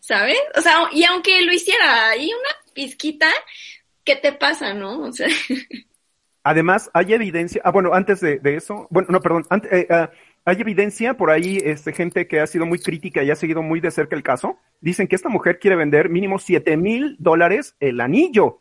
¿sabes? 0.00 0.38
O 0.56 0.60
sea, 0.60 0.88
y 0.92 1.04
aunque 1.04 1.42
lo 1.42 1.52
hiciera 1.52 2.10
ahí 2.10 2.26
una 2.26 2.72
pizquita, 2.74 3.28
¿qué 4.04 4.16
te 4.16 4.32
pasa, 4.32 4.74
no? 4.74 5.00
O 5.00 5.12
sea. 5.12 5.28
Además, 6.42 6.90
hay 6.94 7.12
evidencia, 7.12 7.60
ah, 7.64 7.70
bueno, 7.70 7.92
antes 7.92 8.20
de, 8.20 8.40
eso, 8.44 8.86
bueno, 8.90 9.08
no, 9.10 9.20
perdón, 9.20 9.44
antes, 9.50 9.70
eh, 9.70 9.86
ah, 9.90 10.10
hay 10.48 10.60
evidencia 10.60 11.14
por 11.14 11.30
ahí, 11.30 11.58
este, 11.62 11.92
gente 11.92 12.26
que 12.26 12.40
ha 12.40 12.46
sido 12.46 12.64
muy 12.64 12.78
crítica 12.78 13.22
y 13.22 13.30
ha 13.30 13.36
seguido 13.36 13.62
muy 13.62 13.80
de 13.80 13.90
cerca 13.90 14.16
el 14.16 14.22
caso. 14.22 14.58
Dicen 14.80 15.06
que 15.06 15.14
esta 15.14 15.28
mujer 15.28 15.58
quiere 15.58 15.76
vender 15.76 16.08
mínimo 16.08 16.38
7 16.38 16.76
mil 16.78 17.16
dólares 17.18 17.76
el 17.80 18.00
anillo. 18.00 18.60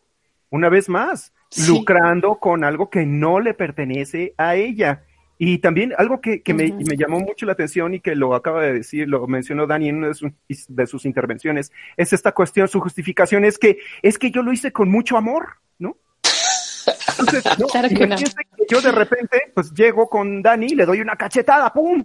Una 0.49 0.67
vez 0.67 0.89
más, 0.89 1.33
lucrando 1.67 2.39
con 2.39 2.65
algo 2.65 2.89
que 2.89 3.05
no 3.05 3.39
le 3.39 3.53
pertenece 3.53 4.33
a 4.37 4.55
ella. 4.55 5.03
Y 5.37 5.59
también 5.59 5.93
algo 5.97 6.19
que, 6.19 6.41
me, 6.53 6.73
llamó 6.97 7.19
mucho 7.19 7.45
la 7.45 7.53
atención 7.53 7.93
y 7.93 8.01
que 8.01 8.15
lo 8.15 8.35
acaba 8.35 8.63
de 8.63 8.73
decir, 8.73 9.07
lo 9.07 9.25
mencionó 9.27 9.65
Dani 9.65 9.87
en 9.87 9.97
una 9.97 10.07
de 10.07 10.13
sus, 10.15 10.31
de 10.67 10.87
sus 10.87 11.05
intervenciones, 11.05 11.71
es 11.95 12.11
esta 12.11 12.31
cuestión, 12.31 12.67
su 12.67 12.79
justificación 12.81 13.45
es 13.45 13.59
que, 13.59 13.77
es 14.01 14.17
que 14.17 14.31
yo 14.31 14.41
lo 14.41 14.51
hice 14.51 14.71
con 14.71 14.89
mucho 14.89 15.15
amor, 15.15 15.57
¿no? 16.87 16.93
Entonces, 17.19 17.43
no, 17.59 17.67
yo 18.69 18.81
de 18.81 18.91
repente, 18.91 19.51
pues 19.53 19.73
llego 19.73 20.09
con 20.09 20.41
Dani, 20.41 20.69
le 20.69 20.85
doy 20.85 21.01
una 21.01 21.15
cachetada, 21.15 21.71
¡pum! 21.71 22.03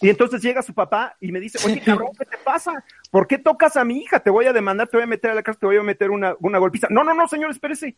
Y 0.00 0.10
entonces 0.10 0.42
llega 0.42 0.60
su 0.60 0.74
papá 0.74 1.16
y 1.20 1.32
me 1.32 1.40
dice, 1.40 1.58
oye, 1.66 1.80
cabrón, 1.80 2.10
¿qué 2.18 2.26
te 2.26 2.36
pasa? 2.38 2.84
¿Por 3.10 3.26
qué 3.26 3.38
tocas 3.38 3.76
a 3.76 3.84
mi 3.84 4.00
hija? 4.00 4.20
Te 4.20 4.28
voy 4.28 4.44
a 4.44 4.52
demandar, 4.52 4.88
te 4.88 4.96
voy 4.96 5.04
a 5.04 5.06
meter 5.06 5.30
a 5.30 5.34
la 5.34 5.42
casa, 5.42 5.58
te 5.58 5.66
voy 5.66 5.76
a 5.76 5.82
meter 5.82 6.10
una, 6.10 6.34
una 6.40 6.58
golpiza. 6.58 6.88
No, 6.90 7.02
no, 7.04 7.14
no, 7.14 7.26
señor, 7.26 7.50
espérese. 7.50 7.96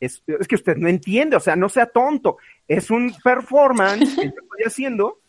Es, 0.00 0.22
es, 0.26 0.48
que 0.48 0.56
usted 0.56 0.76
no 0.76 0.88
entiende, 0.88 1.36
o 1.36 1.40
sea, 1.40 1.54
no 1.54 1.68
sea 1.68 1.86
tonto. 1.86 2.38
Es 2.66 2.90
un 2.90 3.14
performance 3.22 4.16
que 4.16 4.24
yo 4.24 4.30
estoy 4.42 4.64
haciendo 4.66 5.20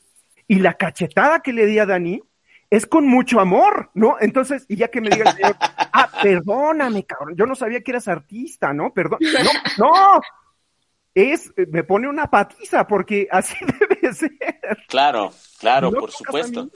y 0.47 0.59
la 0.59 0.73
cachetada 0.73 1.41
que 1.41 1.53
le 1.53 1.65
di 1.67 1.77
a 1.77 1.85
Dani 1.85 2.21
es 2.69 2.85
con 2.85 3.07
mucho 3.07 3.39
amor, 3.39 3.91
¿no? 3.93 4.17
Entonces, 4.19 4.65
y 4.67 4.75
ya 4.75 4.89
que 4.89 5.01
me 5.01 5.09
diga 5.09 5.29
el 5.29 5.35
señor, 5.35 5.55
ah, 5.59 6.09
perdóname, 6.21 7.05
cabrón, 7.05 7.35
yo 7.35 7.45
no 7.45 7.55
sabía 7.55 7.81
que 7.81 7.91
eras 7.91 8.07
artista, 8.07 8.73
¿no? 8.73 8.93
Perdón, 8.93 9.19
no, 9.77 9.85
no, 9.85 10.21
es, 11.13 11.51
me 11.69 11.83
pone 11.83 12.07
una 12.07 12.27
patiza, 12.27 12.85
porque 12.85 13.27
así 13.31 13.55
debe 13.89 14.13
ser. 14.13 14.37
Claro, 14.87 15.33
claro, 15.59 15.91
por 15.91 16.11
supuesto. 16.11 16.69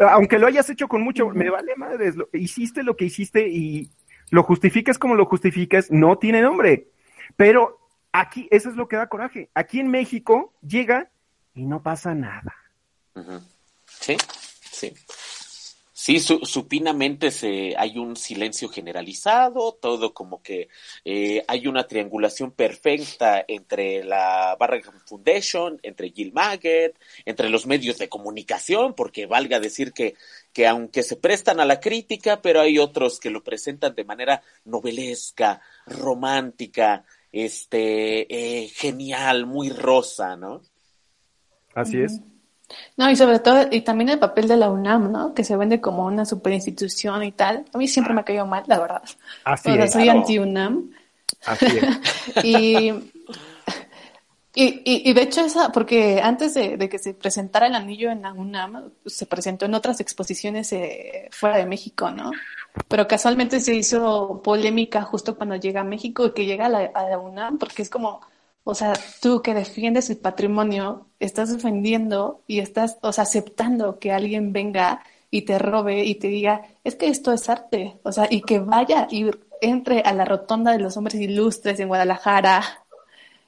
Aunque 0.00 0.38
lo 0.38 0.48
hayas 0.48 0.68
hecho 0.68 0.88
con 0.88 1.02
mucho, 1.02 1.28
me 1.28 1.48
vale 1.48 1.76
madres, 1.76 2.16
hiciste 2.32 2.82
lo 2.82 2.96
que 2.96 3.04
hiciste 3.04 3.46
y 3.48 3.88
lo 4.30 4.42
justifiques 4.42 4.98
como 4.98 5.14
lo 5.14 5.26
justifiques, 5.26 5.92
no 5.92 6.18
tiene 6.18 6.42
nombre. 6.42 6.88
Pero 7.36 7.78
aquí, 8.10 8.48
eso 8.50 8.68
es 8.68 8.74
lo 8.74 8.88
que 8.88 8.96
da 8.96 9.08
coraje. 9.08 9.48
Aquí 9.54 9.78
en 9.78 9.88
México 9.88 10.54
llega 10.60 11.10
y 11.54 11.66
no 11.66 11.82
pasa 11.82 12.14
nada. 12.14 12.54
Sí, 13.86 14.16
Sí. 16.06 16.20
Sí, 16.20 16.38
supinamente 16.42 17.32
se, 17.32 17.74
hay 17.76 17.98
un 17.98 18.14
silencio 18.14 18.68
generalizado, 18.68 19.72
todo 19.72 20.14
como 20.14 20.40
que 20.40 20.68
eh, 21.04 21.42
hay 21.48 21.66
una 21.66 21.88
triangulación 21.88 22.52
perfecta 22.52 23.44
entre 23.48 24.04
la 24.04 24.56
Barragan 24.56 25.00
Foundation, 25.04 25.80
entre 25.82 26.10
Jill 26.10 26.32
Maggett, 26.32 26.96
entre 27.24 27.48
los 27.48 27.66
medios 27.66 27.98
de 27.98 28.08
comunicación, 28.08 28.94
porque 28.94 29.26
valga 29.26 29.58
decir 29.58 29.92
que, 29.92 30.14
que 30.52 30.68
aunque 30.68 31.02
se 31.02 31.16
prestan 31.16 31.58
a 31.58 31.64
la 31.64 31.80
crítica, 31.80 32.40
pero 32.40 32.60
hay 32.60 32.78
otros 32.78 33.18
que 33.18 33.30
lo 33.30 33.42
presentan 33.42 33.96
de 33.96 34.04
manera 34.04 34.42
novelesca, 34.64 35.60
romántica, 35.86 37.04
este, 37.32 38.26
eh, 38.32 38.68
genial, 38.68 39.46
muy 39.46 39.70
rosa, 39.70 40.36
¿no? 40.36 40.62
Así 41.74 42.00
es. 42.00 42.20
No, 42.96 43.10
y 43.10 43.16
sobre 43.16 43.38
todo, 43.38 43.66
y 43.70 43.82
también 43.82 44.10
el 44.10 44.18
papel 44.18 44.48
de 44.48 44.56
la 44.56 44.70
UNAM, 44.70 45.12
¿no? 45.12 45.34
Que 45.34 45.44
se 45.44 45.56
vende 45.56 45.80
como 45.80 46.06
una 46.06 46.24
superinstitución 46.24 47.22
y 47.22 47.32
tal. 47.32 47.64
A 47.72 47.78
mí 47.78 47.86
siempre 47.88 48.14
me 48.14 48.22
ha 48.22 48.24
caído 48.24 48.46
mal, 48.46 48.64
la 48.66 48.78
verdad. 48.78 49.02
Así 49.44 49.70
es. 49.70 49.92
soy 49.92 50.08
anti-UNAM. 50.08 50.90
Así 51.44 51.66
es. 51.66 52.44
y, 52.44 52.90
y, 54.54 55.10
y, 55.10 55.12
de 55.12 55.22
hecho, 55.22 55.42
esa, 55.42 55.70
porque 55.70 56.20
antes 56.22 56.54
de, 56.54 56.88
que 56.88 56.98
se 56.98 57.14
presentara 57.14 57.66
el 57.66 57.74
anillo 57.74 58.10
en 58.10 58.22
la 58.22 58.32
UNAM, 58.32 58.90
se 59.04 59.26
presentó 59.26 59.66
en 59.66 59.74
otras 59.74 60.00
exposiciones 60.00 60.72
eh, 60.72 61.28
fuera 61.30 61.58
de 61.58 61.66
México, 61.66 62.10
¿no? 62.10 62.30
Pero 62.88 63.06
casualmente 63.06 63.60
se 63.60 63.74
hizo 63.74 64.40
polémica 64.42 65.02
justo 65.02 65.36
cuando 65.36 65.56
llega 65.56 65.82
a 65.82 65.84
México 65.84 66.26
y 66.26 66.32
que 66.32 66.46
llega 66.46 66.66
a 66.66 66.70
la, 66.70 66.90
a 66.94 67.10
la 67.10 67.18
UNAM, 67.18 67.58
porque 67.58 67.82
es 67.82 67.90
como 67.90 68.22
o 68.68 68.74
sea, 68.74 68.94
tú 69.22 69.42
que 69.42 69.54
defiendes 69.54 70.10
el 70.10 70.16
patrimonio, 70.16 71.06
estás 71.20 71.52
defendiendo 71.52 72.42
y 72.48 72.58
estás, 72.58 72.98
o 73.00 73.12
sea, 73.12 73.22
aceptando 73.22 74.00
que 74.00 74.10
alguien 74.10 74.52
venga 74.52 75.04
y 75.30 75.42
te 75.42 75.56
robe 75.60 76.04
y 76.04 76.16
te 76.16 76.26
diga, 76.26 76.62
es 76.82 76.96
que 76.96 77.06
esto 77.06 77.32
es 77.32 77.48
arte, 77.48 77.96
o 78.02 78.10
sea, 78.10 78.26
y 78.28 78.40
que 78.40 78.58
vaya 78.58 79.06
y 79.08 79.30
entre 79.60 80.00
a 80.00 80.12
la 80.12 80.24
rotonda 80.24 80.72
de 80.72 80.80
los 80.80 80.96
hombres 80.96 81.14
ilustres 81.14 81.78
en 81.78 81.86
Guadalajara 81.86 82.84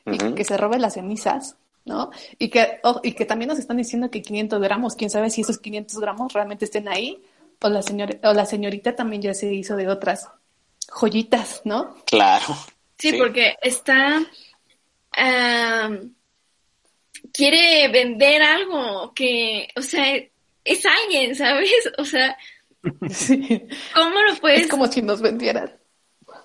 y 0.06 0.18
que 0.34 0.44
se 0.44 0.56
robe 0.56 0.78
las 0.78 0.94
cenizas, 0.94 1.56
¿no? 1.84 2.12
Y 2.38 2.48
que, 2.48 2.80
y 3.02 3.10
que 3.14 3.24
también 3.24 3.48
nos 3.48 3.58
están 3.58 3.78
diciendo 3.78 4.12
que 4.12 4.22
500 4.22 4.60
gramos, 4.60 4.94
quién 4.94 5.10
sabe 5.10 5.30
si 5.30 5.40
esos 5.40 5.58
500 5.58 5.98
gramos 5.98 6.32
realmente 6.32 6.64
estén 6.64 6.86
ahí, 6.86 7.20
o 7.60 7.68
la, 7.68 7.82
señora, 7.82 8.16
o 8.22 8.32
la 8.34 8.46
señorita 8.46 8.94
también 8.94 9.22
ya 9.22 9.34
se 9.34 9.52
hizo 9.52 9.74
de 9.74 9.88
otras 9.88 10.28
joyitas, 10.92 11.62
¿no? 11.64 11.96
Claro. 12.04 12.56
sí. 12.96 13.14
porque 13.14 13.56
está 13.60 14.22
quiere 17.32 17.88
vender 17.88 18.42
algo 18.42 19.12
que, 19.14 19.68
o 19.76 19.82
sea, 19.82 20.16
es 20.64 20.86
alguien, 20.86 21.34
¿sabes? 21.34 21.70
O 21.98 22.04
sea, 22.04 22.36
¿cómo 23.94 24.22
lo 24.22 24.36
puedes? 24.40 24.62
Es 24.62 24.68
como 24.68 24.86
si 24.86 25.02
nos 25.02 25.20
vendieran. 25.20 25.76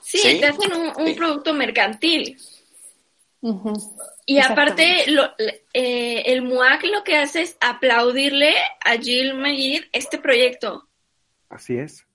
Sí, 0.02 0.40
te 0.40 0.48
hacen 0.48 0.72
un, 0.98 1.16
producto 1.16 1.54
mercantil. 1.54 2.38
Y 4.26 4.40
aparte, 4.40 5.06
lo, 5.08 5.32
eh, 5.74 6.24
el 6.26 6.42
MUAC 6.42 6.86
lo 6.86 7.04
que 7.04 7.18
hace 7.18 7.44
es 7.44 7.58
aplaudirle 7.62 8.54
a 8.84 8.98
Jill 8.98 9.34
Magid 9.36 9.84
este 9.92 10.18
proyecto. 10.18 10.88
Así 11.50 11.78
es. 11.78 12.06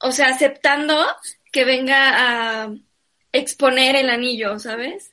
o 0.00 0.12
sea, 0.12 0.28
aceptando 0.28 0.96
que 1.50 1.64
venga 1.64 2.62
a 2.62 2.74
exponer 3.32 3.96
el 3.96 4.10
anillo, 4.10 4.58
¿sabes? 4.58 5.12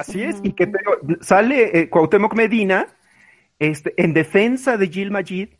Así 0.00 0.22
es, 0.22 0.40
y 0.42 0.52
que 0.52 0.66
pero 0.66 0.98
sale 1.20 1.78
eh, 1.78 1.90
Cuauhtémoc 1.90 2.34
Medina 2.34 2.86
este, 3.58 3.92
en 4.02 4.14
defensa 4.14 4.78
de 4.78 4.88
Gil 4.88 5.10
Majid, 5.10 5.50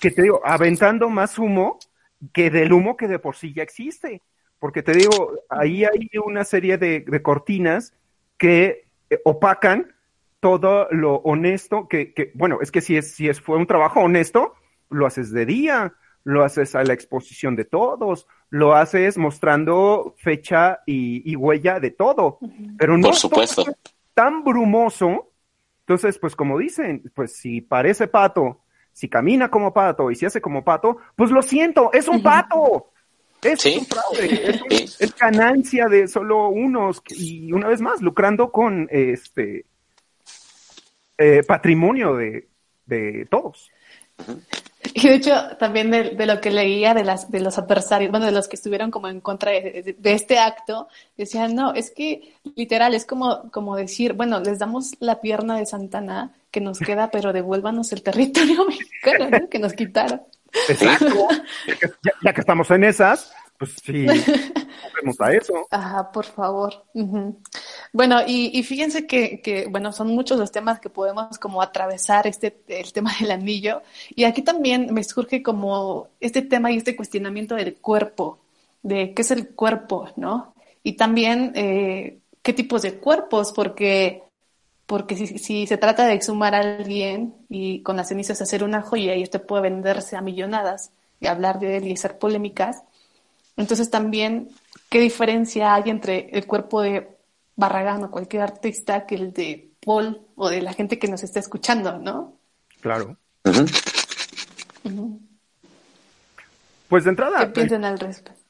que 0.00 0.10
te 0.10 0.22
digo, 0.22 0.40
aventando 0.44 1.08
más 1.08 1.38
humo 1.38 1.78
que 2.32 2.50
del 2.50 2.72
humo 2.72 2.96
que 2.96 3.06
de 3.06 3.18
por 3.20 3.36
sí 3.36 3.52
ya 3.54 3.62
existe. 3.62 4.20
Porque 4.58 4.82
te 4.82 4.92
digo, 4.92 5.32
ahí 5.48 5.84
hay 5.84 6.10
una 6.24 6.44
serie 6.44 6.78
de, 6.78 7.04
cortinas 7.22 7.94
que 8.36 8.86
eh, 9.10 9.20
opacan 9.24 9.94
todo 10.40 10.88
lo 10.90 11.16
honesto, 11.16 11.86
que, 11.88 12.12
que, 12.12 12.32
bueno, 12.34 12.58
es 12.60 12.72
que 12.72 12.80
si, 12.80 12.96
es, 12.96 13.12
si 13.12 13.28
es, 13.28 13.40
fue 13.40 13.56
un 13.56 13.66
trabajo 13.66 14.00
honesto, 14.00 14.54
lo 14.90 15.06
haces 15.06 15.30
de 15.32 15.46
día, 15.46 15.94
lo 16.24 16.42
haces 16.42 16.74
a 16.74 16.82
la 16.82 16.94
exposición 16.94 17.54
de 17.54 17.64
todos, 17.64 18.26
lo 18.54 18.76
haces 18.76 19.18
mostrando 19.18 20.14
fecha 20.16 20.78
y, 20.86 21.34
huella 21.34 21.80
de 21.80 21.90
todo. 21.90 22.38
Pero 22.78 22.96
no 22.96 23.08
Por 23.08 23.16
supuesto. 23.16 23.64
tan 24.14 24.44
brumoso. 24.44 25.32
Entonces, 25.80 26.18
pues 26.20 26.36
como 26.36 26.56
dicen, 26.56 27.10
pues 27.16 27.34
si 27.34 27.60
parece 27.60 28.06
pato, 28.06 28.60
si 28.92 29.08
camina 29.08 29.50
como 29.50 29.74
pato 29.74 30.08
y 30.08 30.14
si 30.14 30.24
hace 30.24 30.40
como 30.40 30.62
pato, 30.62 30.98
pues 31.16 31.32
lo 31.32 31.42
siento, 31.42 31.92
es 31.92 32.06
un 32.06 32.22
pato. 32.22 32.92
Es 33.42 33.66
un 33.66 33.84
fraude, 33.86 34.60
es, 35.00 35.16
ganancia 35.16 35.86
de 35.86 36.06
solo 36.06 36.48
unos 36.48 37.02
y 37.08 37.52
una 37.52 37.66
vez 37.66 37.80
más 37.80 38.00
lucrando 38.02 38.52
con 38.52 38.86
este 38.88 39.66
eh, 41.18 41.42
patrimonio 41.42 42.14
de, 42.14 42.48
de 42.86 43.26
todos. 43.28 43.68
Y 44.94 45.08
de 45.08 45.14
hecho, 45.14 45.32
también 45.58 45.90
de, 45.90 46.26
lo 46.26 46.40
que 46.40 46.50
leía 46.50 46.94
de, 46.94 47.04
las, 47.04 47.30
de 47.30 47.40
los 47.40 47.58
adversarios, 47.58 48.10
bueno, 48.10 48.26
de 48.26 48.32
los 48.32 48.48
que 48.48 48.56
estuvieron 48.56 48.90
como 48.90 49.08
en 49.08 49.20
contra 49.20 49.52
de, 49.52 49.96
este 50.04 50.38
acto, 50.38 50.88
decían, 51.16 51.54
no, 51.54 51.72
es 51.72 51.90
que 51.90 52.34
literal, 52.54 52.94
es 52.94 53.06
como, 53.06 53.50
como 53.50 53.76
decir, 53.76 54.12
bueno, 54.12 54.40
les 54.40 54.58
damos 54.58 54.92
la 55.00 55.20
pierna 55.20 55.58
de 55.58 55.66
Santana 55.66 56.32
que 56.50 56.60
nos 56.60 56.78
queda, 56.80 57.10
pero 57.10 57.32
devuélvanos 57.32 57.92
el 57.92 58.02
territorio 58.02 58.64
mexicano, 58.68 59.48
que 59.48 59.58
nos 59.58 59.72
quitaron. 59.72 60.22
Exacto. 60.68 61.28
ya, 62.22 62.32
que 62.32 62.40
estamos 62.40 62.70
en 62.70 62.84
esas, 62.84 63.32
pues 63.64 63.76
sí, 63.84 64.06
vemos 64.94 65.20
a 65.20 65.32
eso. 65.32 65.66
Ajá, 65.70 66.10
por 66.12 66.24
favor. 66.24 66.84
Bueno, 67.92 68.20
y, 68.26 68.62
fíjense 68.62 69.06
que, 69.06 69.40
que, 69.40 69.66
bueno, 69.66 69.92
son 69.92 70.08
muchos 70.08 70.38
los 70.38 70.52
temas 70.52 70.80
que 70.80 70.90
podemos 70.90 71.38
como 71.38 71.62
atravesar 71.62 72.26
este, 72.26 72.62
el 72.68 72.92
tema 72.92 73.12
del 73.20 73.30
anillo. 73.30 73.82
Y 74.14 74.24
aquí 74.24 74.42
también 74.42 74.92
me 74.92 75.04
surge 75.04 75.42
como 75.42 76.08
este 76.20 76.42
tema 76.42 76.70
y 76.70 76.76
este 76.76 76.96
cuestionamiento 76.96 77.54
del 77.54 77.76
cuerpo, 77.76 78.38
de 78.82 79.14
qué 79.14 79.22
es 79.22 79.30
el 79.30 79.48
cuerpo, 79.50 80.08
¿no? 80.16 80.54
Y 80.82 80.94
también 80.94 81.52
eh, 81.54 82.18
qué 82.42 82.52
tipos 82.52 82.82
de 82.82 82.98
cuerpos, 82.98 83.52
porque, 83.52 84.22
porque 84.86 85.16
si, 85.16 85.38
si, 85.38 85.66
se 85.66 85.78
trata 85.78 86.06
de 86.06 86.14
exhumar 86.14 86.54
a 86.54 86.60
alguien 86.60 87.34
y 87.48 87.82
con 87.82 87.96
las 87.96 88.08
cenizas 88.08 88.42
hacer 88.42 88.62
una 88.62 88.82
joya 88.82 89.14
y 89.14 89.22
esto 89.22 89.46
puede 89.46 89.62
venderse 89.62 90.16
a 90.16 90.20
millonadas 90.20 90.90
y 91.20 91.26
hablar 91.26 91.58
de 91.58 91.78
él 91.78 91.86
y 91.86 91.92
hacer 91.92 92.18
polémicas, 92.18 92.82
entonces 93.56 93.90
también, 93.90 94.48
¿qué 94.88 95.00
diferencia 95.00 95.74
hay 95.74 95.90
entre 95.90 96.30
el 96.30 96.46
cuerpo 96.46 96.82
de 96.82 97.08
Barragán 97.56 98.02
o 98.04 98.10
cualquier 98.10 98.42
artista 98.42 99.06
que 99.06 99.14
el 99.14 99.32
de 99.32 99.70
Paul 99.84 100.26
o 100.34 100.48
de 100.48 100.62
la 100.62 100.72
gente 100.72 100.98
que 100.98 101.08
nos 101.08 101.22
está 101.22 101.38
escuchando, 101.40 101.98
¿no? 101.98 102.38
Claro. 102.80 103.16
Pues 106.88 107.04
de 107.04 107.10
entrada. 107.10 107.40
¿Qué 107.40 107.46
piensan 107.46 107.84
al 107.84 107.98
respecto? 107.98 108.40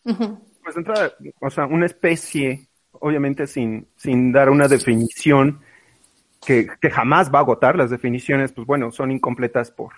Pues 0.63 0.75
de 0.75 0.81
entrada, 0.81 1.13
o 1.41 1.51
sea, 1.51 1.67
una 1.67 1.87
especie, 1.87 2.67
obviamente 2.93 3.47
sin, 3.47 3.87
sin 3.97 4.33
dar 4.33 4.49
una 4.49 4.69
definición 4.69 5.61
que, 6.45 6.67
que, 6.81 6.91
jamás 6.91 7.33
va 7.33 7.39
a 7.39 7.43
agotar, 7.43 7.77
las 7.77 7.91
definiciones, 7.91 8.53
pues 8.53 8.67
bueno, 8.67 8.91
son 8.91 9.11
incompletas 9.11 9.71
por, 9.71 9.93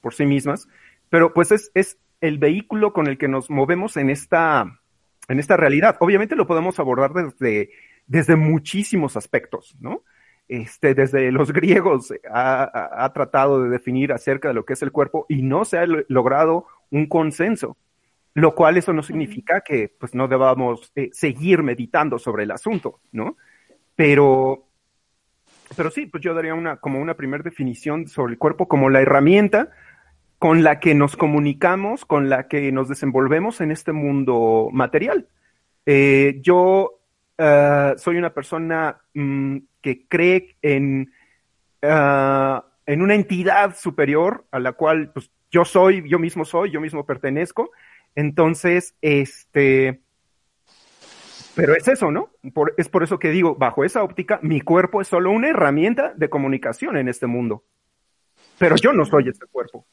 por 0.00 0.14
sí 0.14 0.24
mismas, 0.24 0.68
pero 1.08 1.34
pues 1.34 1.52
es, 1.52 1.70
es 1.74 1.98
el 2.20 2.38
vehículo 2.38 2.92
con 2.92 3.06
el 3.06 3.18
que 3.18 3.28
nos 3.28 3.50
movemos 3.50 3.96
en 3.96 4.10
esta, 4.10 4.80
en 5.28 5.38
esta 5.38 5.56
realidad. 5.56 5.96
Obviamente 6.00 6.36
lo 6.36 6.46
podemos 6.46 6.78
abordar 6.78 7.12
desde, 7.12 7.70
desde 8.06 8.36
muchísimos 8.36 9.16
aspectos, 9.16 9.76
¿no? 9.80 10.02
Este, 10.48 10.94
desde 10.94 11.30
los 11.30 11.52
griegos 11.52 12.12
ha, 12.30 13.04
ha, 13.04 13.12
tratado 13.12 13.62
de 13.62 13.70
definir 13.70 14.12
acerca 14.12 14.48
de 14.48 14.54
lo 14.54 14.64
que 14.64 14.72
es 14.72 14.82
el 14.82 14.92
cuerpo 14.92 15.26
y 15.28 15.42
no 15.42 15.64
se 15.64 15.78
ha 15.78 15.86
logrado 15.86 16.66
un 16.90 17.06
consenso, 17.06 17.76
lo 18.34 18.54
cual 18.54 18.76
eso 18.76 18.92
no 18.92 19.02
significa 19.02 19.60
que 19.60 19.94
pues 19.98 20.14
no 20.14 20.28
debamos 20.28 20.92
eh, 20.96 21.10
seguir 21.12 21.62
meditando 21.62 22.18
sobre 22.18 22.44
el 22.44 22.50
asunto, 22.50 23.00
¿no? 23.12 23.36
Pero, 23.94 24.66
pero 25.76 25.90
sí, 25.90 26.06
pues 26.06 26.22
yo 26.22 26.34
daría 26.34 26.54
una, 26.54 26.76
como 26.76 27.00
una 27.00 27.14
primera 27.14 27.42
definición 27.42 28.08
sobre 28.08 28.32
el 28.32 28.38
cuerpo 28.38 28.66
como 28.66 28.90
la 28.90 29.00
herramienta 29.00 29.70
con 30.40 30.62
la 30.62 30.80
que 30.80 30.94
nos 30.94 31.18
comunicamos, 31.18 32.06
con 32.06 32.30
la 32.30 32.48
que 32.48 32.72
nos 32.72 32.88
desenvolvemos 32.88 33.60
en 33.60 33.70
este 33.70 33.92
mundo 33.92 34.70
material. 34.72 35.28
Eh, 35.84 36.40
yo 36.40 36.98
uh, 37.38 37.98
soy 37.98 38.16
una 38.16 38.32
persona 38.32 39.02
mm, 39.12 39.58
que 39.82 40.06
cree 40.08 40.56
en, 40.62 41.12
uh, 41.82 42.58
en 42.86 43.02
una 43.02 43.14
entidad 43.16 43.76
superior 43.76 44.46
a 44.50 44.60
la 44.60 44.72
cual 44.72 45.12
pues, 45.12 45.30
yo 45.50 45.66
soy, 45.66 46.08
yo 46.08 46.18
mismo 46.18 46.46
soy, 46.46 46.70
yo 46.70 46.80
mismo 46.80 47.04
pertenezco. 47.04 47.70
Entonces, 48.14 48.94
este, 49.02 50.00
pero 51.54 51.74
es 51.74 51.86
eso, 51.86 52.10
¿no? 52.10 52.30
Por, 52.54 52.72
es 52.78 52.88
por 52.88 53.02
eso 53.02 53.18
que 53.18 53.28
digo, 53.28 53.56
bajo 53.56 53.84
esa 53.84 54.02
óptica, 54.02 54.40
mi 54.42 54.62
cuerpo 54.62 55.02
es 55.02 55.08
solo 55.08 55.32
una 55.32 55.50
herramienta 55.50 56.14
de 56.16 56.30
comunicación 56.30 56.96
en 56.96 57.08
este 57.08 57.26
mundo. 57.26 57.62
Pero 58.58 58.76
yo 58.76 58.94
no 58.94 59.04
soy 59.04 59.28
ese 59.28 59.44
cuerpo. 59.52 59.84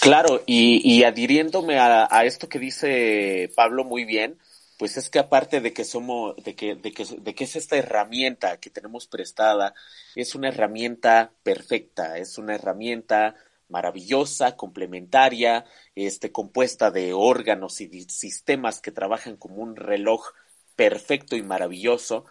Claro, 0.00 0.42
y, 0.46 0.80
y 0.82 1.04
adhiriéndome 1.04 1.78
a, 1.78 2.24
esto 2.24 2.48
que 2.48 2.58
dice 2.58 3.52
Pablo 3.54 3.84
muy 3.84 4.06
bien, 4.06 4.38
pues 4.78 4.96
es 4.96 5.10
que 5.10 5.18
aparte 5.18 5.60
de 5.60 5.74
que 5.74 5.84
somos, 5.84 6.34
de 6.42 6.56
que, 6.56 6.74
de 6.74 6.92
que, 6.92 7.04
de 7.04 7.34
que 7.34 7.44
es 7.44 7.54
esta 7.54 7.76
herramienta 7.76 8.58
que 8.58 8.70
tenemos 8.70 9.06
prestada, 9.06 9.74
es 10.14 10.34
una 10.34 10.48
herramienta 10.48 11.32
perfecta, 11.42 12.16
es 12.16 12.38
una 12.38 12.54
herramienta 12.54 13.34
maravillosa, 13.68 14.56
complementaria, 14.56 15.66
este, 15.94 16.32
compuesta 16.32 16.90
de 16.90 17.12
órganos 17.12 17.82
y 17.82 18.04
sistemas 18.04 18.80
que 18.80 18.92
trabajan 18.92 19.36
como 19.36 19.56
un 19.56 19.76
reloj 19.76 20.30
perfecto 20.76 21.36
y 21.36 21.42
maravilloso. 21.42 22.24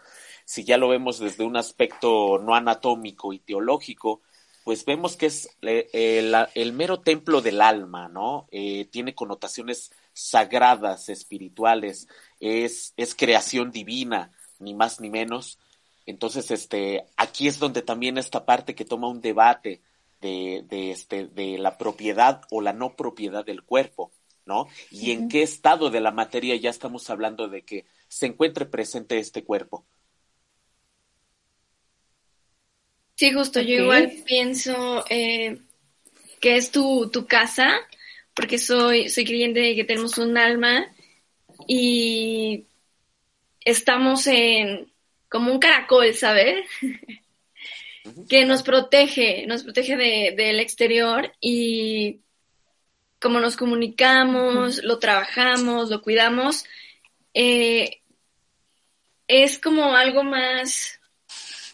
Si 0.44 0.64
ya 0.64 0.78
lo 0.80 0.90
vemos 0.90 1.20
desde 1.20 1.44
un 1.44 1.56
aspecto 1.56 2.40
no 2.40 2.56
anatómico 2.56 3.32
y 3.32 3.38
teológico, 3.38 4.22
pues 4.64 4.86
vemos 4.86 5.16
que 5.16 5.28
es 5.28 5.50
eh, 5.62 5.90
el, 5.94 6.36
el, 6.56 6.74
mero 6.74 7.00
templo 7.00 7.42
del 7.42 7.62
alma, 7.62 8.08
¿no? 8.08 8.48
Eh, 8.52 8.86
tiene 8.86 9.16
connotaciones 9.16 9.92
sagradas, 10.14 11.10
espirituales, 11.10 12.08
es, 12.40 12.94
es 12.98 13.16
creación 13.16 13.72
divina, 13.72 14.32
ni 14.60 14.74
más 14.74 15.00
ni 15.00 15.10
menos. 15.10 15.60
Entonces, 16.06 16.52
este, 16.52 17.06
aquí 17.18 17.48
es 17.48 17.60
donde 17.60 17.82
también 17.82 18.18
esta 18.18 18.46
parte 18.46 18.76
que 18.76 18.86
toma 18.86 19.08
un 19.08 19.22
debate 19.22 19.82
de, 20.22 20.66
de, 20.68 20.92
este, 20.92 21.28
de 21.28 21.58
la 21.58 21.78
propiedad 21.78 22.42
o 22.52 22.62
la 22.62 22.74
no 22.74 22.96
propiedad 22.96 23.46
del 23.46 23.64
cuerpo, 23.64 24.12
¿no? 24.46 24.68
Y 24.92 25.12
en 25.12 25.30
qué 25.30 25.44
estado 25.44 25.90
de 25.90 26.02
la 26.02 26.12
materia 26.12 26.56
ya 26.56 26.70
estamos 26.70 27.10
hablando 27.10 27.48
de 27.48 27.64
que 27.64 27.86
se 28.08 28.26
encuentre 28.26 28.66
presente 28.66 29.20
este 29.20 29.44
cuerpo. 29.44 29.86
Sí, 33.20 33.34
justo, 33.34 33.60
yo 33.60 33.84
igual 33.84 34.14
pienso 34.26 35.04
eh, 35.10 35.58
que 36.40 36.56
es 36.56 36.72
tu, 36.72 37.10
tu 37.12 37.28
casa, 37.28 37.82
porque 38.34 38.58
soy, 38.58 39.10
soy 39.10 39.26
creyente 39.26 39.60
de 39.60 39.76
que 39.76 39.84
tenemos 39.84 40.18
un 40.18 40.38
alma 40.38 40.86
y 41.68 42.66
estamos 43.60 44.26
en 44.26 44.90
como 45.28 45.52
un 45.52 45.60
caracol, 45.60 46.14
¿sabes? 46.14 46.66
que 48.30 48.46
nos 48.46 48.64
protege, 48.64 49.46
nos 49.48 49.64
protege 49.64 49.98
de, 49.98 50.34
del 50.38 50.62
exterior 50.62 51.34
y 51.42 52.22
como 53.20 53.42
nos 53.42 53.58
comunicamos, 53.58 54.82
lo 54.82 54.98
trabajamos, 54.98 55.90
lo 55.90 56.02
cuidamos, 56.02 56.64
eh, 57.34 58.00
es 59.28 59.60
como 59.60 59.94
algo 59.94 60.24
más 60.24 60.99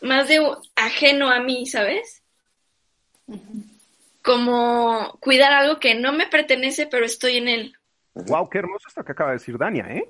más 0.06 0.28
de 0.28 0.40
ajeno 0.76 1.30
a 1.30 1.40
mí, 1.40 1.66
¿sabes? 1.66 2.24
Como 4.22 5.18
cuidar 5.20 5.52
algo 5.52 5.80
que 5.80 5.96
no 5.96 6.14
me 6.14 6.28
pertenece, 6.28 6.88
pero 6.88 7.06
estoy 7.06 7.38
en 7.38 7.48
él. 7.48 7.76
Wow, 8.14 8.50
qué 8.50 8.60
hermoso 8.60 8.88
esto 8.88 9.04
que 9.04 9.12
acaba 9.12 9.32
de 9.32 9.38
decir 9.38 9.58
Dania, 9.58 9.88
¿eh? 9.90 10.10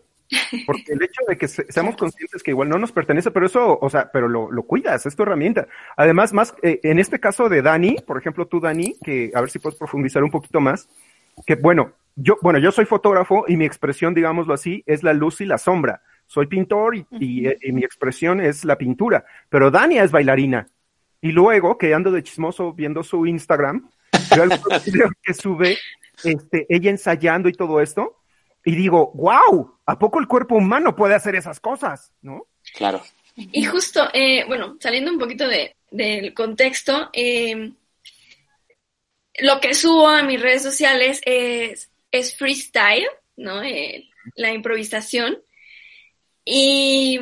Porque 0.66 0.94
el 0.94 1.04
hecho 1.04 1.22
de 1.28 1.38
que 1.38 1.48
seamos 1.48 1.96
conscientes 1.96 2.42
que 2.42 2.52
igual 2.52 2.70
no 2.70 2.78
nos 2.78 2.92
pertenece, 2.92 3.32
pero 3.32 3.46
eso, 3.46 3.78
o 3.80 3.90
sea, 3.90 4.10
pero 4.12 4.28
lo, 4.28 4.52
lo 4.52 4.64
cuidas, 4.64 5.06
es 5.06 5.16
tu 5.16 5.24
herramienta. 5.24 5.68
Además, 5.96 6.34
más, 6.34 6.56
eh, 6.62 6.80
en 6.84 7.00
este 7.00 7.20
caso 7.20 7.48
de 7.48 7.62
Dani, 7.62 7.98
por 8.06 8.18
ejemplo, 8.18 8.48
tú, 8.48 8.60
Dani, 8.60 8.96
que 9.04 9.32
a 9.34 9.42
ver 9.42 9.50
si 9.50 9.60
puedes 9.60 9.78
profundizar 9.78 10.24
un 10.24 10.32
poquito 10.32 10.60
más, 10.60 10.90
que 11.46 11.56
bueno, 11.56 11.94
yo, 12.16 12.38
bueno, 12.42 12.60
yo 12.60 12.72
soy 12.72 12.86
fotógrafo 12.86 13.46
y 13.48 13.56
mi 13.56 13.66
expresión, 13.66 14.14
digámoslo 14.14 14.54
así, 14.54 14.84
es 14.88 15.04
la 15.04 15.14
luz 15.14 15.42
y 15.42 15.46
la 15.46 15.58
sombra 15.58 16.02
soy 16.28 16.48
pintor 16.48 16.96
y, 16.96 17.06
mi 17.72 17.84
expresión 17.84 18.42
es 18.42 18.66
la 18.66 18.78
pintura, 18.78 19.26
pero 19.50 19.72
Dania 19.72 20.04
es 20.04 20.12
bailarina. 20.12 20.68
Y 21.22 21.32
luego, 21.32 21.78
que 21.78 21.94
ando 21.94 22.12
de 22.12 22.24
chismoso 22.24 22.74
viendo 22.74 23.04
su 23.04 23.26
Instagram, 23.26 23.90
veo 24.36 24.50
que 25.24 25.34
sube 25.34 25.78
este, 26.24 26.66
ella 26.70 26.92
ensayando 26.92 27.50
y 27.50 27.54
todo 27.54 27.82
esto, 27.82 28.22
y 28.64 28.76
digo, 28.76 29.12
wow, 29.14 29.78
¿a 29.86 30.00
poco 30.00 30.20
el 30.20 30.28
cuerpo 30.28 30.56
humano 30.56 30.96
puede 30.96 31.16
hacer 31.16 31.36
esas 31.36 31.60
cosas? 31.60 32.12
¿No? 32.22 32.48
Claro. 32.76 33.02
Y 33.36 33.66
justo, 33.66 34.08
eh, 34.14 34.44
bueno, 34.48 34.78
saliendo 34.80 35.12
un 35.12 35.20
poquito 35.20 35.48
de, 35.48 35.76
del 35.92 36.34
contexto, 36.34 37.10
eh, 37.14 37.72
lo 39.40 39.60
que 39.60 39.74
subo 39.74 40.08
a 40.08 40.24
mis 40.24 40.42
redes 40.42 40.64
sociales 40.64 41.22
es, 41.26 41.92
es 42.12 42.36
freestyle, 42.36 43.06
¿no? 43.36 43.62
Eh, 43.62 44.10
la 44.36 44.52
improvisación. 44.52 45.38
Y, 46.46 47.20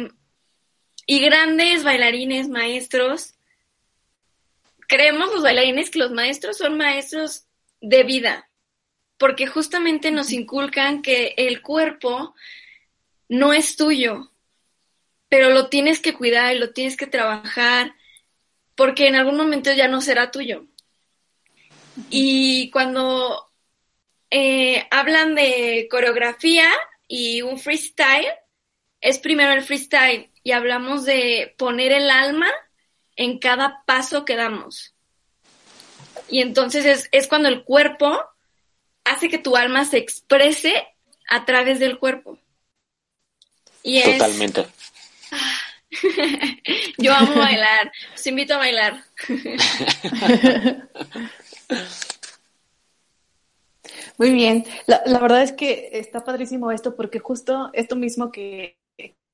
y 1.08 1.20
grandes 1.22 1.84
bailarines, 1.84 2.50
maestros, 2.50 3.34
creemos 4.88 5.34
los 5.34 5.42
bailarines 5.42 5.90
que 5.90 6.00
los 6.00 6.12
maestros 6.12 6.58
son 6.58 6.78
maestros 6.78 7.46
de 7.82 8.04
vida, 8.04 8.50
porque 9.18 9.48
justamente 9.48 10.12
nos 10.12 10.32
inculcan 10.32 11.02
que 11.02 11.34
el 11.38 11.62
cuerpo 11.62 12.36
no 13.30 13.54
es 13.54 13.76
tuyo, 13.76 14.32
pero 15.30 15.50
lo 15.50 15.70
tienes 15.70 16.00
que 16.00 16.14
cuidar 16.14 16.56
y 16.56 16.60
lo 16.60 16.74
tienes 16.74 16.96
que 16.96 17.08
trabajar, 17.08 17.96
porque 18.76 19.08
en 19.08 19.16
algún 19.16 19.38
momento 19.38 19.72
ya 19.74 19.88
no 19.88 20.02
será 20.02 20.30
tuyo. 20.30 20.68
Y 22.10 22.70
cuando 22.72 23.52
eh, 24.30 24.88
hablan 24.92 25.36
de 25.36 25.88
coreografía 25.90 26.70
y 27.08 27.42
un 27.42 27.60
freestyle, 27.60 28.28
es 29.04 29.20
primero 29.20 29.52
el 29.52 29.62
freestyle 29.62 30.32
y 30.44 30.54
hablamos 30.54 31.04
de 31.04 31.54
poner 31.58 31.92
el 31.92 32.10
alma 32.10 32.50
en 33.18 33.38
cada 33.38 33.84
paso 33.86 34.24
que 34.24 34.38
damos. 34.38 34.96
Y 36.30 36.40
entonces 36.40 37.10
es, 37.12 37.28
cuando 37.28 37.50
el 37.50 37.66
cuerpo 37.66 38.18
hace 39.04 39.28
que 39.28 39.38
tu 39.38 39.58
alma 39.58 39.84
se 39.84 39.98
exprese 39.98 40.88
a 41.30 41.44
través 41.44 41.80
del 41.80 42.00
cuerpo. 42.00 42.40
Y 43.84 44.02
Totalmente. 44.02 44.68
Yo 46.98 47.14
amo 47.14 47.36
bailar, 47.36 47.92
os 48.16 48.26
invito 48.26 48.54
a 48.54 48.58
bailar. 48.58 49.04
Muy 54.18 54.32
bien, 54.32 54.66
la, 54.86 55.02
la, 55.06 55.20
verdad 55.20 55.42
es 55.42 55.52
que 55.52 55.90
está 55.94 56.24
padrísimo 56.24 56.72
esto 56.72 56.96
porque 56.96 57.20
justo 57.20 57.70
esto 57.74 57.96
mismo 57.96 58.32
que, 58.32 58.78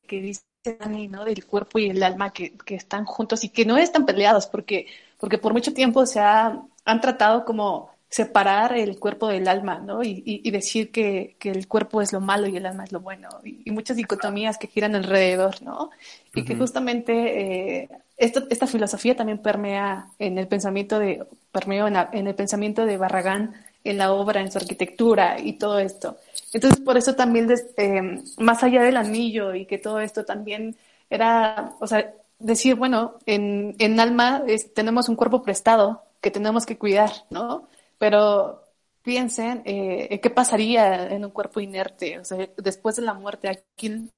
que 0.09 0.21
dice 0.21 0.41
Dani, 0.63 1.07
¿no? 1.07 1.23
Del 1.23 1.45
cuerpo 1.45 1.79
y 1.79 1.89
el 1.89 2.03
alma 2.03 2.33
que, 2.33 2.57
que, 2.65 2.75
están 2.75 3.05
juntos 3.05 3.43
y 3.43 3.49
que 3.49 3.63
no 3.65 3.77
están 3.77 4.05
peleados, 4.05 4.47
porque, 4.47 4.87
porque 5.17 5.37
por 5.37 5.53
mucho 5.53 5.73
tiempo 5.73 6.05
se 6.05 6.19
ha, 6.19 6.61
han 6.83 7.01
tratado 7.01 7.45
como 7.45 7.91
separar 8.09 8.75
el 8.75 8.97
cuerpo 8.97 9.27
del 9.27 9.47
alma, 9.47 9.79
¿no? 9.79 10.03
Y, 10.03 10.23
y, 10.25 10.51
decir 10.51 10.91
que, 10.91 11.35
que, 11.39 11.51
el 11.51 11.67
cuerpo 11.67 12.01
es 12.01 12.11
lo 12.11 12.19
malo 12.19 12.47
y 12.47 12.57
el 12.57 12.65
alma 12.65 12.83
es 12.83 12.91
lo 12.91 13.01
bueno, 13.01 13.29
y, 13.43 13.69
muchas 13.71 13.97
dicotomías 13.97 14.57
que 14.57 14.67
giran 14.67 14.95
alrededor, 14.95 15.61
¿no? 15.61 15.91
Y 16.33 16.43
que 16.43 16.55
justamente 16.55 17.83
eh, 17.83 17.89
esta, 18.17 18.43
esta 18.49 18.65
filosofía 18.65 19.15
también 19.15 19.37
permea 19.37 20.07
en 20.17 20.39
el 20.39 20.47
pensamiento 20.47 20.97
de, 20.97 21.23
permeó 21.51 21.87
en, 21.87 21.95
en 22.11 22.27
el 22.27 22.35
pensamiento 22.35 22.85
de 22.85 22.97
Barragán, 22.97 23.53
en 23.83 23.97
la 23.97 24.11
obra, 24.11 24.41
en 24.41 24.51
su 24.51 24.57
arquitectura 24.57 25.39
y 25.39 25.53
todo 25.53 25.79
esto. 25.79 26.17
Entonces, 26.53 26.81
por 26.81 26.97
eso 26.97 27.15
también, 27.15 27.47
eh, 27.77 28.21
más 28.37 28.63
allá 28.63 28.83
del 28.83 28.97
anillo 28.97 29.53
y 29.55 29.65
que 29.65 29.77
todo 29.77 29.99
esto 29.99 30.25
también 30.25 30.75
era, 31.09 31.75
o 31.79 31.87
sea, 31.87 32.13
decir, 32.39 32.75
bueno, 32.75 33.15
en, 33.25 33.75
en 33.79 33.99
alma 33.99 34.43
tenemos 34.73 35.09
un 35.09 35.15
cuerpo 35.15 35.41
prestado 35.43 36.03
que 36.21 36.31
tenemos 36.31 36.65
que 36.65 36.77
cuidar, 36.77 37.11
¿no? 37.29 37.67
Pero 37.97 38.63
piensen, 39.03 39.61
eh, 39.65 40.19
¿qué 40.21 40.29
pasaría 40.29 41.07
en 41.09 41.25
un 41.25 41.31
cuerpo 41.31 41.59
inerte? 41.59 42.19
O 42.19 42.25
sea, 42.25 42.47
después 42.57 42.95
de 42.95 43.03
la 43.03 43.13
muerte, 43.13 43.49
¿a 43.49 43.55
quién, 43.75 44.11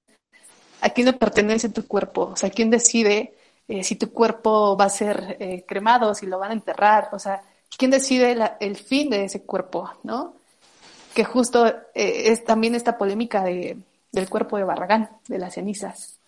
a 0.82 0.89
quién 0.89 1.07
le 1.07 1.13
pertenece 1.13 1.69
tu 1.69 1.88
cuerpo? 1.88 2.23
O 2.34 2.36
sea, 2.36 2.49
¿quién 2.49 2.69
decide 2.69 3.36
eh, 3.67 3.84
si 3.84 3.95
tu 3.95 4.11
cuerpo 4.11 4.77
va 4.77 4.86
a 4.86 4.89
ser 4.89 5.38
eh, 5.39 5.65
cremado, 5.67 6.15
si 6.15 6.25
lo 6.27 6.39
van 6.39 6.51
a 6.51 6.53
enterrar? 6.53 7.09
O 7.13 7.19
sea, 7.19 7.43
¿quién 7.77 7.91
decide 7.91 8.36
el 8.59 8.75
fin 8.77 9.09
de 9.09 9.25
ese 9.25 9.43
cuerpo, 9.43 9.91
no? 10.03 10.36
Que 11.14 11.24
justo 11.24 11.68
eh, 11.68 11.84
es 11.93 12.43
también 12.43 12.76
esta 12.76 12.97
polémica 12.97 13.43
de, 13.43 13.78
del 14.12 14.30
cuerpo 14.30 14.57
de 14.57 14.64
Barragán, 14.64 15.09
de 15.28 15.39
las 15.39 15.55
cenizas. 15.55 16.20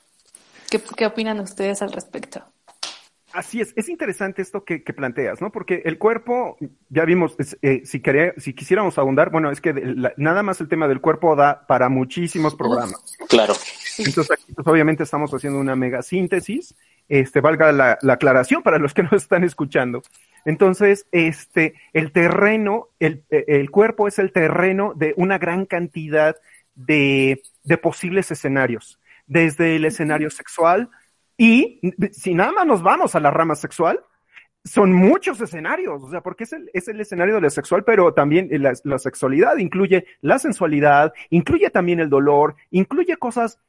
¿Qué, 0.70 0.82
qué 0.96 1.06
opinan 1.06 1.40
ustedes 1.40 1.82
al 1.82 1.92
respecto? 1.92 2.44
Así 3.34 3.62
es, 3.62 3.74
es 3.76 3.90
interesante 3.90 4.44
esto 4.44 4.64
que, 4.64 4.84
que, 4.84 4.94
planteas, 4.94 5.42
¿no? 5.42 5.52
Porque 5.52 5.82
el 5.86 5.98
cuerpo, 5.98 6.56
ya 6.90 7.04
vimos, 7.04 7.36
eh, 7.64 7.82
si, 7.84 8.02
si 8.38 8.54
quisiéramos 8.54 9.00
abundar, 9.00 9.32
bueno, 9.32 9.50
es 9.50 9.60
que 9.60 9.74
nada 10.18 10.44
más 10.44 10.62
el 10.62 10.68
tema 10.68 10.88
del 10.88 11.02
cuerpo 11.02 11.36
da 11.36 11.66
para 11.66 11.90
muchísimos 11.90 12.54
programas. 12.54 13.18
Claro. 13.28 13.56
Entonces 13.98 14.32
aquí, 14.32 14.54
pues, 14.54 14.68
obviamente 14.68 15.02
estamos 15.02 15.34
haciendo 15.34 15.60
una 15.60 15.76
mega 15.76 16.04
síntesis, 16.04 16.76
este, 17.10 17.42
valga 17.42 17.72
la, 17.72 17.98
la 18.02 18.14
aclaración 18.14 18.62
para 18.62 18.78
los 18.78 18.94
que 18.94 19.02
nos 19.02 19.14
están 19.14 19.44
escuchando. 19.44 20.04
Entonces, 20.46 21.08
este, 21.12 21.76
el 21.94 22.12
terreno, 22.12 22.90
el, 23.00 23.24
el 23.30 23.70
cuerpo 23.72 24.08
es 24.08 24.20
el 24.20 24.32
terreno 24.32 24.94
de 24.96 25.14
una 25.18 25.38
gran 25.38 25.66
cantidad 25.66 26.36
de, 26.76 27.42
de 27.64 27.78
posibles 27.78 28.32
escenarios, 28.32 29.00
desde 29.28 29.76
el 29.76 29.86
escenario 29.86 30.30
sexual 30.30 30.90
y 31.38 31.80
si 32.12 32.34
nada 32.34 32.52
más 32.52 32.66
nos 32.66 32.84
vamos 32.84 33.16
a 33.16 33.20
la 33.20 33.32
rama 33.32 33.56
sexual, 33.56 34.00
son 34.64 34.94
muchos 34.94 35.42
escenarios, 35.42 36.02
o 36.02 36.10
sea, 36.10 36.22
porque 36.22 36.46
es 36.46 36.54
el, 36.54 36.70
es 36.74 36.88
el 36.88 37.02
escenario 37.02 37.36
de 37.36 37.42
lo 37.42 37.50
sexual, 37.50 37.84
pero 37.84 38.14
también 38.14 38.48
la, 38.62 38.74
la, 38.84 38.98
sexualidad 38.98 39.58
incluye 39.58 40.06
la 40.22 40.40
sensualidad, 40.40 41.14
incluye 41.32 41.70
también 41.70 42.00
el 42.00 42.10
dolor, 42.10 42.56
incluye 42.72 43.18
cosas 43.18 43.60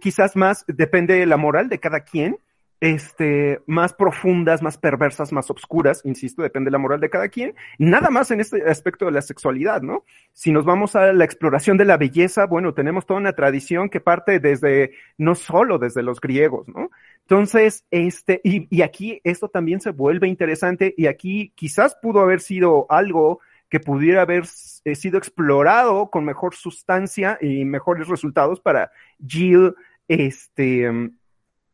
quizás 0.00 0.36
más, 0.36 0.66
depende 0.66 1.14
de 1.14 1.24
la 1.24 1.38
moral 1.38 1.70
de 1.70 1.78
cada 1.80 2.00
quien, 2.00 2.38
este, 2.80 3.60
más 3.66 3.92
profundas, 3.92 4.62
más 4.62 4.78
perversas, 4.78 5.32
más 5.32 5.50
obscuras, 5.50 6.02
insisto, 6.04 6.42
depende 6.42 6.68
de 6.68 6.72
la 6.72 6.78
moral 6.78 7.00
de 7.00 7.10
cada 7.10 7.28
quien, 7.28 7.54
nada 7.78 8.10
más 8.10 8.30
en 8.30 8.40
este 8.40 8.62
aspecto 8.68 9.06
de 9.06 9.12
la 9.12 9.22
sexualidad, 9.22 9.82
¿no? 9.82 10.04
Si 10.32 10.52
nos 10.52 10.64
vamos 10.64 10.94
a 10.96 11.12
la 11.12 11.24
exploración 11.24 11.76
de 11.76 11.84
la 11.84 11.96
belleza, 11.96 12.46
bueno, 12.46 12.74
tenemos 12.74 13.06
toda 13.06 13.20
una 13.20 13.32
tradición 13.32 13.88
que 13.88 14.00
parte 14.00 14.38
desde, 14.40 14.92
no 15.16 15.34
solo 15.34 15.78
desde 15.78 16.02
los 16.02 16.20
griegos, 16.20 16.68
¿no? 16.68 16.90
Entonces, 17.22 17.84
este, 17.90 18.40
y, 18.44 18.74
y 18.74 18.82
aquí 18.82 19.20
esto 19.24 19.48
también 19.48 19.80
se 19.80 19.90
vuelve 19.90 20.28
interesante 20.28 20.94
y 20.96 21.06
aquí 21.06 21.52
quizás 21.56 21.96
pudo 22.00 22.20
haber 22.20 22.40
sido 22.40 22.86
algo 22.88 23.40
que 23.68 23.80
pudiera 23.80 24.22
haber 24.22 24.44
eh, 24.84 24.94
sido 24.94 25.18
explorado 25.18 26.10
con 26.10 26.24
mejor 26.24 26.54
sustancia 26.54 27.38
y 27.40 27.64
mejores 27.64 28.08
resultados 28.08 28.60
para 28.60 28.90
Jill, 29.26 29.74
este, 30.08 31.10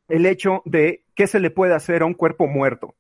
el 0.09 0.27
hecho 0.27 0.63
de 0.65 1.05
qué 1.15 1.27
se 1.27 1.41
le 1.41 1.51
puede 1.51 1.75
hacer 1.75 2.03
a 2.03 2.07
un 2.07 2.15
cuerpo 2.15 2.47
muerto. 2.47 2.95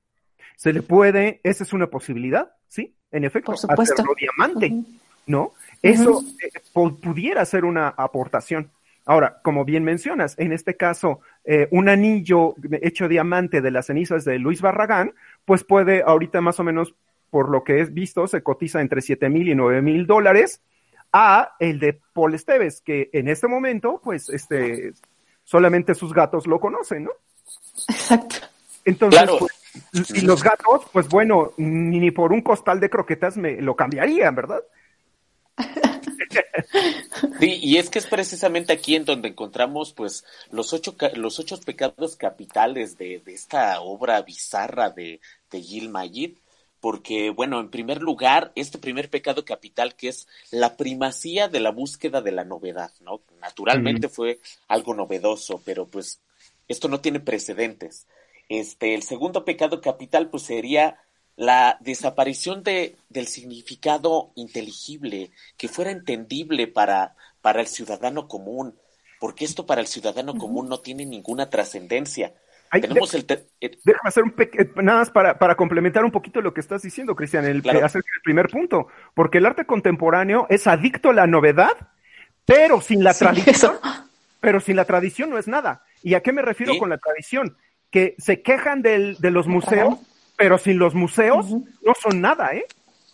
Se 0.56 0.72
le 0.72 0.82
puede, 0.82 1.40
esa 1.42 1.64
es 1.64 1.72
una 1.72 1.88
posibilidad, 1.88 2.52
¿sí? 2.68 2.94
En 3.10 3.24
efecto, 3.24 3.52
hacerlo 3.52 4.14
diamante, 4.18 4.72
¿no? 5.26 5.52
Eso 5.82 6.22
eh, 6.42 6.50
pudiera 6.72 7.44
ser 7.44 7.64
una 7.64 7.88
aportación. 7.88 8.70
Ahora, 9.06 9.40
como 9.42 9.64
bien 9.64 9.84
mencionas, 9.84 10.34
en 10.38 10.52
este 10.52 10.76
caso, 10.76 11.20
eh, 11.44 11.68
un 11.70 11.88
anillo 11.88 12.54
hecho 12.80 13.06
diamante 13.06 13.60
de 13.60 13.70
las 13.70 13.86
cenizas 13.86 14.24
de 14.24 14.38
Luis 14.38 14.62
Barragán, 14.62 15.12
pues 15.44 15.62
puede, 15.62 16.02
ahorita 16.02 16.40
más 16.40 16.58
o 16.58 16.64
menos, 16.64 16.94
por 17.30 17.50
lo 17.50 17.64
que 17.64 17.80
es 17.80 17.92
visto, 17.92 18.26
se 18.26 18.42
cotiza 18.42 18.80
entre 18.80 19.02
7 19.02 19.28
mil 19.28 19.48
y 19.48 19.54
9 19.54 19.82
mil 19.82 20.06
dólares, 20.06 20.62
a 21.12 21.54
el 21.60 21.78
de 21.80 22.00
Paul 22.12 22.34
Esteves, 22.34 22.80
que 22.80 23.10
en 23.12 23.28
este 23.28 23.46
momento, 23.46 24.00
pues, 24.02 24.30
este, 24.30 24.94
solamente 25.44 25.94
sus 25.94 26.12
gatos 26.12 26.46
lo 26.46 26.58
conocen, 26.58 27.04
¿no? 27.04 27.10
Exacto. 27.88 28.36
Entonces, 28.84 29.30
pues, 29.38 30.10
y 30.14 30.20
los 30.22 30.42
gatos, 30.42 30.82
pues 30.92 31.08
bueno, 31.08 31.52
ni, 31.56 32.10
por 32.10 32.32
un 32.32 32.42
costal 32.42 32.80
de 32.80 32.90
croquetas 32.90 33.36
me 33.36 33.60
lo 33.60 33.76
cambiarían, 33.76 34.34
¿verdad? 34.34 34.62
Sí, 37.38 37.60
y 37.62 37.76
es 37.78 37.90
que 37.90 37.98
es 37.98 38.06
precisamente 38.06 38.72
aquí 38.72 38.96
en 38.96 39.04
donde 39.04 39.28
encontramos 39.28 39.92
pues 39.92 40.24
los 40.50 40.72
ocho, 40.72 40.96
los 41.14 41.38
ocho 41.38 41.60
pecados 41.60 42.16
capitales 42.16 42.96
de, 42.96 43.20
de 43.24 43.34
esta 43.34 43.80
obra 43.80 44.20
bizarra 44.22 44.90
de, 44.90 45.20
de 45.50 45.60
Gil 45.60 45.90
Mayid, 45.90 46.36
porque, 46.84 47.30
bueno, 47.30 47.60
en 47.60 47.70
primer 47.70 48.02
lugar, 48.02 48.52
este 48.56 48.76
primer 48.76 49.08
pecado 49.08 49.46
capital 49.46 49.94
que 49.94 50.08
es 50.08 50.28
la 50.50 50.76
primacía 50.76 51.48
de 51.48 51.58
la 51.58 51.70
búsqueda 51.70 52.20
de 52.20 52.30
la 52.30 52.44
novedad, 52.44 52.92
¿no? 53.00 53.22
Naturalmente 53.40 54.10
fue 54.10 54.38
algo 54.68 54.92
novedoso, 54.92 55.62
pero 55.64 55.86
pues 55.86 56.20
esto 56.68 56.88
no 56.88 57.00
tiene 57.00 57.20
precedentes. 57.20 58.06
Este, 58.50 58.94
el 58.94 59.02
segundo 59.02 59.46
pecado 59.46 59.80
capital, 59.80 60.28
pues 60.28 60.42
sería 60.42 60.98
la 61.36 61.78
desaparición 61.80 62.62
de, 62.62 62.96
del 63.08 63.28
significado 63.28 64.32
inteligible, 64.34 65.30
que 65.56 65.68
fuera 65.68 65.90
entendible 65.90 66.66
para, 66.66 67.16
para 67.40 67.62
el 67.62 67.66
ciudadano 67.66 68.28
común, 68.28 68.78
porque 69.20 69.46
esto 69.46 69.64
para 69.64 69.80
el 69.80 69.86
ciudadano 69.86 70.34
común 70.34 70.68
no 70.68 70.80
tiene 70.80 71.06
ninguna 71.06 71.48
trascendencia. 71.48 72.34
Tenemos 72.80 73.14
el 73.14 73.26
Déjame 73.26 74.08
hacer 74.08 74.24
un 74.24 74.34
eh, 74.38 74.70
nada 74.76 75.00
más 75.00 75.10
para, 75.10 75.38
para, 75.38 75.54
complementar 75.54 76.04
un 76.04 76.10
poquito 76.10 76.40
lo 76.40 76.52
que 76.52 76.60
estás 76.60 76.82
diciendo, 76.82 77.14
Cristian, 77.14 77.44
el, 77.44 77.58
acerca 77.58 78.10
del 78.12 78.22
primer 78.22 78.48
punto, 78.48 78.88
porque 79.14 79.38
el 79.38 79.46
arte 79.46 79.64
contemporáneo 79.64 80.46
es 80.50 80.66
adicto 80.66 81.10
a 81.10 81.14
la 81.14 81.26
novedad, 81.26 81.72
pero 82.44 82.80
sin 82.80 83.04
la 83.04 83.14
tradición, 83.14 83.74
pero 84.40 84.60
sin 84.60 84.76
la 84.76 84.84
tradición 84.84 85.30
no 85.30 85.38
es 85.38 85.48
nada. 85.48 85.84
¿Y 86.02 86.14
a 86.14 86.20
qué 86.20 86.32
me 86.32 86.42
refiero 86.42 86.76
con 86.78 86.90
la 86.90 86.98
tradición? 86.98 87.56
Que 87.90 88.14
se 88.18 88.42
quejan 88.42 88.82
del, 88.82 89.16
de 89.18 89.30
los 89.30 89.46
museos, 89.46 89.98
pero 90.36 90.58
sin 90.58 90.78
los 90.78 90.94
museos 90.94 91.46
no 91.48 91.92
son 92.00 92.20
nada, 92.20 92.54
¿eh? 92.54 92.66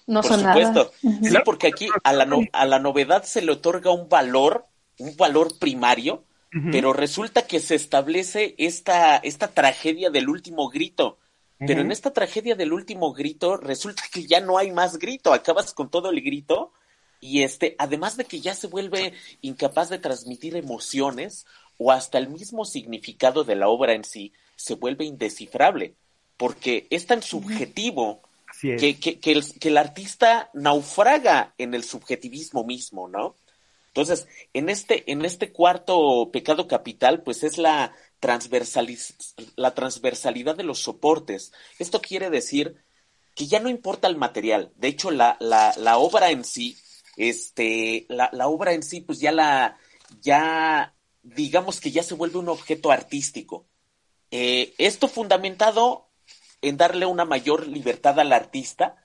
No 0.07 0.23
son 0.23 0.41
supuesto. 0.41 0.91
nada. 1.03 1.19
Sí, 1.23 1.37
porque 1.45 1.69
aquí 1.69 1.89
a 2.03 2.13
la, 2.13 2.27
a 2.53 2.67
la 2.67 2.79
novedad 2.81 3.23
se 3.23 3.43
le 3.43 3.53
otorga 3.53 3.93
un 3.93 4.09
valor, 4.09 4.67
un 4.99 5.17
valor 5.17 5.59
primario, 5.59 6.25
pero 6.73 6.93
resulta 6.93 7.47
que 7.47 7.61
se 7.61 7.77
establece 7.77 8.55
esta, 8.59 9.17
esta 9.19 9.49
tragedia 9.49 10.11
del 10.11 10.29
último 10.29 10.69
grito. 10.69 11.19
Pero 11.59 11.83
en 11.83 11.93
esta 11.93 12.13
tragedia 12.13 12.55
del 12.55 12.73
último 12.73 13.13
grito 13.13 13.57
resulta 13.59 14.03
que 14.11 14.27
ya 14.27 14.41
no 14.41 14.57
hay 14.57 14.73
más 14.73 14.99
grito, 14.99 15.35
acabas 15.35 15.75
con 15.75 15.91
todo 15.91 16.11
el 16.11 16.23
grito 16.23 16.73
y 17.21 17.43
este, 17.43 17.77
además 17.79 18.17
de 18.17 18.25
que 18.25 18.41
ya 18.41 18.55
se 18.55 18.67
vuelve 18.67 19.13
incapaz 19.43 19.91
de 19.91 19.99
transmitir 19.99 20.57
emociones 20.57 21.45
o 21.77 21.93
hasta 21.93 22.17
el 22.17 22.31
mismo 22.31 22.65
significado 22.65 23.45
de 23.45 23.57
la 23.57 23.69
obra 23.69 23.93
en 23.93 24.05
sí 24.05 24.33
se 24.57 24.75
vuelve 24.75 25.05
indescifrable, 25.05 25.95
porque 26.37 26.87
es 26.91 27.07
tan 27.07 27.23
subjetivo 27.23 28.23
Que, 28.61 28.99
que, 28.99 29.21
que, 29.21 29.33
el, 29.33 29.45
que 29.61 29.69
el 29.69 29.79
artista 29.79 30.51
naufraga 30.55 31.55
en 31.57 31.73
el 31.73 31.85
subjetivismo 31.85 32.65
mismo, 32.65 33.07
¿no? 33.07 33.37
Entonces, 33.91 34.29
en 34.53 34.69
este, 34.69 35.11
en 35.11 35.25
este 35.25 35.53
cuarto 35.53 36.31
pecado 36.33 36.69
capital, 36.69 37.23
pues 37.23 37.43
es 37.43 37.59
la, 37.59 37.93
la 39.57 39.75
transversalidad 39.75 40.57
de 40.57 40.63
los 40.63 40.79
soportes. 40.81 41.53
Esto 41.79 42.01
quiere 42.01 42.31
decir 42.31 42.77
que 43.35 43.47
ya 43.47 43.59
no 43.59 43.69
importa 43.69 44.07
el 44.07 44.17
material. 44.17 44.73
De 44.77 44.89
hecho, 44.89 45.11
la, 45.11 45.37
la, 45.41 45.75
la 45.77 45.99
obra 45.99 46.31
en 46.31 46.45
sí, 46.45 46.77
este, 47.17 48.07
la, 48.09 48.31
la, 48.33 48.47
obra 48.47 48.75
en 48.75 48.83
sí, 48.85 49.01
pues 49.01 49.19
ya 49.19 49.33
la, 49.33 49.77
ya, 50.21 50.95
digamos 51.23 51.81
que 51.81 51.91
ya 51.91 52.05
se 52.05 52.15
vuelve 52.15 52.39
un 52.39 52.49
objeto 52.49 52.93
artístico. 52.93 53.67
Eh, 54.31 54.73
esto 54.79 55.09
fundamentado 55.09 56.11
en 56.63 56.77
darle 56.77 57.07
una 57.07 57.25
mayor 57.25 57.67
libertad 57.67 58.21
al 58.21 58.33
artista, 58.33 58.97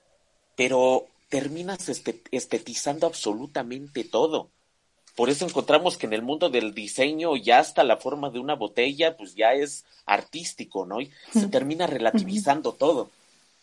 pero 0.56 1.08
terminas 1.28 1.88
este, 1.88 2.22
estetizando 2.30 3.06
absolutamente 3.06 4.04
todo. 4.04 4.52
Por 5.16 5.30
eso 5.30 5.46
encontramos 5.46 5.96
que 5.96 6.06
en 6.06 6.12
el 6.12 6.20
mundo 6.20 6.50
del 6.50 6.74
diseño 6.74 7.36
ya 7.36 7.58
hasta 7.58 7.82
la 7.84 7.96
forma 7.96 8.28
de 8.28 8.38
una 8.38 8.54
botella, 8.54 9.16
pues 9.16 9.34
ya 9.34 9.54
es 9.54 9.84
artístico, 10.04 10.84
¿no? 10.84 11.00
Y 11.00 11.10
se 11.32 11.48
termina 11.48 11.86
relativizando 11.86 12.74
todo. 12.74 13.10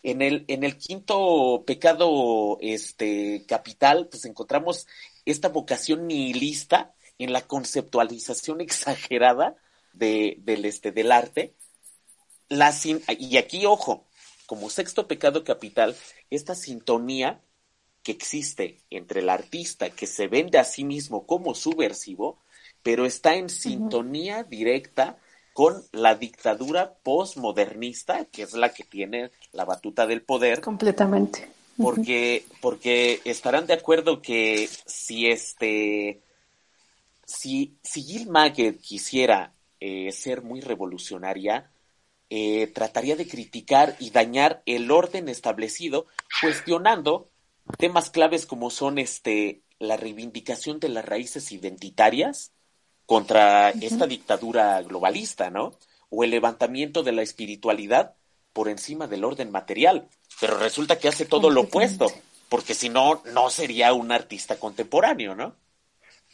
En 0.02 0.20
el, 0.20 0.44
en 0.48 0.64
el 0.64 0.76
quinto 0.76 1.62
pecado 1.64 2.58
este, 2.60 3.44
capital, 3.46 4.08
pues 4.10 4.24
encontramos 4.24 4.88
esta 5.24 5.48
vocación 5.48 6.08
nihilista 6.08 6.92
en 7.18 7.32
la 7.32 7.42
conceptualización 7.42 8.60
exagerada 8.60 9.54
de, 9.92 10.36
del, 10.40 10.64
este, 10.64 10.90
del 10.90 11.12
arte. 11.12 11.54
La 12.48 12.74
y 13.16 13.36
aquí, 13.36 13.64
ojo, 13.64 14.04
como 14.46 14.70
sexto 14.70 15.06
pecado 15.06 15.44
capital, 15.44 15.96
esta 16.30 16.56
sintonía 16.56 17.40
que 18.04 18.12
existe 18.12 18.78
entre 18.90 19.20
el 19.20 19.30
artista 19.30 19.90
que 19.90 20.06
se 20.06 20.28
vende 20.28 20.58
a 20.58 20.64
sí 20.64 20.84
mismo 20.84 21.26
como 21.26 21.54
subversivo, 21.54 22.38
pero 22.82 23.06
está 23.06 23.34
en 23.34 23.48
sintonía 23.48 24.44
directa 24.44 25.18
con 25.54 25.82
la 25.92 26.14
dictadura 26.14 26.94
postmodernista, 27.02 28.26
que 28.26 28.42
es 28.42 28.52
la 28.52 28.74
que 28.74 28.84
tiene 28.84 29.30
la 29.52 29.64
batuta 29.64 30.06
del 30.06 30.22
poder. 30.22 30.60
Completamente. 30.60 31.48
Porque, 31.76 32.44
porque 32.60 33.20
estarán 33.24 33.66
de 33.66 33.74
acuerdo 33.74 34.20
que 34.20 34.68
si 34.86 35.26
este, 35.26 36.20
si, 37.24 37.78
si 37.82 38.26
quisiera 38.80 39.52
eh, 39.80 40.12
ser 40.12 40.42
muy 40.42 40.60
revolucionaria, 40.60 41.70
eh, 42.30 42.68
trataría 42.68 43.16
de 43.16 43.26
criticar 43.26 43.96
y 43.98 44.10
dañar 44.10 44.62
el 44.66 44.90
orden 44.90 45.28
establecido, 45.28 46.06
cuestionando 46.40 47.28
temas 47.78 48.10
claves 48.10 48.46
como 48.46 48.70
son 48.70 48.98
este 48.98 49.62
la 49.78 49.96
reivindicación 49.96 50.80
de 50.80 50.88
las 50.88 51.04
raíces 51.04 51.52
identitarias 51.52 52.52
contra 53.06 53.70
esta 53.70 54.06
dictadura 54.06 54.80
globalista, 54.82 55.50
¿no? 55.50 55.72
O 56.10 56.24
el 56.24 56.30
levantamiento 56.30 57.02
de 57.02 57.12
la 57.12 57.22
espiritualidad 57.22 58.14
por 58.52 58.68
encima 58.68 59.06
del 59.06 59.24
orden 59.24 59.50
material. 59.50 60.08
Pero 60.40 60.56
resulta 60.58 60.98
que 60.98 61.08
hace 61.08 61.26
todo 61.26 61.50
lo 61.50 61.62
opuesto, 61.62 62.06
porque 62.48 62.74
si 62.74 62.88
no, 62.88 63.22
no 63.32 63.50
sería 63.50 63.92
un 63.92 64.12
artista 64.12 64.56
contemporáneo, 64.56 65.34
¿no? 65.34 65.56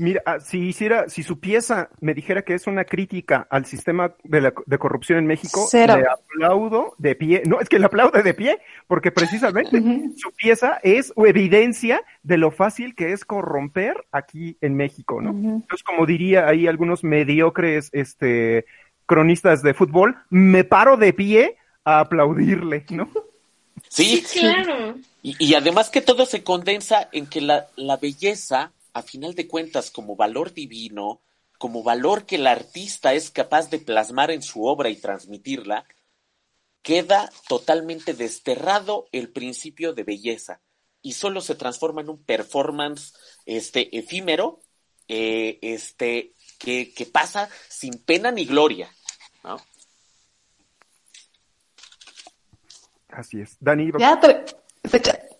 Mira, 0.00 0.22
ah, 0.24 0.40
si 0.40 0.58
hiciera, 0.58 1.10
si 1.10 1.22
su 1.22 1.40
pieza 1.40 1.90
me 2.00 2.14
dijera 2.14 2.40
que 2.40 2.54
es 2.54 2.66
una 2.66 2.84
crítica 2.84 3.46
al 3.50 3.66
sistema 3.66 4.14
de, 4.24 4.40
la, 4.40 4.54
de 4.64 4.78
corrupción 4.78 5.18
en 5.18 5.26
México, 5.26 5.68
le 5.72 6.06
aplaudo 6.08 6.94
de 6.96 7.14
pie. 7.14 7.42
No, 7.44 7.60
es 7.60 7.68
que 7.68 7.78
le 7.78 7.84
aplaude 7.84 8.22
de 8.22 8.32
pie, 8.32 8.60
porque 8.86 9.12
precisamente 9.12 9.78
su 10.16 10.32
pieza 10.32 10.80
es 10.82 11.12
evidencia 11.16 12.02
de 12.22 12.38
lo 12.38 12.50
fácil 12.50 12.94
que 12.94 13.12
es 13.12 13.26
corromper 13.26 14.06
aquí 14.10 14.56
en 14.62 14.74
México, 14.74 15.20
¿no? 15.20 15.30
Entonces, 15.30 15.82
como 15.82 16.06
diría 16.06 16.48
ahí 16.48 16.66
algunos 16.66 17.04
mediocres, 17.04 17.90
este, 17.92 18.64
cronistas 19.04 19.62
de 19.62 19.74
fútbol, 19.74 20.16
me 20.30 20.64
paro 20.64 20.96
de 20.96 21.12
pie 21.12 21.58
a 21.84 22.00
aplaudirle, 22.00 22.86
¿no? 22.88 23.10
Sí, 23.88 24.24
claro. 24.32 24.94
Y, 25.22 25.52
además 25.52 25.90
que 25.90 26.00
todo 26.00 26.24
se 26.24 26.42
condensa 26.42 27.10
en 27.12 27.26
que 27.26 27.42
la, 27.42 27.66
la 27.76 27.98
belleza, 27.98 28.72
a 28.92 29.02
final 29.02 29.34
de 29.34 29.48
cuentas, 29.48 29.90
como 29.90 30.16
valor 30.16 30.52
divino, 30.52 31.22
como 31.58 31.82
valor 31.82 32.26
que 32.26 32.36
el 32.36 32.46
artista 32.46 33.12
es 33.14 33.30
capaz 33.30 33.70
de 33.70 33.78
plasmar 33.78 34.30
en 34.30 34.42
su 34.42 34.64
obra 34.64 34.88
y 34.88 34.96
transmitirla, 34.96 35.86
queda 36.82 37.30
totalmente 37.48 38.14
desterrado 38.14 39.06
el 39.12 39.30
principio 39.30 39.92
de 39.92 40.04
belleza 40.04 40.60
y 41.02 41.12
solo 41.12 41.40
se 41.40 41.54
transforma 41.54 42.00
en 42.00 42.10
un 42.10 42.24
performance 42.24 43.14
este 43.46 43.96
efímero 43.96 44.60
eh, 45.08 45.58
este 45.62 46.34
que, 46.58 46.92
que, 46.94 47.06
pasa 47.06 47.48
sin 47.68 48.02
pena 48.04 48.30
ni 48.30 48.44
gloria 48.44 48.94
¿no? 49.44 49.56
así 53.08 53.40
es 53.40 53.56
Dani 53.60 53.90
ya 53.98 54.20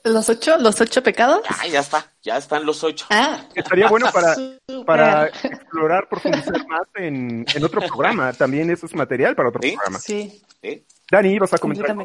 los 0.05 0.28
ocho 0.28 0.57
los 0.59 0.80
ocho 0.80 1.03
pecados 1.03 1.42
ya, 1.62 1.68
ya 1.68 1.80
está 1.80 2.11
ya 2.22 2.36
están 2.36 2.66
los 2.66 2.82
ocho. 2.84 3.07
Ah. 3.11 3.44
estaría 3.55 3.88
bueno 3.88 4.11
para, 4.12 4.36
para 4.84 5.26
explorar 5.28 6.09
profundizar 6.09 6.66
más 6.66 6.86
en, 6.96 7.46
en, 7.55 7.64
otro 7.64 7.80
programa. 7.80 8.32
También 8.32 8.70
eso 8.70 8.86
es 8.86 8.94
material 8.94 9.34
para 9.34 9.48
otro 9.48 9.61
programa. 9.61 9.98
Sí. 9.98 10.42
¿Sí? 10.62 10.84
Dani, 11.11 11.38
vas 11.38 11.55
a 11.55 11.59
comentar. 11.59 11.96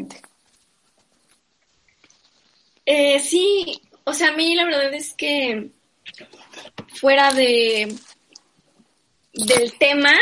Eh, 2.86 3.20
sí, 3.20 3.82
o 4.04 4.14
sea, 4.14 4.30
a 4.30 4.36
mí 4.36 4.56
la 4.56 4.66
verdad 4.66 4.94
es 4.94 5.14
que 5.14 5.72
fuera 6.94 7.34
de 7.34 7.94
del 9.34 9.78
tema, 9.78 10.14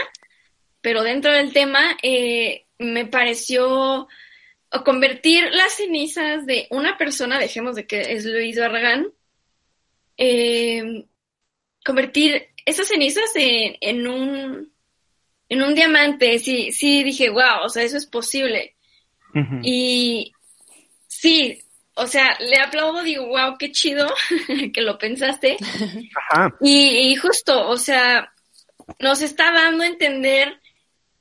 pero 0.82 1.03
dentro 1.03 1.32
del 1.32 1.53
tema, 1.53 1.97
eh, 2.01 2.65
me 2.80 3.05
pareció 3.05 4.07
convertir 4.82 5.43
las 5.51 5.74
cenizas 5.74 6.45
de 6.45 6.67
una 6.71 6.97
persona, 6.97 7.39
dejemos 7.39 7.76
de 7.76 7.86
que 7.86 8.13
es 8.13 8.26
Luis 8.26 8.57
Barragán, 8.57 9.07
eh, 10.17 11.05
convertir 11.86 12.49
esas 12.65 12.88
cenizas 12.88 13.30
en, 13.36 13.76
en, 13.82 14.07
un 14.07 14.74
en 15.49 15.61
un 15.61 15.76
diamante, 15.76 16.39
sí, 16.39 16.71
sí 16.71 17.03
dije, 17.03 17.30
wow, 17.30 17.65
o 17.65 17.69
sea, 17.69 17.84
eso 17.84 17.97
es 17.97 18.07
posible. 18.07 18.76
Y 19.63 20.32
sí, 21.07 21.59
o 21.95 22.07
sea, 22.07 22.38
le 22.39 22.57
aplaudo, 22.59 23.03
digo, 23.03 23.28
wow, 23.28 23.57
qué 23.57 23.71
chido 23.71 24.11
que 24.74 24.82
lo 24.82 24.97
pensaste. 24.97 25.57
Y, 26.61 27.15
justo, 27.15 27.67
o 27.67 27.78
sea, 27.78 28.34
nos 28.99 29.21
está 29.21 29.51
dando 29.51 29.84
a 29.84 29.88
entender 29.88 30.59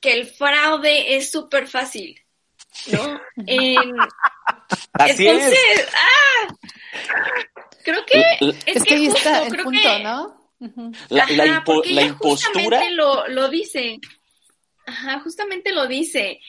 que 0.00 0.14
el 0.14 0.26
fraude 0.26 1.16
es 1.16 1.30
súper 1.30 1.68
fácil, 1.68 2.21
¿no? 2.92 3.20
entonces, 4.96 5.88
¡ah! 5.94 6.54
Creo 7.84 8.04
que 8.06 8.22
es, 8.66 8.84
que, 8.84 8.94
ahí 8.94 9.06
está 9.06 9.46
el 9.46 9.56
punto, 9.56 9.98
¿no? 10.00 10.42
La, 11.08 11.26
la, 11.26 11.46
impostura. 12.02 12.88
Lo, 12.90 13.26
lo 13.28 13.48
dice. 13.48 13.98
Ajá, 14.86 15.20
justamente 15.20 15.72
lo 15.72 15.86
dice 15.88 16.40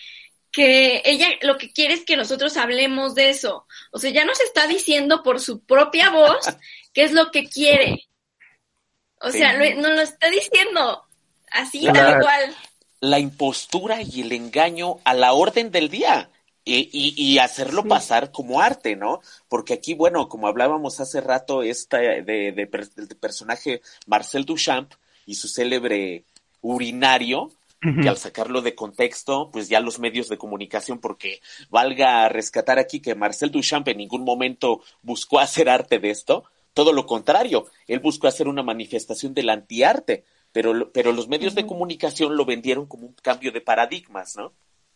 que 0.51 1.01
ella 1.03 1.30
lo 1.41 1.57
que 1.57 1.74
quiere 1.74 1.95
es 1.95 2.05
que 2.05 2.15
nosotros 2.15 2.55
hablemos 2.57 3.15
de 3.15 3.30
eso. 3.30 3.65
O 3.91 3.97
sea, 3.97 4.11
ya 4.11 4.24
nos 4.24 4.39
está 4.39 4.67
diciendo 4.67 5.24
por 5.24 5.39
su 5.39 5.65
propia 5.65 6.11
voz 6.11 6.45
qué 6.93 7.03
es 7.03 7.11
lo 7.11 7.32
que 7.32 7.49
quiere. 7.49 8.07
O 9.19 9.32
sea, 9.32 9.57
nos 9.57 9.91
lo 9.91 10.01
está 10.01 10.30
diciendo 10.30 11.03
así, 11.51 11.88
tal 11.91 12.19
cual. 12.19 12.55
La 13.03 13.19
impostura 13.19 14.01
y 14.01 14.21
el 14.21 14.31
engaño 14.31 14.99
a 15.03 15.13
la 15.13 15.33
orden 15.33 15.71
del 15.71 15.89
día. 15.89 16.29
Y, 16.63 16.87
y, 17.17 17.39
hacerlo 17.39 17.83
pasar 17.83 18.31
como 18.31 18.61
arte, 18.61 18.95
¿no? 18.95 19.19
Porque 19.49 19.73
aquí, 19.73 19.93
bueno, 19.93 20.29
como 20.29 20.47
hablábamos 20.47 21.01
hace 21.01 21.19
rato, 21.19 21.61
esta 21.61 21.97
de, 21.97 22.53
de, 22.53 23.15
personaje 23.19 23.81
Marcel 24.05 24.45
Duchamp 24.45 24.93
y 25.25 25.35
su 25.35 25.49
célebre 25.49 26.23
urinario, 26.61 27.51
que 27.81 28.07
al 28.07 28.15
sacarlo 28.15 28.61
de 28.61 28.75
contexto, 28.75 29.49
pues 29.51 29.67
ya 29.67 29.81
los 29.81 29.99
medios 29.99 30.29
de 30.29 30.37
comunicación, 30.37 30.99
porque 30.99 31.41
valga 31.69 32.29
rescatar 32.29 32.79
aquí 32.79 33.01
que 33.01 33.13
Marcel 33.13 33.51
Duchamp 33.51 33.89
en 33.89 33.97
ningún 33.97 34.23
momento 34.23 34.81
buscó 35.01 35.41
hacer 35.41 35.67
arte 35.67 35.99
de 35.99 36.11
esto, 36.11 36.45
todo 36.73 36.93
lo 36.93 37.05
contrario, 37.05 37.67
él 37.87 37.99
buscó 37.99 38.27
hacer 38.27 38.47
una 38.47 38.63
manifestación 38.63 39.33
del 39.33 39.49
antiarte, 39.49 40.23
pero, 40.53 40.91
pero 40.93 41.11
los 41.11 41.27
medios 41.27 41.55
de 41.55 41.65
comunicación 41.65 42.37
lo 42.37 42.45
vendieron 42.45 42.85
como 42.85 43.07
un 43.07 43.15
cambio 43.21 43.51
de 43.51 43.61
paradigmas, 43.61 44.37
¿no? 44.37 44.53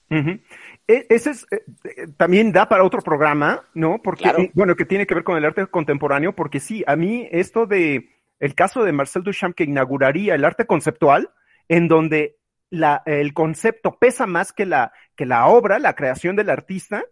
E, 0.09 1.05
ese 1.09 1.31
es, 1.31 1.47
eh, 1.51 1.65
eh, 1.83 2.07
también 2.15 2.53
da 2.53 2.69
para 2.69 2.85
otro 2.85 3.01
programa, 3.01 3.65
¿no? 3.73 3.99
Porque, 4.01 4.51
bueno, 4.53 4.75
que 4.75 4.85
tiene 4.85 5.05
que 5.05 5.15
ver 5.15 5.25
con 5.25 5.37
el 5.37 5.43
arte 5.43 5.67
contemporáneo, 5.67 6.33
porque 6.33 6.61
sí, 6.61 6.83
a 6.87 6.95
mí 6.95 7.27
esto 7.31 7.65
de, 7.65 8.09
el 8.39 8.55
caso 8.55 8.83
de 8.83 8.93
Marcel 8.93 9.23
Duchamp 9.23 9.55
que 9.55 9.65
inauguraría 9.65 10.35
el 10.35 10.45
arte 10.45 10.65
conceptual, 10.65 11.31
en 11.67 11.89
donde 11.89 12.37
la, 12.69 13.03
el 13.05 13.33
concepto 13.33 13.97
pesa 13.99 14.27
más 14.27 14.53
que 14.53 14.65
la, 14.65 14.93
que 15.15 15.25
la 15.25 15.47
obra, 15.47 15.79
la 15.79 15.95
creación 15.95 16.35
del 16.37 16.49
artista, 16.49 17.03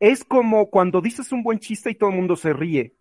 es 0.00 0.24
como 0.24 0.70
cuando 0.70 1.00
dices 1.00 1.32
un 1.32 1.42
buen 1.42 1.58
chiste 1.58 1.90
y 1.90 1.94
todo 1.94 2.10
el 2.10 2.16
mundo 2.16 2.36
se 2.36 2.52
ríe. 2.52 2.94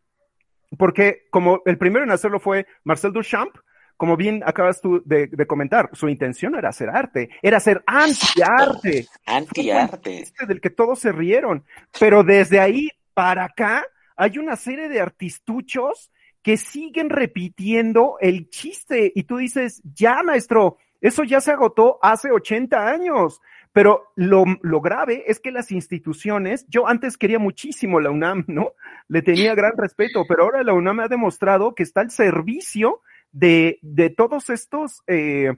Porque 0.78 1.28
como 1.30 1.61
el 1.66 1.78
primero 1.78 2.03
en 2.03 2.11
hacerlo 2.11 2.39
fue 2.39 2.66
Marcel 2.84 3.13
Duchamp, 3.13 3.55
como 3.98 4.18
bien 4.18 4.43
acabas 4.46 4.82
tú 4.82 5.02
de, 5.06 5.30
comentar, 5.48 5.89
su 5.93 6.10
intención 6.10 6.56
era 6.56 6.70
hacer 6.70 6.89
arte, 6.89 7.30
era 7.41 7.58
hacer 7.58 7.84
anti-arte. 7.86 9.08
Anti-arte. 9.26 10.26
Del 10.48 10.60
que 10.60 10.70
todos 10.70 11.00
se 11.00 11.12
rieron. 11.12 11.64
Pero 12.00 12.24
desde 12.24 12.60
ahí 12.60 12.89
para 13.14 13.46
acá 13.46 13.86
hay 14.18 14.38
una 14.38 14.56
serie 14.56 14.89
de 14.89 15.00
artistuchos 15.00 16.12
que 16.41 16.58
siguen 16.58 17.10
repitiendo 17.10 18.18
el 18.20 18.50
chiste. 18.50 19.12
Y 19.16 19.24
tú 19.24 19.38
dices, 19.38 19.82
ya 19.84 20.22
maestro, 20.24 20.78
eso 21.00 21.24
ya 21.24 21.39
se 21.39 21.52
agotó 21.52 21.98
hace 22.02 22.32
80 22.32 22.88
años. 22.88 23.41
Pero 23.72 24.12
lo, 24.16 24.46
lo, 24.62 24.80
grave 24.80 25.24
es 25.28 25.39
que 25.39 25.52
las 25.52 25.72
instituciones, 25.72 26.66
yo 26.70 26.88
antes 26.88 27.18
quería 27.18 27.39
muchísimo 27.39 28.00
la 28.00 28.10
UNAM, 28.10 28.46
¿no? 28.48 28.72
Le 29.10 29.22
tenía 29.22 29.54
gran 29.54 29.74
respeto, 29.76 30.24
pero 30.28 30.43
ahora 30.43 30.64
la 30.64 30.74
UNAM 30.74 31.02
ha 31.02 31.08
demostrado 31.10 31.76
que 31.76 31.84
está 31.84 32.00
al 32.02 32.10
servicio 32.10 33.02
de, 33.36 33.80
de 33.82 34.10
todos 34.10 34.50
estos 34.50 35.04
eh, 35.08 35.52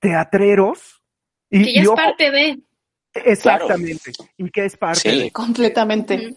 teatreros. 0.00 1.02
Y, 1.48 1.64
que 1.64 1.74
ya 1.74 1.82
es 1.82 1.88
parte 1.90 2.30
de. 2.30 2.60
Exactamente, 3.14 4.10
y 4.38 4.50
que 4.50 4.64
es 4.64 4.76
parte 4.76 5.10
de. 5.10 5.30
Completamente. 5.30 6.36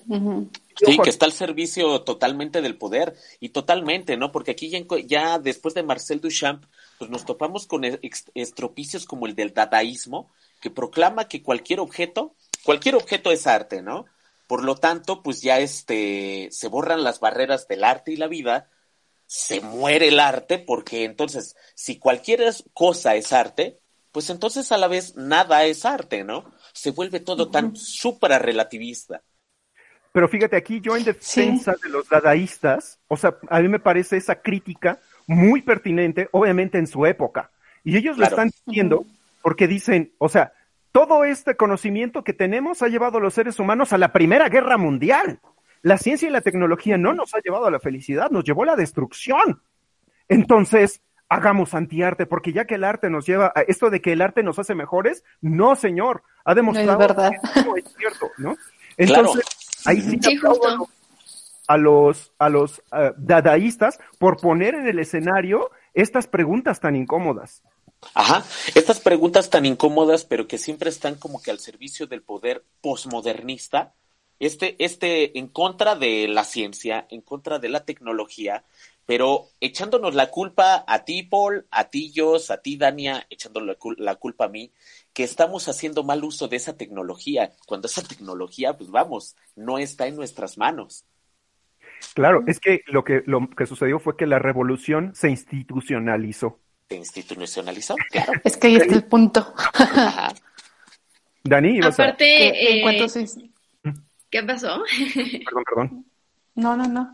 Sí, 0.75 0.97
que 1.01 1.09
está 1.09 1.25
al 1.25 1.31
servicio 1.31 2.01
totalmente 2.01 2.61
del 2.61 2.77
poder 2.77 3.15
y 3.39 3.49
totalmente, 3.49 4.17
¿no? 4.17 4.31
Porque 4.31 4.51
aquí 4.51 4.69
ya, 4.69 4.79
ya 5.05 5.39
después 5.39 5.73
de 5.73 5.83
Marcel 5.83 6.19
Duchamp, 6.19 6.65
pues 6.99 7.09
nos 7.09 7.25
topamos 7.25 7.65
con 7.65 7.83
estropicios 8.33 9.05
como 9.05 9.25
el 9.25 9.35
del 9.35 9.53
dadaísmo, 9.53 10.29
que 10.61 10.69
proclama 10.69 11.29
que 11.29 11.41
cualquier 11.41 11.79
objeto, 11.79 12.35
cualquier 12.63 12.95
objeto 12.95 13.31
es 13.31 13.47
arte, 13.47 13.81
¿no? 13.81 14.05
Por 14.47 14.63
lo 14.63 14.75
tanto, 14.75 15.23
pues 15.23 15.41
ya 15.41 15.59
este, 15.59 16.49
se 16.51 16.67
borran 16.67 17.03
las 17.03 17.21
barreras 17.21 17.69
del 17.69 17.85
arte 17.85 18.11
y 18.11 18.17
la 18.17 18.27
vida, 18.27 18.69
se 19.25 19.61
muere 19.61 20.09
el 20.09 20.19
arte, 20.19 20.59
porque 20.59 21.03
entonces, 21.03 21.55
si 21.73 21.97
cualquier 21.99 22.41
cosa 22.73 23.15
es 23.15 23.33
arte, 23.33 23.79
pues 24.11 24.29
entonces 24.29 24.71
a 24.71 24.77
la 24.77 24.87
vez 24.87 25.15
nada 25.15 25.65
es 25.65 25.85
arte, 25.85 26.23
¿no? 26.23 26.51
Se 26.73 26.91
vuelve 26.91 27.19
todo 27.19 27.49
tan 27.49 27.75
súper 27.75 28.41
relativista. 28.41 29.21
Pero 30.11 30.29
fíjate, 30.29 30.55
aquí 30.55 30.79
yo 30.79 30.95
en 30.95 31.03
defensa 31.03 31.75
de 31.83 31.89
los 31.89 32.07
dadaístas, 32.07 32.99
o 33.09 33.17
sea, 33.17 33.35
a 33.49 33.59
mí 33.59 33.67
me 33.67 33.79
parece 33.79 34.15
esa 34.15 34.35
crítica 34.35 34.99
muy 35.27 35.61
pertinente, 35.61 36.29
obviamente 36.31 36.77
en 36.77 36.87
su 36.87 37.05
época. 37.05 37.51
Y 37.83 37.97
ellos 37.97 38.17
lo 38.17 38.23
están 38.23 38.51
diciendo 38.65 39.05
porque 39.41 39.67
dicen, 39.67 40.13
o 40.17 40.29
sea, 40.29 40.53
todo 40.93 41.25
este 41.25 41.57
conocimiento 41.57 42.23
que 42.23 42.31
tenemos 42.31 42.81
ha 42.81 42.87
llevado 42.87 43.17
a 43.17 43.21
los 43.21 43.33
seres 43.33 43.59
humanos 43.59 43.91
a 43.91 43.97
la 43.97 44.13
Primera 44.13 44.47
Guerra 44.47 44.77
Mundial. 44.77 45.39
La 45.85 45.99
ciencia 45.99 46.27
y 46.27 46.31
la 46.31 46.41
tecnología 46.41 46.97
no 46.97 47.13
nos 47.13 47.35
ha 47.35 47.41
llevado 47.41 47.67
a 47.67 47.69
la 47.69 47.79
felicidad, 47.79 48.31
nos 48.31 48.43
llevó 48.43 48.63
a 48.63 48.65
la 48.65 48.75
destrucción. 48.75 49.61
Entonces, 50.27 51.03
hagamos 51.29 51.75
antiarte, 51.75 52.25
porque 52.25 52.53
ya 52.53 52.65
que 52.65 52.73
el 52.73 52.83
arte 52.83 53.11
nos 53.11 53.27
lleva 53.27 53.53
a 53.55 53.61
esto 53.61 53.91
de 53.91 54.01
que 54.01 54.13
el 54.13 54.23
arte 54.23 54.41
nos 54.41 54.57
hace 54.57 54.73
mejores, 54.73 55.23
no, 55.41 55.75
señor, 55.75 56.23
ha 56.43 56.55
demostrado 56.55 56.97
que 56.97 57.63
no 57.63 57.77
es 57.77 57.83
cierto, 57.95 58.31
¿no? 58.39 58.57
Entonces, 58.97 59.45
ahí 59.85 60.01
sí, 60.01 60.17
sí 60.19 60.39
a 61.67 61.77
los, 61.77 62.33
a 62.39 62.49
los 62.49 62.81
eh, 62.91 63.13
dadaístas 63.17 63.99
por 64.17 64.37
poner 64.37 64.73
en 64.73 64.87
el 64.87 64.97
escenario 64.97 65.69
estas 65.93 66.25
preguntas 66.25 66.79
tan 66.79 66.95
incómodas. 66.95 67.61
Ajá, 68.15 68.43
estas 68.73 68.99
preguntas 68.99 69.51
tan 69.51 69.67
incómodas, 69.67 70.25
pero 70.25 70.47
que 70.47 70.57
siempre 70.57 70.89
están 70.89 71.13
como 71.13 71.43
que 71.43 71.51
al 71.51 71.59
servicio 71.59 72.07
del 72.07 72.23
poder 72.23 72.65
posmodernista, 72.81 73.93
este, 74.39 74.75
este, 74.83 75.37
en 75.37 75.47
contra 75.47 75.95
de 75.95 76.27
la 76.27 76.43
ciencia, 76.43 77.07
en 77.09 77.21
contra 77.21 77.59
de 77.59 77.69
la 77.69 77.85
tecnología, 77.85 78.63
pero 79.05 79.49
echándonos 79.61 80.15
la 80.15 80.31
culpa 80.31 80.83
a 80.87 81.05
ti, 81.05 81.23
Paul, 81.23 81.67
a 81.71 81.85
ti, 81.85 82.11
Jos, 82.15 82.49
a 82.51 82.61
ti, 82.61 82.75
Dania, 82.75 83.25
echándonos 83.29 83.77
la, 83.97 84.15
culpa 84.15 84.45
a 84.45 84.49
mí, 84.49 84.71
que 85.13 85.23
estamos 85.23 85.67
haciendo 85.67 86.03
mal 86.03 86.23
uso 86.23 86.47
de 86.47 86.57
esa 86.57 86.75
tecnología, 86.75 87.53
cuando 87.67 87.87
esa 87.87 88.03
tecnología, 88.03 88.77
pues 88.77 88.89
vamos, 88.89 89.35
no 89.55 89.77
está 89.77 90.07
en 90.07 90.15
nuestras 90.15 90.57
manos. 90.57 91.05
Claro, 92.13 92.43
es 92.47 92.59
que 92.59 92.81
lo 92.87 93.03
que, 93.03 93.21
lo 93.25 93.47
que 93.49 93.65
sucedió 93.65 93.99
fue 93.99 94.17
que 94.17 94.25
la 94.25 94.39
revolución 94.39 95.13
se 95.15 95.29
institucionalizó. 95.29 96.59
¿Se 96.89 96.97
institucionalizó? 96.97 97.95
Claro. 98.11 98.33
Es 98.43 98.57
que 98.57 98.67
ahí 98.67 98.75
está 98.75 98.95
el 98.95 99.05
punto. 99.05 99.53
Dani, 101.43 101.77
ibas 101.77 101.99
Aparte, 101.99 102.49
a... 102.49 102.51
¿Qué, 102.51 102.79
eh, 102.79 103.53
¿Qué 104.35 104.43
pasó? 104.43 104.83
Perdón, 105.45 105.63
perdón. 105.63 106.05
No, 106.55 106.75
no, 106.75 106.85
no. 106.89 107.09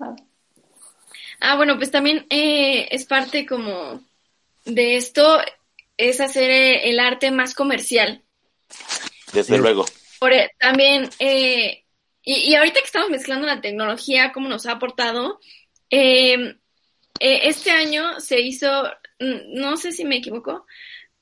Ah, 1.39 1.55
bueno, 1.55 1.78
pues 1.78 1.91
también 1.91 2.26
eh, 2.32 2.88
es 2.89 3.05
parte 3.05 3.45
como 3.45 4.01
de 4.65 4.95
esto, 4.95 5.39
es 5.97 6.19
hacer 6.19 6.49
eh, 6.49 6.89
el 6.89 6.99
arte 6.99 7.30
más 7.30 7.53
comercial. 7.53 8.24
Desde 9.34 9.59
luego. 9.59 9.86
Por, 10.19 10.34
e, 10.34 10.49
también, 10.57 11.11
eh, 11.19 11.84
y, 12.24 12.55
ahorita 12.55 12.80
que 12.80 12.88
estamos 12.88 13.11
mezclando 13.11 13.45
la 13.45 13.61
tecnología, 13.61 14.32
cómo 14.34 14.49
nos 14.49 14.65
ha 14.65 14.72
aportado, 14.72 15.39
este 15.91 17.69
año 17.69 18.19
se 18.19 18.41
hizo, 18.41 18.67
no 19.19 19.78
sé 19.78 19.91
si 19.91 20.05
me 20.05 20.17
equivoco, 20.17 20.65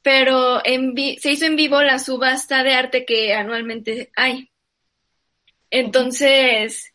pero 0.02 0.66
en 0.66 0.96
se 1.20 1.34
hizo 1.34 1.46
en 1.46 1.58
vivo 1.58 1.82
la 1.82 2.00
subasta 2.00 2.64
de 2.64 2.74
arte 2.74 3.04
que 3.04 3.34
anualmente 3.34 4.14
hay. 4.16 4.50
Entonces, 5.70 6.94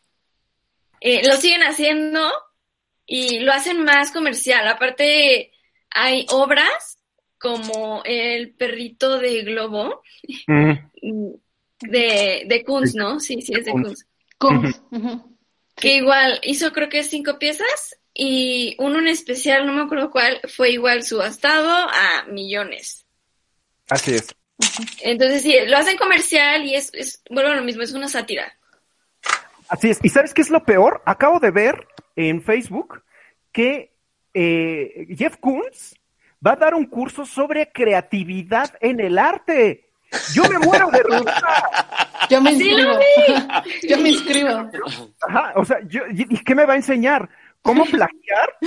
lo 1.01 1.37
siguen 1.37 1.61
haciendo, 1.63 2.31
y 3.05 3.39
lo 3.39 3.53
hacen 3.53 3.83
más 3.83 4.11
comercial. 4.11 4.67
Aparte, 4.67 5.51
hay 5.89 6.25
obras 6.29 6.99
como 7.37 8.01
el 8.05 8.53
perrito 8.53 9.19
de 9.19 9.43
Globo 9.43 10.01
de, 10.47 12.43
de 12.47 12.63
Kunz, 12.63 12.95
¿no? 12.95 13.19
Sí, 13.19 13.41
sí, 13.41 13.53
es 13.53 13.65
de 13.65 13.71
Kunz. 13.71 14.05
Kunz. 14.37 14.81
Que 15.75 15.95
igual 15.95 16.39
hizo 16.43 16.71
creo 16.71 16.89
que 16.89 17.03
cinco 17.03 17.37
piezas 17.37 17.99
y 18.13 18.75
uno 18.79 18.99
en 18.99 19.09
especial, 19.09 19.67
no 19.67 19.73
me 19.73 19.81
acuerdo 19.81 20.09
cuál, 20.09 20.39
fue 20.47 20.71
igual 20.71 21.03
subastado 21.03 21.69
a 21.69 22.23
millones. 22.29 23.05
Así 23.89 24.15
es. 24.15 24.33
Entonces 25.01 25.43
sí, 25.43 25.53
lo 25.67 25.77
hacen 25.77 25.97
comercial 25.97 26.63
y 26.65 26.75
es, 26.75 26.93
es, 26.93 27.21
bueno, 27.29 27.53
lo 27.53 27.61
mismo, 27.61 27.83
es 27.83 27.91
una 27.91 28.07
sátira. 28.07 28.57
Así 29.69 29.89
es. 29.89 29.99
¿Y 30.03 30.09
sabes 30.09 30.33
qué 30.33 30.41
es 30.41 30.49
lo 30.49 30.63
peor? 30.63 31.01
Acabo 31.05 31.39
de 31.39 31.51
ver 31.51 31.87
en 32.15 32.41
Facebook 32.41 33.03
que 33.51 33.93
eh, 34.33 35.07
Jeff 35.15 35.37
Koons 35.37 35.95
va 36.45 36.53
a 36.53 36.57
dar 36.57 36.75
un 36.75 36.85
curso 36.85 37.25
sobre 37.25 37.71
creatividad 37.71 38.75
en 38.79 38.99
el 38.99 39.17
arte. 39.17 39.89
Yo 40.33 40.43
me 40.49 40.59
muero 40.59 40.89
de 40.91 41.03
risa. 41.03 41.41
Yo 42.29 42.41
me 42.41 42.51
inscribo. 42.53 42.99
yo 43.83 43.97
me 43.99 44.09
inscribo. 44.09 44.69
Ajá, 45.27 45.53
o 45.55 45.63
sea, 45.63 45.77
¿y 46.09 46.43
qué 46.43 46.55
me 46.55 46.65
va 46.65 46.73
a 46.73 46.77
enseñar? 46.77 47.29
¿Cómo 47.65 47.83
plagiar? 47.83 48.57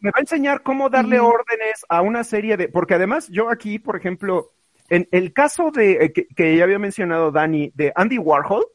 Me 0.00 0.10
va 0.10 0.16
a 0.16 0.20
enseñar 0.20 0.62
cómo 0.62 0.88
darle 0.88 1.20
órdenes 1.20 1.84
a 1.90 2.00
una 2.00 2.24
serie 2.24 2.56
de... 2.56 2.68
Porque 2.68 2.94
además 2.94 3.28
yo 3.28 3.50
aquí, 3.50 3.78
por 3.78 3.96
ejemplo, 3.96 4.52
en 4.88 5.06
el 5.12 5.34
caso 5.34 5.70
de 5.70 5.92
eh, 5.92 6.12
que, 6.12 6.56
ya 6.56 6.64
había 6.64 6.78
mencionado 6.78 7.30
Dani, 7.30 7.70
de 7.74 7.92
Andy 7.94 8.16
Warhol, 8.16 8.66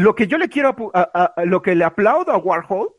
lo 0.00 0.14
que 0.14 0.26
yo 0.26 0.38
le 0.38 0.48
quiero, 0.48 0.74
lo 1.44 1.62
que 1.62 1.74
le 1.74 1.84
aplaudo 1.84 2.32
a 2.32 2.38
Warhol 2.38 2.94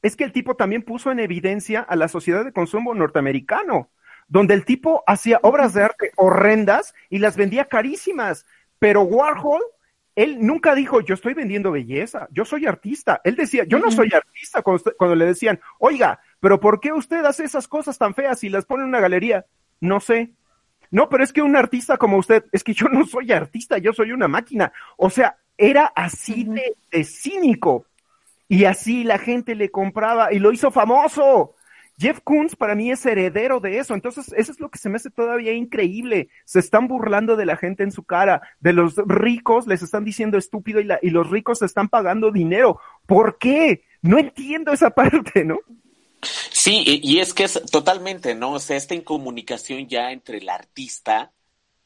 es 0.00 0.16
que 0.16 0.24
el 0.24 0.32
tipo 0.32 0.56
también 0.56 0.82
puso 0.82 1.10
en 1.10 1.20
evidencia 1.20 1.80
a 1.80 1.94
la 1.94 2.08
sociedad 2.08 2.42
de 2.42 2.54
consumo 2.54 2.94
norteamericano, 2.94 3.90
donde 4.26 4.54
el 4.54 4.64
tipo 4.64 5.04
hacía 5.06 5.40
obras 5.42 5.74
de 5.74 5.82
arte 5.82 6.12
horrendas 6.16 6.94
y 7.10 7.18
las 7.18 7.36
vendía 7.36 7.66
carísimas, 7.66 8.46
pero 8.78 9.02
Warhol, 9.02 9.60
él 10.14 10.38
nunca 10.40 10.74
dijo, 10.74 11.02
yo 11.02 11.12
estoy 11.12 11.34
vendiendo 11.34 11.70
belleza, 11.70 12.28
yo 12.30 12.46
soy 12.46 12.64
artista. 12.64 13.20
Él 13.22 13.36
decía, 13.36 13.64
yo 13.64 13.78
no 13.78 13.90
soy 13.90 14.10
artista 14.14 14.62
cuando, 14.62 15.14
le 15.14 15.26
decían, 15.26 15.60
oiga, 15.78 16.20
pero 16.40 16.60
¿por 16.60 16.80
qué 16.80 16.94
usted 16.94 17.26
hace 17.26 17.44
esas 17.44 17.68
cosas 17.68 17.98
tan 17.98 18.14
feas 18.14 18.42
y 18.42 18.48
las 18.48 18.64
pone 18.64 18.84
en 18.84 18.88
una 18.88 19.00
galería? 19.00 19.44
No 19.80 20.00
sé. 20.00 20.32
No, 20.90 21.10
pero 21.10 21.24
es 21.24 21.34
que 21.34 21.42
un 21.42 21.56
artista 21.56 21.98
como 21.98 22.16
usted, 22.16 22.46
es 22.52 22.64
que 22.64 22.72
yo 22.72 22.88
no 22.88 23.04
soy 23.04 23.32
artista, 23.32 23.76
yo 23.76 23.92
soy 23.92 24.12
una 24.12 24.28
máquina. 24.28 24.72
O 24.96 25.10
sea, 25.10 25.36
era 25.58 25.86
así 25.86 26.44
de, 26.44 27.04
cínico. 27.04 27.86
Y 28.48 28.64
así 28.64 29.04
la 29.04 29.18
gente 29.18 29.54
le 29.54 29.70
compraba 29.70 30.32
y 30.32 30.38
lo 30.38 30.52
hizo 30.52 30.70
famoso. 30.70 31.54
Jeff 31.98 32.20
Koons 32.22 32.56
para 32.56 32.74
mí 32.74 32.90
es 32.90 33.04
heredero 33.06 33.58
de 33.58 33.78
eso, 33.78 33.94
entonces 33.94 34.30
eso 34.36 34.52
es 34.52 34.60
lo 34.60 34.68
que 34.68 34.78
se 34.78 34.90
me 34.90 34.96
hace 34.96 35.10
todavía 35.10 35.52
increíble. 35.54 36.28
Se 36.44 36.58
están 36.58 36.88
burlando 36.88 37.36
de 37.36 37.46
la 37.46 37.56
gente 37.56 37.82
en 37.82 37.90
su 37.90 38.04
cara, 38.04 38.42
de 38.60 38.74
los 38.74 38.96
ricos 39.06 39.66
les 39.66 39.82
están 39.82 40.04
diciendo 40.04 40.36
estúpido 40.36 40.80
y, 40.80 40.88
y 41.00 41.10
los 41.10 41.30
ricos 41.30 41.60
se 41.60 41.66
están 41.66 41.88
pagando 41.88 42.30
dinero. 42.30 42.78
¿Por 43.06 43.38
qué? 43.38 43.84
No 44.02 44.18
entiendo 44.18 44.72
esa 44.72 44.90
parte, 44.94 45.44
¿no? 45.44 45.58
Sí, 46.20 47.00
y 47.02 47.20
es 47.20 47.32
que 47.32 47.44
es 47.44 47.62
totalmente, 47.70 48.34
¿no? 48.34 48.52
O 48.52 48.58
sea, 48.58 48.76
esta 48.76 48.94
incomunicación 48.94 49.88
ya 49.88 50.12
entre 50.12 50.38
el 50.38 50.48
artista 50.48 51.32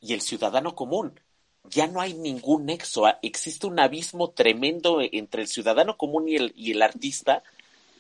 y 0.01 0.15
el 0.15 0.23
ciudadano 0.23 0.75
común 0.75 1.21
ya 1.69 1.87
no 1.87 2.01
hay 2.01 2.15
ningún 2.15 2.67
nexo, 2.67 3.07
ah, 3.07 3.19
existe 3.23 3.67
un 3.67 3.79
abismo 3.79 4.31
tremendo 4.31 5.01
entre 5.01 5.43
el 5.43 5.49
ciudadano 5.49 5.97
común 5.97 6.29
y 6.29 6.37
el, 6.37 6.53
y 6.57 6.73
el 6.73 6.83
artista 6.83 7.43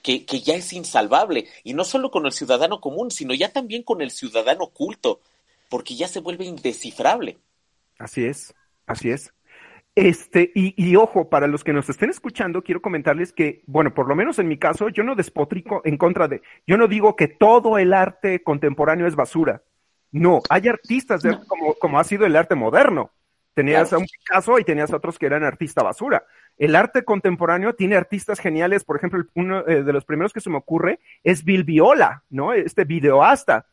que, 0.02 0.24
que, 0.24 0.40
ya 0.40 0.54
es 0.54 0.72
insalvable, 0.72 1.46
y 1.62 1.74
no 1.74 1.84
solo 1.84 2.10
con 2.10 2.24
el 2.24 2.32
ciudadano 2.32 2.80
común, 2.80 3.10
sino 3.10 3.34
ya 3.34 3.52
también 3.52 3.82
con 3.82 4.00
el 4.00 4.10
ciudadano 4.10 4.64
oculto, 4.64 5.20
porque 5.68 5.94
ya 5.94 6.08
se 6.08 6.20
vuelve 6.20 6.46
indescifrable. 6.46 7.36
Así 7.98 8.24
es, 8.24 8.54
así 8.86 9.10
es. 9.10 9.32
Este, 9.94 10.50
y, 10.54 10.74
y, 10.82 10.96
ojo, 10.96 11.28
para 11.28 11.46
los 11.46 11.64
que 11.64 11.72
nos 11.72 11.88
estén 11.90 12.10
escuchando, 12.10 12.62
quiero 12.62 12.80
comentarles 12.80 13.32
que, 13.32 13.62
bueno, 13.66 13.92
por 13.92 14.08
lo 14.08 14.14
menos 14.14 14.38
en 14.38 14.48
mi 14.48 14.56
caso, 14.56 14.88
yo 14.88 15.02
no 15.02 15.14
despotrico 15.14 15.82
en 15.84 15.98
contra 15.98 16.28
de, 16.28 16.40
yo 16.66 16.76
no 16.76 16.88
digo 16.88 17.16
que 17.16 17.28
todo 17.28 17.76
el 17.76 17.92
arte 17.92 18.42
contemporáneo 18.42 19.06
es 19.06 19.16
basura. 19.16 19.62
No, 20.12 20.40
hay 20.48 20.68
artistas 20.68 21.22
de, 21.22 21.38
como, 21.46 21.74
como 21.74 22.00
ha 22.00 22.04
sido 22.04 22.24
el 22.24 22.36
arte 22.36 22.54
moderno. 22.54 23.10
Tenías 23.60 23.92
a 23.92 23.98
un 23.98 24.06
Picasso 24.06 24.58
y 24.58 24.64
tenías 24.64 24.90
a 24.90 24.96
otros 24.96 25.18
que 25.18 25.26
eran 25.26 25.44
artista 25.44 25.82
basura. 25.82 26.24
El 26.56 26.74
arte 26.74 27.04
contemporáneo 27.04 27.74
tiene 27.74 27.94
artistas 27.94 28.40
geniales, 28.40 28.84
por 28.84 28.96
ejemplo, 28.96 29.22
uno 29.34 29.66
eh, 29.68 29.82
de 29.82 29.92
los 29.92 30.06
primeros 30.06 30.32
que 30.32 30.40
se 30.40 30.48
me 30.48 30.56
ocurre 30.56 30.98
es 31.22 31.44
Bill 31.44 31.64
Viola, 31.64 32.24
¿no? 32.30 32.54
Este 32.54 32.84
videoasta. 32.84 33.66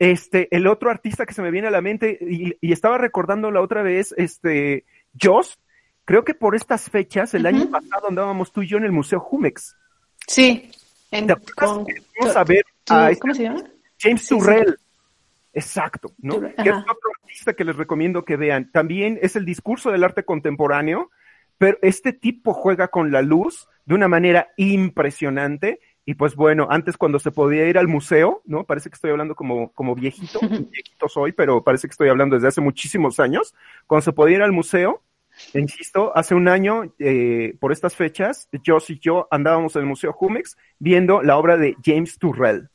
Este, 0.00 0.48
el 0.50 0.66
otro 0.66 0.90
artista 0.90 1.26
que 1.26 1.34
se 1.34 1.42
me 1.42 1.52
viene 1.52 1.68
a 1.68 1.70
la 1.70 1.80
mente, 1.80 2.18
y, 2.20 2.72
estaba 2.72 2.98
recordando 2.98 3.52
la 3.52 3.60
otra 3.60 3.82
vez, 3.82 4.12
este, 4.16 4.84
Joss, 5.20 5.60
creo 6.04 6.24
que 6.24 6.34
por 6.34 6.56
estas 6.56 6.90
fechas, 6.90 7.32
el 7.34 7.46
año 7.46 7.70
pasado 7.70 8.08
andábamos 8.08 8.50
tú 8.50 8.62
y 8.62 8.66
yo 8.66 8.78
en 8.78 8.84
el 8.84 8.92
Museo 8.92 9.20
Jumex. 9.20 9.76
Sí. 10.26 10.72
En, 11.12 11.28
Vamos 11.28 12.36
a 12.36 12.42
ver 12.42 12.64
a 12.88 13.10
¿Cómo 13.20 13.34
se 13.34 13.44
llama? 13.44 13.62
James 13.96 14.26
Turrell. 14.26 14.76
Exacto, 15.52 16.12
¿no? 16.18 16.40
Que 16.40 16.68
es 16.68 16.76
otro 16.76 17.10
artista 17.22 17.54
que 17.54 17.64
les 17.64 17.76
recomiendo 17.76 18.24
que 18.24 18.36
vean. 18.36 18.70
También 18.70 19.18
es 19.20 19.36
el 19.36 19.44
discurso 19.44 19.90
del 19.90 20.04
arte 20.04 20.24
contemporáneo, 20.24 21.10
pero 21.58 21.78
este 21.82 22.12
tipo 22.12 22.52
juega 22.52 22.88
con 22.88 23.10
la 23.10 23.22
luz 23.22 23.68
de 23.84 23.94
una 23.94 24.08
manera 24.08 24.48
impresionante. 24.56 25.80
Y 26.04 26.14
pues 26.14 26.36
bueno, 26.36 26.68
antes 26.70 26.96
cuando 26.96 27.18
se 27.18 27.32
podía 27.32 27.68
ir 27.68 27.78
al 27.78 27.88
museo, 27.88 28.42
¿no? 28.44 28.64
Parece 28.64 28.90
que 28.90 28.94
estoy 28.94 29.10
hablando 29.10 29.34
como, 29.34 29.72
como 29.72 29.94
viejito, 29.94 30.38
viejito 30.70 31.08
soy, 31.08 31.32
pero 31.32 31.62
parece 31.64 31.88
que 31.88 31.92
estoy 31.92 32.08
hablando 32.08 32.36
desde 32.36 32.48
hace 32.48 32.60
muchísimos 32.60 33.18
años. 33.18 33.54
Cuando 33.86 34.02
se 34.02 34.12
podía 34.12 34.36
ir 34.36 34.42
al 34.42 34.52
museo, 34.52 35.02
insisto, 35.54 36.16
hace 36.16 36.34
un 36.34 36.48
año, 36.48 36.94
eh, 36.98 37.56
por 37.60 37.72
estas 37.72 37.96
fechas, 37.96 38.48
yo 38.62 38.78
y 38.88 38.98
yo 39.00 39.26
andábamos 39.30 39.74
en 39.74 39.82
el 39.82 39.88
Museo 39.88 40.12
Jumex 40.12 40.56
viendo 40.78 41.22
la 41.22 41.36
obra 41.36 41.56
de 41.56 41.76
James 41.84 42.18
Turrell 42.18 42.70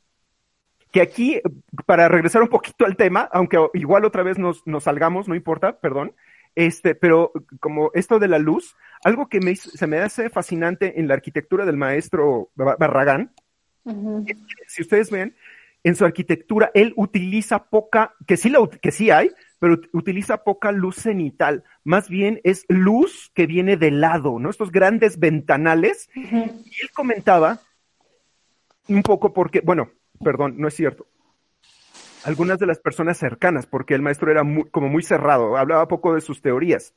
que 0.95 1.01
aquí, 1.01 1.41
para 1.85 2.07
regresar 2.07 2.41
un 2.41 2.47
poquito 2.47 2.85
al 2.85 2.95
tema, 2.95 3.27
aunque 3.33 3.57
igual 3.73 4.05
otra 4.05 4.23
vez 4.23 4.37
nos, 4.37 4.65
nos 4.65 4.85
salgamos, 4.85 5.27
no 5.27 5.35
importa, 5.35 5.77
perdón, 5.81 6.13
este, 6.55 6.95
pero 6.95 7.33
como 7.59 7.91
esto 7.93 8.17
de 8.17 8.29
la 8.29 8.39
luz, 8.39 8.77
algo 9.03 9.27
que 9.27 9.41
me, 9.41 9.57
se 9.57 9.87
me 9.87 9.97
hace 9.97 10.29
fascinante 10.29 10.97
en 10.97 11.09
la 11.09 11.15
arquitectura 11.15 11.65
del 11.65 11.75
maestro 11.75 12.49
Barragán, 12.55 13.33
si 14.67 14.83
ustedes 14.83 15.11
ven, 15.11 15.35
en 15.83 15.97
su 15.97 16.05
arquitectura, 16.05 16.71
él 16.73 16.93
utiliza 16.95 17.65
poca, 17.65 18.15
que 18.25 18.37
sí, 18.37 18.49
la, 18.49 18.65
que 18.81 18.91
sí 18.91 19.11
hay, 19.11 19.31
pero 19.59 19.77
utiliza 19.91 20.45
poca 20.45 20.71
luz 20.71 20.95
cenital. 20.95 21.65
Más 21.83 22.07
bien 22.07 22.39
es 22.45 22.65
luz 22.69 23.33
que 23.35 23.47
viene 23.47 23.75
de 23.75 23.91
lado, 23.91 24.39
¿no? 24.39 24.49
Estos 24.49 24.71
grandes 24.71 25.19
ventanales. 25.19 26.09
Y 26.15 26.25
él 26.29 26.89
comentaba 26.93 27.59
un 28.87 29.03
poco 29.03 29.33
porque, 29.33 29.59
bueno, 29.59 29.89
perdón, 30.23 30.55
no 30.57 30.67
es 30.67 30.73
cierto. 30.73 31.07
Algunas 32.23 32.57
de 32.59 32.65
las 32.65 32.79
personas 32.79 33.17
cercanas, 33.17 33.67
porque 33.67 33.93
el 33.93 34.01
maestro 34.01 34.31
era 34.31 34.41
como 34.71 34.89
muy 34.89 35.03
cerrado, 35.03 35.57
hablaba 35.57 35.87
poco 35.87 36.15
de 36.15 36.21
sus 36.21 36.41
teorías. 36.41 36.95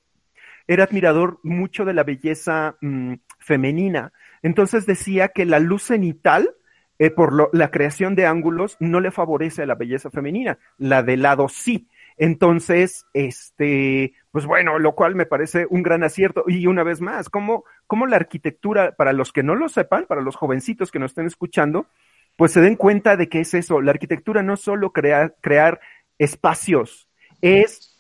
Era 0.66 0.84
admirador 0.84 1.38
mucho 1.42 1.84
de 1.84 1.94
la 1.94 2.04
belleza 2.04 2.76
mm, 2.80 3.14
femenina. 3.38 4.12
Entonces 4.42 4.86
decía 4.86 5.28
que 5.28 5.44
la 5.44 5.58
luz 5.58 5.84
cenital 5.84 6.54
eh, 6.98 7.10
por 7.10 7.32
lo, 7.32 7.48
la 7.52 7.70
creación 7.70 8.16
de 8.16 8.26
ángulos 8.26 8.76
no 8.80 9.00
le 9.00 9.12
favorece 9.12 9.62
a 9.62 9.66
la 9.66 9.76
belleza 9.76 10.10
femenina, 10.10 10.58
la 10.78 11.02
de 11.02 11.16
lado 11.16 11.48
sí. 11.48 11.88
Entonces, 12.16 13.06
este, 13.14 14.14
pues 14.32 14.44
bueno, 14.44 14.80
lo 14.80 14.96
cual 14.96 15.14
me 15.14 15.24
parece 15.24 15.66
un 15.70 15.84
gran 15.84 16.02
acierto. 16.02 16.42
Y 16.48 16.66
una 16.66 16.82
vez 16.82 17.00
más, 17.00 17.28
¿cómo, 17.28 17.64
cómo 17.86 18.08
la 18.08 18.16
arquitectura, 18.16 18.96
para 18.96 19.12
los 19.12 19.32
que 19.32 19.44
no 19.44 19.54
lo 19.54 19.68
sepan, 19.68 20.06
para 20.06 20.22
los 20.22 20.34
jovencitos 20.34 20.90
que 20.90 20.98
nos 20.98 21.12
estén 21.12 21.26
escuchando, 21.26 21.86
pues 22.38 22.52
se 22.52 22.60
den 22.60 22.76
cuenta 22.76 23.16
de 23.16 23.28
que 23.28 23.40
es 23.40 23.52
eso. 23.52 23.80
La 23.80 23.90
arquitectura 23.90 24.44
no 24.44 24.56
solo 24.56 24.92
crea, 24.92 25.34
crear 25.40 25.80
espacios, 26.18 27.08
es 27.42 27.96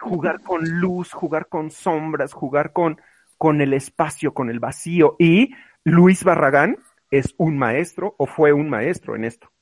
jugar 0.00 0.42
con 0.42 0.80
luz, 0.80 1.12
jugar 1.12 1.46
con 1.46 1.70
sombras, 1.70 2.32
jugar 2.32 2.72
con, 2.72 3.00
con 3.38 3.60
el 3.60 3.72
espacio, 3.72 4.34
con 4.34 4.50
el 4.50 4.58
vacío. 4.58 5.14
Y 5.20 5.54
Luis 5.84 6.24
Barragán 6.24 6.78
es 7.12 7.32
un 7.36 7.56
maestro 7.56 8.16
o 8.18 8.26
fue 8.26 8.52
un 8.52 8.68
maestro 8.68 9.14
en 9.14 9.24
esto. 9.24 9.52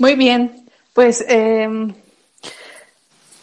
Muy 0.00 0.16
bien, 0.16 0.66
pues 0.92 1.24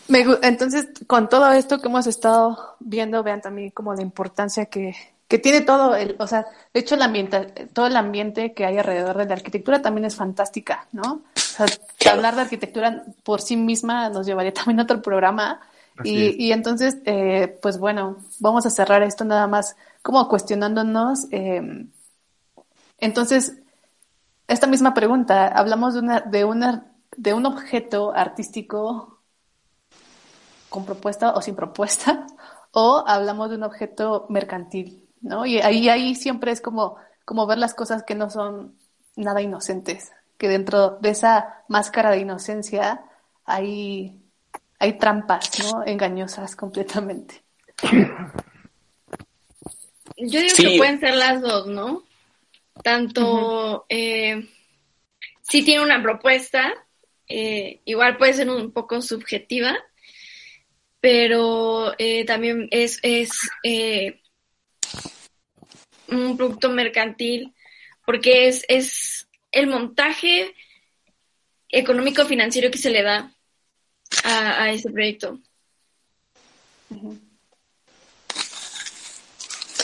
em, 0.09 0.37
entonces 0.43 0.87
con 1.07 1.29
todo 1.29 1.51
esto 1.51 1.79
que 1.79 1.87
hemos 1.87 2.07
estado 2.07 2.75
viendo, 2.79 3.23
vean 3.23 3.41
también 3.41 3.71
como 3.71 3.93
la 3.93 4.01
importancia 4.01 4.65
que, 4.65 4.95
tiene 5.27 5.61
todo, 5.61 5.95
el, 5.95 6.15
o 6.17 6.25
sea, 6.25 6.45
de 6.73 6.79
hecho 6.79 6.95
el 6.95 7.03
ambiente, 7.03 7.67
todo 7.71 7.85
el 7.85 7.95
ambiente 7.95 8.53
que 8.53 8.65
hay 8.65 8.79
alrededor 8.79 9.17
de 9.17 9.25
la 9.25 9.35
arquitectura 9.35 9.81
también 9.81 10.05
es 10.05 10.15
fantástica, 10.15 10.87
¿no? 10.91 11.21
O 11.35 11.39
sea, 11.39 11.67
hablar 12.11 12.35
de 12.35 12.41
arquitectura 12.41 13.03
por 13.23 13.39
sí 13.41 13.55
misma 13.55 14.09
nos 14.09 14.25
llevaría 14.25 14.53
también 14.53 14.79
a 14.79 14.83
otro 14.83 15.01
programa. 15.01 15.61
Y, 16.03 16.45
y, 16.45 16.53
entonces, 16.53 16.97
eh, 17.03 17.59
pues 17.61 17.77
bueno, 17.77 18.17
vamos 18.39 18.65
a 18.65 18.69
cerrar 18.69 19.03
esto 19.03 19.25
nada 19.25 19.47
más 19.47 19.75
como 20.01 20.29
cuestionándonos. 20.29 21.27
Eh, 21.31 21.85
entonces, 22.99 23.57
esta 24.47 24.65
misma 24.65 24.93
pregunta, 24.93 25.47
hablamos 25.47 25.93
de, 25.93 25.99
una, 25.99 26.21
de, 26.21 26.45
una, 26.45 26.85
de 27.15 27.33
un 27.33 27.45
objeto 27.45 28.13
artístico 28.15 29.18
con 30.69 30.85
propuesta 30.85 31.31
o 31.31 31.41
sin 31.41 31.55
propuesta, 31.55 32.27
o 32.71 33.03
hablamos 33.05 33.49
de 33.49 33.55
un 33.57 33.63
objeto 33.63 34.25
mercantil, 34.29 35.07
¿no? 35.21 35.45
Y 35.45 35.59
ahí, 35.59 35.89
ahí 35.89 36.15
siempre 36.15 36.51
es 36.51 36.61
como, 36.61 36.97
como 37.25 37.47
ver 37.47 37.57
las 37.57 37.73
cosas 37.73 38.03
que 38.03 38.15
no 38.15 38.29
son 38.29 38.77
nada 39.15 39.41
inocentes, 39.41 40.11
que 40.37 40.47
dentro 40.47 40.91
de 41.01 41.09
esa 41.09 41.63
máscara 41.67 42.11
de 42.11 42.19
inocencia 42.19 43.03
hay, 43.45 44.21
hay 44.79 44.97
trampas, 44.97 45.49
¿no? 45.63 45.83
Engañosas 45.85 46.55
completamente. 46.55 47.43
Yo 50.17 50.41
digo 50.41 50.55
que 50.55 50.77
pueden 50.77 50.99
ser 50.99 51.15
las 51.15 51.41
dos, 51.41 51.67
¿no? 51.67 52.03
tanto 52.83 53.85
eh, 53.89 54.47
si 55.41 55.63
tiene 55.63 55.83
una 55.83 56.01
propuesta, 56.01 56.73
eh, 57.27 57.81
igual 57.85 58.17
puede 58.17 58.33
ser 58.33 58.49
un 58.49 58.71
poco 58.71 59.01
subjetiva, 59.01 59.77
pero 60.99 61.93
eh, 61.97 62.25
también 62.25 62.67
es, 62.71 62.99
es 63.03 63.31
un 66.07 66.37
producto 66.37 66.69
mercantil 66.69 67.53
porque 68.05 68.47
es, 68.47 68.65
es 68.67 69.27
el 69.51 69.67
montaje 69.67 70.55
económico 71.69 72.25
financiero 72.25 72.71
que 72.71 72.77
se 72.77 72.89
le 72.89 73.03
da 73.03 73.31
a, 74.23 74.71
ese 74.71 74.89
proyecto. 74.89 75.39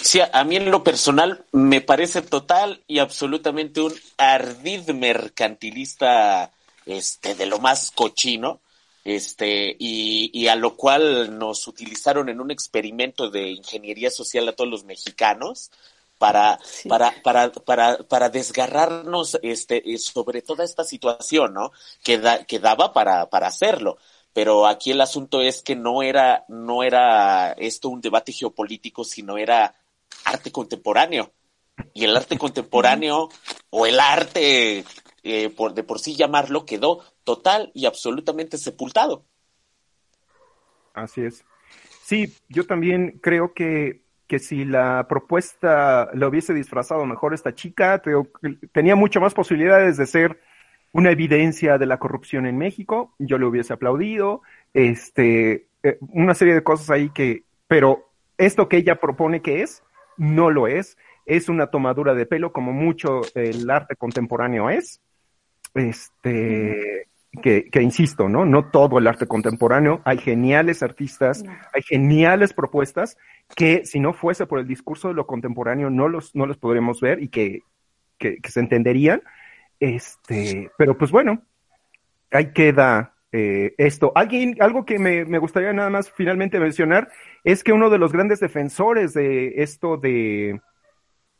Sí, 0.01 0.19
a 0.21 0.43
mí 0.43 0.55
en 0.55 0.71
lo 0.71 0.83
personal 0.83 1.45
me 1.51 1.81
parece 1.81 2.21
total 2.21 2.83
y 2.87 2.99
absolutamente 2.99 3.81
un 3.81 3.93
ardid 4.17 4.89
mercantilista 4.89 6.51
este, 6.85 7.35
de 7.35 7.45
lo 7.45 7.59
más 7.59 7.91
cochino, 7.91 8.61
este, 9.05 9.75
y, 9.79 10.29
y, 10.33 10.47
a 10.47 10.57
lo 10.57 10.75
cual 10.75 11.39
nos 11.39 11.65
utilizaron 11.67 12.27
en 12.27 12.41
un 12.41 12.51
experimento 12.51 13.29
de 13.29 13.51
ingeniería 13.51 14.11
social 14.11 14.49
a 14.49 14.53
todos 14.53 14.69
los 14.69 14.83
mexicanos 14.83 15.71
para, 16.17 16.59
para, 16.89 17.13
para, 17.23 17.51
para, 17.51 17.97
para 17.99 18.29
desgarrarnos 18.29 19.39
este, 19.41 19.97
sobre 19.97 20.41
toda 20.41 20.65
esta 20.65 20.83
situación, 20.83 21.53
¿no? 21.53 21.71
Que, 22.03 22.21
que 22.47 22.59
daba 22.59 22.91
para, 22.91 23.29
para 23.29 23.47
hacerlo 23.47 23.97
pero 24.35 24.67
aquí 24.67 24.91
el 24.91 24.99
asunto 24.99 25.39
es 25.39 25.61
que 25.61 25.77
no 25.77 26.03
era, 26.03 26.43
no 26.49 26.83
era 26.83 27.53
esto 27.53 27.87
un 27.87 28.01
debate 28.01 28.33
geopolítico, 28.33 29.05
sino 29.05 29.37
era 29.37 29.73
arte 30.25 30.51
contemporáneo. 30.51 31.31
Y 31.93 32.03
el 32.03 32.17
arte 32.17 32.37
contemporáneo 32.37 33.29
o 33.69 33.85
el 33.85 33.97
arte, 33.97 34.83
eh, 35.23 35.49
por, 35.51 35.73
de 35.73 35.83
por 35.83 36.01
sí 36.01 36.17
llamarlo, 36.17 36.65
quedó 36.65 36.99
total 37.25 37.71
y 37.73 37.85
absolutamente 37.85 38.57
sepultado. 38.57 39.25
Así 40.93 41.21
es. 41.21 41.43
Sí, 42.03 42.33
yo 42.47 42.65
también 42.65 43.19
creo 43.21 43.53
que, 43.53 44.03
que 44.27 44.39
si 44.39 44.63
la 44.63 45.07
propuesta 45.09 46.09
lo 46.13 46.29
hubiese 46.29 46.53
disfrazado 46.53 47.05
mejor 47.05 47.33
esta 47.33 47.53
chica, 47.53 48.01
tenía 48.71 48.95
mucho 48.95 49.19
más 49.19 49.33
posibilidades 49.33 49.97
de 49.97 50.05
ser 50.05 50.39
una 50.93 51.11
evidencia 51.11 51.77
de 51.77 51.85
la 51.85 51.99
corrupción 51.99 52.45
en 52.45 52.57
México, 52.57 53.13
yo 53.19 53.37
le 53.37 53.45
hubiese 53.45 53.73
aplaudido, 53.73 54.43
este, 54.73 55.67
eh, 55.83 55.97
una 55.99 56.33
serie 56.33 56.53
de 56.53 56.63
cosas 56.63 56.89
ahí 56.89 57.09
que, 57.09 57.43
pero 57.67 58.07
esto 58.37 58.69
que 58.69 58.77
ella 58.77 58.95
propone 58.95 59.41
que 59.41 59.61
es, 59.61 59.83
no 60.17 60.51
lo 60.51 60.67
es, 60.67 60.97
es 61.25 61.49
una 61.49 61.67
tomadura 61.67 62.13
de 62.13 62.25
pelo 62.25 62.53
como 62.53 62.71
mucho 62.71 63.21
el 63.33 63.69
arte 63.69 63.95
contemporáneo 63.95 64.69
es. 64.69 65.01
Este, 65.73 67.07
que, 67.35 67.69
que, 67.71 67.81
insisto, 67.81 68.29
¿no? 68.29 68.45
No 68.45 68.69
todo 68.69 68.99
el 68.99 69.07
arte 69.07 69.27
contemporáneo, 69.27 70.01
hay 70.05 70.17
geniales 70.17 70.83
artistas, 70.83 71.43
hay 71.73 71.81
geniales 71.81 72.53
propuestas 72.53 73.17
que 73.55 73.85
si 73.85 73.99
no 73.99 74.13
fuese 74.13 74.45
por 74.45 74.59
el 74.59 74.67
discurso 74.67 75.07
de 75.07 75.13
lo 75.13 75.27
contemporáneo 75.27 75.89
no 75.89 76.07
los, 76.07 76.35
no 76.35 76.45
los 76.45 76.57
podríamos 76.57 77.01
ver 77.01 77.21
y 77.21 77.29
que, 77.29 77.61
que, 78.17 78.39
se 78.47 78.59
entenderían. 78.59 79.21
Este, 79.79 80.71
pero 80.77 80.97
pues 80.97 81.11
bueno, 81.11 81.41
ahí 82.31 82.51
queda 82.53 83.13
eh, 83.31 83.73
esto. 83.77 84.11
Alguien, 84.15 84.55
algo 84.59 84.85
que 84.85 84.99
me, 84.99 85.25
me, 85.25 85.39
gustaría 85.39 85.73
nada 85.73 85.89
más 85.89 86.09
finalmente 86.11 86.59
mencionar 86.59 87.09
es 87.43 87.63
que 87.63 87.73
uno 87.73 87.89
de 87.89 87.97
los 87.97 88.13
grandes 88.13 88.39
defensores 88.39 89.13
de 89.13 89.61
esto 89.61 89.97
de, 89.97 90.61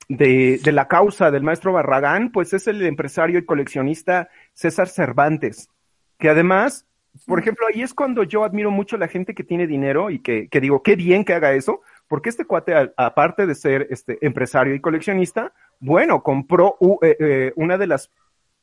de, 0.10 0.60
de, 0.62 0.72
la 0.72 0.88
causa 0.88 1.32
del 1.32 1.44
maestro 1.44 1.74
Barragán, 1.74 2.32
pues 2.32 2.54
es 2.54 2.68
el 2.68 2.82
empresario 2.86 3.40
y 3.40 3.46
coleccionista 3.46 4.30
César 4.54 4.88
Cervantes, 4.88 5.70
que 6.18 6.30
además, 6.30 6.86
por 7.26 7.40
ejemplo, 7.40 7.66
ahí 7.68 7.82
es 7.82 7.94
cuando 7.94 8.24
yo 8.24 8.44
admiro 8.44 8.72
mucho 8.72 8.96
a 8.96 9.00
la 9.00 9.08
gente 9.08 9.34
que 9.34 9.44
tiene 9.44 9.68
dinero 9.68 10.10
y 10.10 10.20
que, 10.20 10.48
que 10.50 10.62
digo, 10.62 10.84
qué 10.84 10.96
bien 10.96 11.26
que 11.26 11.34
haga 11.34 11.54
eso, 11.54 11.82
porque 12.08 12.30
este 12.30 12.46
cuate, 12.46 12.94
aparte 12.98 13.46
de 13.46 13.56
ser 13.56 13.88
este 13.90 14.24
empresario 14.26 14.76
y 14.76 14.82
coleccionista, 14.82 15.54
bueno, 15.80 16.24
compró 16.24 16.78
eh, 17.02 17.18
eh, 17.20 17.54
una 17.56 17.78
de 17.78 17.88
las, 17.88 18.12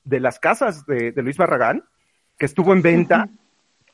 de 0.05 0.20
las 0.20 0.38
casas 0.38 0.86
de, 0.86 1.12
de 1.12 1.22
Luis 1.22 1.36
Barragán, 1.36 1.84
que 2.38 2.46
estuvo 2.46 2.72
en 2.72 2.82
venta, 2.82 3.28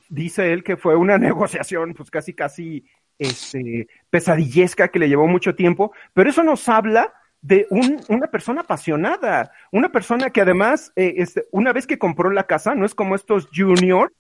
dice 0.09 0.53
él 0.53 0.63
que 0.63 0.77
fue 0.77 0.97
una 0.97 1.19
negociación, 1.19 1.95
pues 1.95 2.11
casi, 2.11 2.35
casi, 2.35 2.85
este, 3.19 3.89
pesadillesca 4.11 4.89
que 4.89 4.99
le 4.99 5.09
llevó 5.09 5.27
mucho 5.27 5.55
tiempo, 5.55 5.93
pero 6.15 6.31
eso 6.31 6.43
nos 6.43 6.69
habla 6.69 7.13
de 7.41 7.67
un, 7.71 8.01
una 8.09 8.27
persona 8.27 8.63
apasionada, 8.63 9.53
una 9.71 9.91
persona 9.91 10.31
que 10.31 10.41
además, 10.41 10.93
eh, 10.97 11.15
este, 11.19 11.47
una 11.53 11.73
vez 11.73 11.87
que 11.87 11.99
compró 11.99 12.31
la 12.31 12.47
casa, 12.47 12.75
no 12.75 12.85
es 12.85 12.95
como 12.95 13.15
estos 13.15 13.49
juniors, 13.55 14.13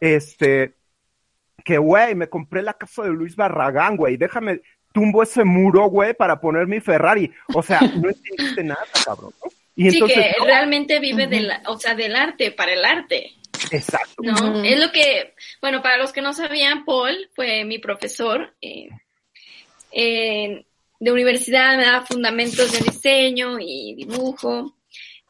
este, 0.00 0.74
que, 1.64 1.78
güey, 1.78 2.14
me 2.14 2.28
compré 2.28 2.62
la 2.62 2.74
casa 2.74 3.02
de 3.02 3.10
Luis 3.10 3.36
Barragán, 3.36 3.96
güey, 3.96 4.16
déjame, 4.16 4.62
tumbo 4.92 5.22
ese 5.22 5.44
muro, 5.44 5.88
güey, 5.88 6.14
para 6.14 6.40
poner 6.40 6.66
mi 6.66 6.80
Ferrari. 6.80 7.30
O 7.54 7.62
sea, 7.62 7.80
no 7.80 8.08
entiende 8.08 8.64
nada, 8.64 8.86
cabrón. 9.04 9.32
Y 9.74 9.90
sí, 9.90 10.00
que 10.00 10.34
realmente 10.42 10.98
vive 11.00 11.26
del, 11.26 11.52
o 11.66 11.78
sea, 11.78 11.94
del 11.94 12.16
arte, 12.16 12.50
para 12.50 12.72
el 12.72 12.84
arte. 12.84 13.32
Exacto. 13.70 14.22
¿No? 14.22 14.64
Es 14.64 14.78
lo 14.78 14.90
que, 14.90 15.34
bueno, 15.60 15.82
para 15.82 15.98
los 15.98 16.12
que 16.12 16.22
no 16.22 16.32
sabían, 16.32 16.86
Paul 16.86 17.28
fue 17.34 17.64
mi 17.64 17.78
profesor 17.78 18.54
eh, 18.62 18.88
de 20.98 21.12
universidad, 21.12 21.76
me 21.76 21.84
daba 21.84 22.06
fundamentos 22.06 22.72
de 22.72 22.80
diseño 22.80 23.58
y 23.60 23.94
dibujo. 23.94 24.76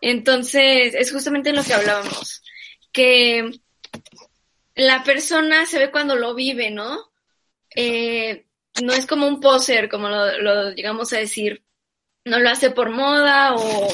Entonces, 0.00 0.94
es 0.94 1.12
justamente 1.12 1.52
lo 1.52 1.64
que 1.64 1.74
hablábamos, 1.74 2.42
que 2.92 3.50
la 4.74 5.02
persona 5.04 5.66
se 5.66 5.78
ve 5.78 5.90
cuando 5.90 6.16
lo 6.16 6.34
vive, 6.34 6.70
¿no? 6.70 7.10
Eh, 7.74 8.46
no 8.82 8.92
es 8.92 9.06
como 9.06 9.26
un 9.26 9.40
poser, 9.40 9.88
como 9.88 10.08
lo, 10.08 10.70
llegamos 10.72 11.12
a 11.12 11.18
decir. 11.18 11.62
No 12.24 12.40
lo 12.40 12.50
hace 12.50 12.70
por 12.70 12.90
moda 12.90 13.54
o 13.54 13.88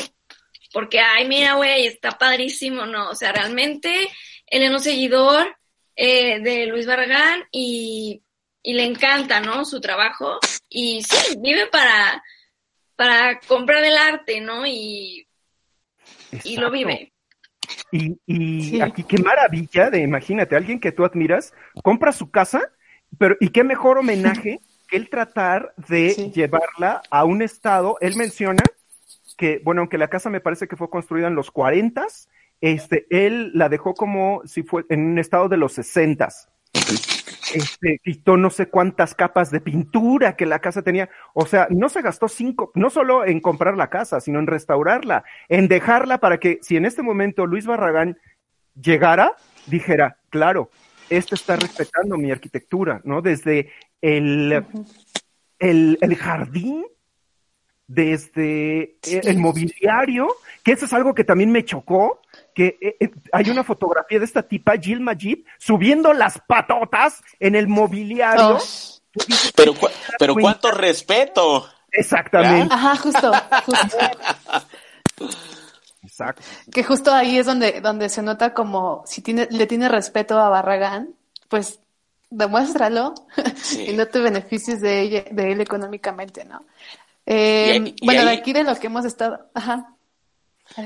porque, 0.72 1.00
ay, 1.00 1.28
mira, 1.28 1.54
güey, 1.54 1.86
está 1.86 2.12
padrísimo, 2.12 2.86
no, 2.86 3.10
o 3.10 3.14
sea, 3.14 3.30
realmente 3.32 4.08
él 4.46 4.62
es 4.62 4.70
un 4.70 4.80
seguidor 4.80 5.54
eh, 5.94 6.40
de 6.40 6.66
Luis 6.66 6.86
Barragán 6.86 7.44
y 7.52 8.22
y 8.62 8.74
le 8.74 8.84
encanta, 8.84 9.40
¿no? 9.40 9.64
Su 9.64 9.80
trabajo 9.80 10.38
y 10.68 11.02
sí, 11.02 11.36
vive 11.38 11.66
para, 11.66 12.22
para 12.96 13.40
comprar 13.40 13.84
el 13.84 13.96
arte, 13.96 14.40
¿no? 14.40 14.66
Y, 14.66 15.26
y 16.44 16.56
lo 16.56 16.70
vive. 16.70 17.12
Y, 17.90 18.18
y 18.26 18.80
aquí 18.80 19.04
qué 19.04 19.18
maravilla 19.18 19.90
de, 19.90 20.00
imagínate, 20.00 20.56
alguien 20.56 20.80
que 20.80 20.92
tú 20.92 21.04
admiras, 21.04 21.52
compra 21.82 22.12
su 22.12 22.30
casa, 22.30 22.72
pero 23.18 23.36
y 23.40 23.48
qué 23.48 23.64
mejor 23.64 23.98
homenaje 23.98 24.60
que 24.88 24.96
el 24.96 25.08
tratar 25.10 25.74
de 25.88 26.30
llevarla 26.34 27.02
a 27.10 27.24
un 27.24 27.42
estado, 27.42 27.96
él 28.00 28.16
menciona 28.16 28.62
que, 29.36 29.60
bueno, 29.64 29.80
aunque 29.80 29.98
la 29.98 30.08
casa 30.08 30.30
me 30.30 30.40
parece 30.40 30.68
que 30.68 30.76
fue 30.76 30.90
construida 30.90 31.28
en 31.28 31.34
los 31.34 31.50
40, 31.50 32.06
este, 32.60 33.06
él 33.10 33.50
la 33.54 33.68
dejó 33.68 33.94
como 33.94 34.42
si 34.44 34.62
fue 34.62 34.84
en 34.88 35.04
un 35.04 35.18
estado 35.18 35.48
de 35.48 35.56
los 35.56 35.72
60 35.72 36.28
este, 37.54 38.00
quitó 38.02 38.36
no 38.36 38.50
sé 38.50 38.66
cuántas 38.66 39.14
capas 39.14 39.50
de 39.50 39.60
pintura 39.60 40.36
que 40.36 40.46
la 40.46 40.60
casa 40.60 40.82
tenía. 40.82 41.08
O 41.34 41.46
sea, 41.46 41.66
no 41.70 41.88
se 41.88 42.02
gastó 42.02 42.28
cinco, 42.28 42.72
no 42.74 42.90
solo 42.90 43.24
en 43.24 43.40
comprar 43.40 43.76
la 43.76 43.90
casa, 43.90 44.20
sino 44.20 44.38
en 44.38 44.46
restaurarla, 44.46 45.24
en 45.48 45.68
dejarla 45.68 46.18
para 46.18 46.38
que 46.38 46.58
si 46.62 46.76
en 46.76 46.86
este 46.86 47.02
momento 47.02 47.46
Luis 47.46 47.66
Barragán 47.66 48.18
llegara, 48.80 49.36
dijera, 49.66 50.18
claro, 50.30 50.70
este 51.10 51.34
está 51.34 51.56
respetando 51.56 52.16
mi 52.16 52.30
arquitectura, 52.30 53.00
¿no? 53.04 53.20
Desde 53.20 53.70
el, 54.00 54.64
el, 55.58 55.98
el 56.00 56.16
jardín, 56.16 56.84
desde 57.94 58.96
el 59.02 59.38
mobiliario, 59.38 60.28
que 60.62 60.72
eso 60.72 60.86
es 60.86 60.92
algo 60.92 61.14
que 61.14 61.24
también 61.24 61.50
me 61.50 61.64
chocó, 61.64 62.22
que 62.54 62.78
eh, 62.80 62.96
eh, 63.00 63.10
hay 63.32 63.50
una 63.50 63.64
fotografía 63.64 64.18
de 64.18 64.24
esta 64.24 64.42
tipa, 64.42 64.76
Jill 64.80 65.00
Majid, 65.00 65.40
subiendo 65.58 66.12
las 66.12 66.38
patotas 66.46 67.22
en 67.38 67.54
el 67.54 67.68
mobiliario. 67.68 68.56
Oh. 68.56 68.62
Pero, 69.54 69.74
pero 70.18 70.34
cuánto 70.34 70.70
respeto. 70.70 71.66
Exactamente. 71.90 72.72
Ajá, 72.72 72.96
justo, 72.96 73.30
justo. 73.66 73.96
Exacto. 76.02 76.42
Que 76.72 76.82
justo 76.82 77.12
ahí 77.12 77.38
es 77.38 77.46
donde, 77.46 77.80
donde 77.80 78.08
se 78.08 78.22
nota 78.22 78.54
como 78.54 79.02
si 79.06 79.20
tiene, 79.20 79.48
le 79.50 79.66
tiene 79.66 79.88
respeto 79.88 80.38
a 80.38 80.48
Barragán, 80.48 81.14
pues 81.48 81.78
demuéstralo 82.30 83.14
y 83.86 83.92
no 83.92 84.06
te 84.08 84.20
beneficies 84.20 84.80
de, 84.80 85.00
ella, 85.00 85.24
de 85.30 85.52
él 85.52 85.60
económicamente, 85.60 86.44
¿no? 86.44 86.64
Eh, 87.26 87.94
bueno, 88.02 88.24
de 88.24 88.30
aquí 88.30 88.52
de 88.52 88.64
lo 88.64 88.74
que 88.76 88.88
hemos 88.88 89.04
estado, 89.04 89.50
ajá. 89.54 89.96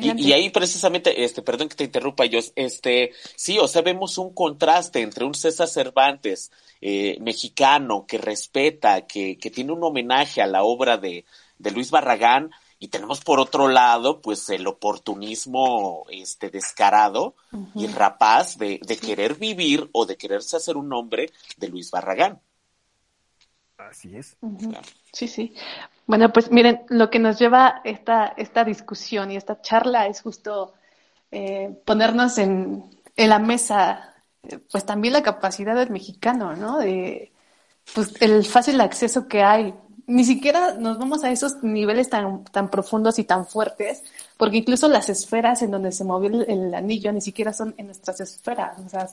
Y, 0.03 0.33
ahí 0.33 0.51
precisamente, 0.51 1.25
este, 1.25 1.43
perdón 1.43 1.69
que 1.69 1.77
te 1.77 1.85
interrumpa, 1.85 2.25
yo, 2.25 2.41
este, 2.57 3.13
sí, 3.37 3.59
o 3.59 3.69
sea, 3.69 3.83
vemos 3.83 4.19
un 4.19 4.35
contraste 4.35 5.01
entre 5.01 5.25
un 5.25 5.35
César 5.35 5.69
Cervantes 5.69 6.51
eh, 6.81 7.19
mexicano 7.21 8.05
que 8.07 8.19
respeta, 8.19 9.07
que, 9.07 9.39
que 9.39 9.51
tiene 9.51 9.73
un 9.73 9.85
homenaje 9.85 10.43
a 10.43 10.47
la 10.47 10.65
obra 10.65 10.97
de, 10.97 11.25
de 11.59 11.71
Luis 11.71 11.91
Barragán, 11.91 12.51
y 12.79 12.89
tenemos 12.89 13.21
por 13.21 13.41
otro 13.41 13.69
lado, 13.69 14.21
pues 14.21 14.51
el 14.51 14.67
oportunismo 14.67 16.05
este 16.11 16.51
descarado 16.51 17.35
y 17.75 17.87
rapaz 17.87 18.59
de, 18.59 18.81
de 18.87 18.97
querer 18.99 19.37
vivir 19.37 19.89
o 19.93 20.05
de 20.05 20.17
quererse 20.17 20.57
hacer 20.57 20.77
un 20.77 20.89
nombre 20.89 21.33
de 21.57 21.69
Luis 21.69 21.91
Barragán. 21.91 22.41
Así 23.79 24.17
es. 24.17 24.37
Sí, 25.13 25.29
sí. 25.29 25.55
Bueno, 26.07 26.33
pues 26.33 26.51
miren, 26.51 26.83
lo 26.89 27.11
que 27.11 27.19
nos 27.19 27.39
lleva 27.39 27.81
esta, 27.85 28.29
esta 28.37 28.65
discusión 28.65 29.31
y 29.31 29.37
esta 29.37 29.61
charla 29.61 30.07
es 30.07 30.23
justo 30.23 30.75
eh, 31.31 31.77
ponernos 31.85 32.39
en, 32.39 32.85
en, 33.17 33.29
la 33.29 33.39
mesa, 33.39 34.15
eh, 34.45 34.59
pues 34.71 34.87
también 34.87 35.13
la 35.13 35.23
capacidad 35.23 35.75
del 35.75 35.91
mexicano, 35.91 36.57
¿no? 36.57 36.79
De, 36.79 37.33
pues 37.95 38.15
el 38.21 38.45
fácil 38.45 38.81
acceso 38.81 39.29
que 39.29 39.43
hay. 39.43 39.75
Ni 40.07 40.25
siquiera 40.25 40.75
nos 40.75 40.99
vamos 40.99 41.25
a 41.25 41.31
esos 41.33 41.63
niveles 41.65 42.09
tan, 42.09 42.45
tan 42.45 42.71
profundos 42.71 43.19
y 43.19 43.25
tan 43.25 43.47
fuertes, 43.47 44.05
porque 44.37 44.59
incluso 44.59 44.89
las 44.89 45.09
esferas 45.09 45.63
en 45.63 45.73
donde 45.73 45.91
se 45.91 46.05
movió 46.05 46.29
el, 46.45 46.73
anillo 46.75 47.13
ni 47.13 47.21
siquiera 47.21 47.53
son 47.53 47.75
en 47.77 47.87
nuestras 47.87 48.21
esferas, 48.21 48.79
o 48.79 48.89
sea, 48.89 49.09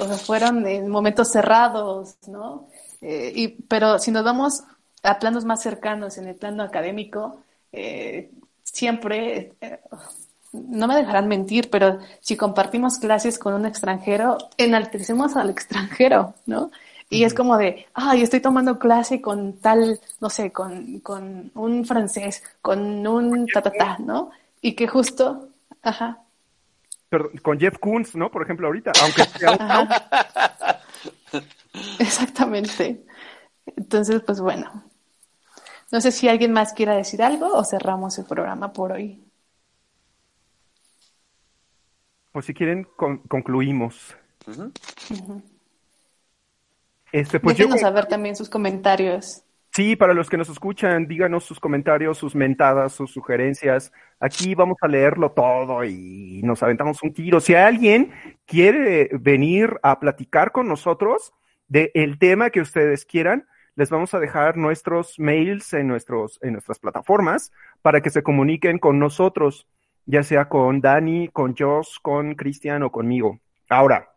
o 0.00 0.06
sea 0.06 0.16
fueron 0.18 0.66
en 0.66 0.88
momentos 0.88 1.30
cerrados, 1.30 2.16
¿no? 2.26 2.66
Eh, 3.02 3.32
y, 3.34 3.48
pero 3.48 3.98
si 3.98 4.12
nos 4.12 4.24
vamos 4.24 4.62
a 5.02 5.18
planos 5.18 5.44
más 5.44 5.60
cercanos, 5.60 6.16
en 6.16 6.28
el 6.28 6.36
plano 6.36 6.62
académico, 6.62 7.42
eh, 7.72 8.30
siempre, 8.62 9.52
eh, 9.60 9.80
no 10.52 10.86
me 10.86 10.94
dejarán 10.94 11.26
mentir, 11.28 11.68
pero 11.68 11.98
si 12.20 12.36
compartimos 12.36 12.98
clases 12.98 13.38
con 13.38 13.54
un 13.54 13.66
extranjero, 13.66 14.38
enaltecemos 14.56 15.36
al 15.36 15.50
extranjero, 15.50 16.34
¿no? 16.46 16.70
Y 17.10 17.24
es 17.24 17.34
como 17.34 17.58
de, 17.58 17.86
ay, 17.92 18.22
estoy 18.22 18.40
tomando 18.40 18.78
clase 18.78 19.20
con 19.20 19.58
tal, 19.58 20.00
no 20.20 20.30
sé, 20.30 20.50
con, 20.50 21.00
con 21.00 21.50
un 21.54 21.84
francés, 21.84 22.42
con 22.62 23.06
un 23.06 23.46
ta, 23.48 23.60
ta, 23.60 23.70
ta, 23.70 23.98
¿no? 23.98 24.30
Y 24.62 24.74
que 24.74 24.86
justo, 24.86 25.48
ajá. 25.82 26.20
con 27.42 27.58
Jeff 27.58 27.78
Koons, 27.78 28.14
¿no? 28.14 28.30
Por 28.30 28.42
ejemplo, 28.42 28.68
ahorita, 28.68 28.92
aunque 29.02 29.24
sea 29.38 30.80
Exactamente. 31.98 33.04
Entonces, 33.76 34.22
pues 34.22 34.40
bueno, 34.40 34.84
no 35.90 36.00
sé 36.00 36.10
si 36.10 36.28
alguien 36.28 36.52
más 36.52 36.72
quiera 36.72 36.94
decir 36.94 37.22
algo 37.22 37.54
o 37.54 37.64
cerramos 37.64 38.18
el 38.18 38.24
programa 38.24 38.72
por 38.72 38.92
hoy. 38.92 39.22
Pues 42.32 42.46
si 42.46 42.54
quieren, 42.54 42.88
concluimos. 43.28 44.16
Este, 47.12 47.38
pues 47.38 47.58
Déjenos 47.58 47.80
saber 47.80 48.06
también 48.06 48.34
sus 48.34 48.48
comentarios. 48.48 49.44
Sí, 49.74 49.96
para 49.96 50.14
los 50.14 50.28
que 50.28 50.36
nos 50.36 50.48
escuchan, 50.48 51.06
díganos 51.06 51.44
sus 51.44 51.60
comentarios, 51.60 52.18
sus 52.18 52.34
mentadas, 52.34 52.92
sus 52.92 53.10
sugerencias. 53.10 53.92
Aquí 54.18 54.54
vamos 54.54 54.76
a 54.80 54.88
leerlo 54.88 55.32
todo 55.32 55.84
y 55.84 56.40
nos 56.42 56.62
aventamos 56.62 57.02
un 57.02 57.12
tiro. 57.12 57.40
Si 57.40 57.54
alguien 57.54 58.12
quiere 58.46 59.10
venir 59.12 59.78
a 59.82 59.98
platicar 60.00 60.52
con 60.52 60.68
nosotros 60.68 61.32
del 61.72 62.18
tema 62.18 62.50
que 62.50 62.60
ustedes 62.60 63.06
quieran, 63.06 63.46
les 63.76 63.88
vamos 63.88 64.12
a 64.12 64.20
dejar 64.20 64.58
nuestros 64.58 65.18
mails 65.18 65.72
en, 65.72 65.88
nuestros, 65.88 66.38
en 66.42 66.52
nuestras 66.52 66.78
plataformas 66.78 67.50
para 67.80 68.02
que 68.02 68.10
se 68.10 68.22
comuniquen 68.22 68.78
con 68.78 68.98
nosotros, 68.98 69.66
ya 70.04 70.22
sea 70.22 70.50
con 70.50 70.82
Dani, 70.82 71.28
con 71.28 71.56
Josh, 71.56 71.96
con 72.02 72.34
Cristian 72.34 72.82
o 72.82 72.92
conmigo. 72.92 73.40
Ahora, 73.70 74.10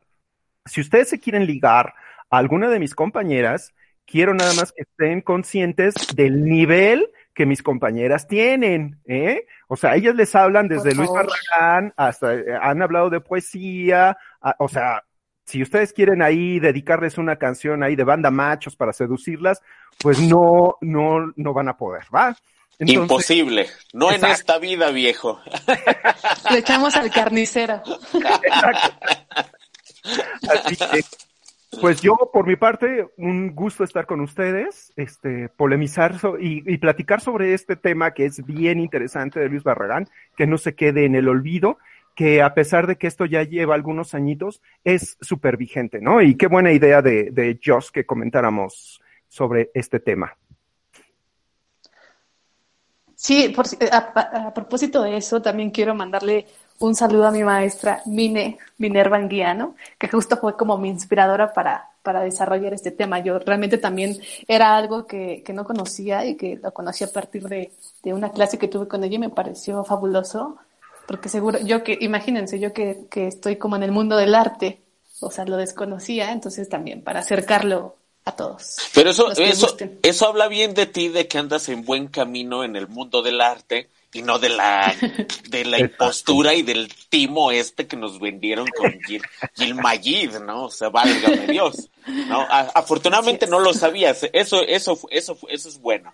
si 0.66 0.82
ustedes 0.82 1.10
se 1.10 1.20
quieren 1.20 1.45
ligar 1.45 1.93
a 2.30 2.38
alguna 2.38 2.68
de 2.70 2.80
mis 2.80 2.93
compañeras, 2.93 3.74
quiero 4.06 4.34
nada 4.34 4.53
más 4.56 4.74
que 4.74 4.82
estén 4.82 5.22
conscientes 5.22 5.93
del 6.14 6.43
nivel 6.43 7.10
que 7.34 7.45
mis 7.45 7.64
compañeras 7.64 8.28
tienen, 8.28 8.99
¿eh? 9.06 9.45
O 9.68 9.78
sea, 9.78 9.95
ellas 9.95 10.16
les 10.16 10.36
hablan 10.36 10.68
desde 10.68 10.93
Luis 10.93 11.10
Barragán 11.10 11.93
hasta, 11.95 12.34
eh, 12.34 12.45
han 12.62 12.82
hablado 12.82 13.10
de 13.10 13.22
poesía, 13.22 14.17
o 14.59 14.67
sea, 14.67 15.04
si 15.46 15.62
ustedes 15.62 15.93
quieren 15.93 16.22
ahí 16.22 16.59
dedicarles 16.59 17.17
una 17.17 17.38
canción 17.38 17.84
ahí 17.84 17.96
de 17.96 18.04
banda 18.04 18.32
machos 18.32 18.76
para 18.76 18.93
seducirlas, 18.93 19.62
pues 20.00 20.20
no, 20.20 20.78
no, 20.82 21.32
no 21.36 21.54
van 21.54 21.70
a 21.70 21.78
poder, 21.78 22.04
¿va? 22.13 22.36
Imposible, 22.80 23.67
no 23.93 24.12
en 24.12 24.26
esta 24.26 24.58
vida, 24.58 24.92
viejo. 24.92 25.39
Le 26.51 26.58
echamos 26.58 26.96
al 26.97 27.09
carnicero. 27.09 27.82
Así 30.50 30.76
que, 30.76 31.01
pues 31.80 32.01
yo, 32.01 32.17
por 32.34 32.46
mi 32.46 32.58
parte, 32.58 33.08
un 33.17 33.55
gusto 33.55 33.84
estar 33.84 34.05
con 34.05 34.20
ustedes, 34.20 34.92
este, 34.97 35.47
polemizar 35.50 36.16
y, 36.39 36.74
y, 36.74 36.78
platicar 36.78 37.22
sobre 37.22 37.54
este 37.54 37.78
tema 37.78 38.12
que 38.12 38.26
es 38.26 38.46
bien 38.46 38.80
interesante 38.80 39.39
de 39.39 39.47
Luis 39.47 39.63
Barragán, 39.63 40.09
que 40.36 40.46
no 40.46 40.58
se 40.58 40.76
quede 40.76 41.05
en 41.05 41.16
el 41.16 41.30
olvido 41.30 41.78
que 42.16 42.42
a 42.42 42.54
pesar 42.54 42.87
de 42.87 42.97
que 42.97 43.08
esto 43.08 43.25
ya 43.25 43.43
lleva 43.43 43.75
algunos 43.75 44.13
añitos, 44.13 44.62
es 44.83 45.17
súper 45.20 45.58
vigente, 45.58 46.00
¿no? 46.00 46.21
Y 46.21 46.36
qué 46.36 46.47
buena 46.47 46.71
idea 46.71 47.01
de, 47.01 47.29
de 47.32 47.59
Josh 47.63 47.89
que 47.92 48.05
comentáramos 48.05 49.01
sobre 49.28 49.70
este 49.74 50.00
tema. 50.00 50.36
Sí, 53.16 53.50
por, 53.50 53.66
a, 53.92 54.54
propósito 54.54 55.01
de 55.01 55.17
eso, 55.17 55.42
también 55.42 55.71
quiero 55.71 55.96
mandarle 55.96 56.47
un 56.79 56.96
saludo 56.96 57.28
a 57.28 57.32
mi 57.32 57.43
maestra 57.43 58.01
Mine, 58.05 58.58
Minerva 58.78 59.17
Anguiano, 59.17 59.75
que 59.97 60.09
justo 60.09 60.37
fue 60.37 60.55
como 60.55 60.78
mi 60.78 60.89
inspiradora 60.89 61.54
para, 61.54 61.89
para 62.04 62.21
desarrollar 62.21 62.74
este 62.74 62.92
tema. 62.92 63.20
Yo 63.20 63.39
realmente 63.39 63.78
también 63.78 64.17
era 64.47 64.75
algo 64.75 65.08
que, 65.08 65.42
que 65.46 65.54
no 65.54 65.63
conocía 65.63 66.25
y 66.25 66.36
que 66.36 66.58
lo 66.62 66.74
conocí 66.74 67.04
a 67.04 67.12
partir 67.12 67.47
de, 67.47 67.71
de, 68.04 68.13
una 68.13 68.32
clase 68.32 68.58
que 68.58 68.67
tuve 68.67 68.87
con 68.87 69.04
ella 69.04 69.16
y 69.16 69.20
me 69.20 69.29
pareció 69.29 69.83
fabuloso 69.83 70.58
porque 71.08 71.30
seguro, 71.30 71.60
yo 71.60 71.84
que, 71.84 71.98
imagínense, 72.02 72.60
yo 72.60 72.74
que, 72.74 73.06
que 73.10 73.28
estoy 73.28 73.58
como 73.58 73.76
en 73.76 73.84
el 73.84 73.92
mundo 73.92 74.18
del 74.18 74.36
arte, 74.36 74.82
o 75.20 75.32
sea, 75.32 75.46
lo 75.46 75.58
desconocía, 75.58 76.32
entonces 76.32 76.70
también 76.70 77.04
para 77.04 77.20
acercarlo 77.20 77.96
a 78.26 78.36
todos. 78.36 78.78
Pero 78.94 79.12
eso, 79.12 79.32
eso, 79.32 79.78
eso 80.02 80.28
habla 80.28 80.48
bien 80.48 80.74
de 80.74 80.88
ti, 80.88 81.10
de 81.10 81.28
que 81.28 81.38
andas 81.38 81.70
en 81.70 81.86
buen 81.86 82.08
camino 82.08 82.64
en 82.64 82.76
el 82.76 82.88
mundo 82.88 83.22
del 83.22 83.40
arte 83.40 83.90
y 84.14 84.24
no 84.24 84.40
de 84.40 84.50
la 84.50 84.96
de 85.50 85.66
la 85.66 85.80
impostura 85.80 86.54
y 86.54 86.64
del 86.64 86.92
timo 87.10 87.52
este 87.52 87.86
que 87.86 87.98
nos 87.98 88.20
vendieron 88.20 88.68
con 88.68 88.92
Gil, 89.02 89.22
Gil 89.54 89.76
Mayid, 89.76 90.38
¿no? 90.40 90.66
O 90.66 90.72
sea, 90.72 90.90
válgame 90.90 91.48
Dios. 91.48 91.90
¿no? 92.08 92.42
afortunadamente 92.50 93.46
no 93.48 93.60
lo 93.60 93.74
sabías. 93.74 94.28
Eso, 94.34 94.64
eso, 94.64 94.98
eso, 95.12 95.38
eso 95.50 95.70
es 95.70 95.80
bueno. 95.80 96.14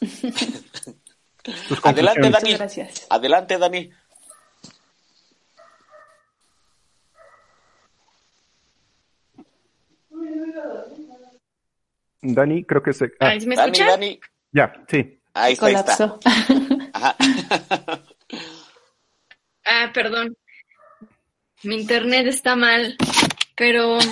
Adelante, 1.82 2.30
Dani. 2.30 2.56
Adelante, 3.10 3.58
Dani. 3.58 3.90
Dani, 12.20 12.64
creo 12.64 12.82
que 12.82 12.92
se. 12.92 13.12
Ah. 13.20 13.34
¿Me 13.46 13.54
Dani, 13.56 13.78
Dani. 13.78 14.20
Ya, 14.52 14.72
sí. 14.88 15.20
Ahí 15.34 15.52
está, 15.52 15.66
ahí 15.66 15.74
está. 15.74 16.18
ah, 19.64 19.90
perdón. 19.94 20.36
Mi 21.62 21.76
internet 21.76 22.26
está 22.26 22.56
mal, 22.56 22.96
pero... 23.56 23.98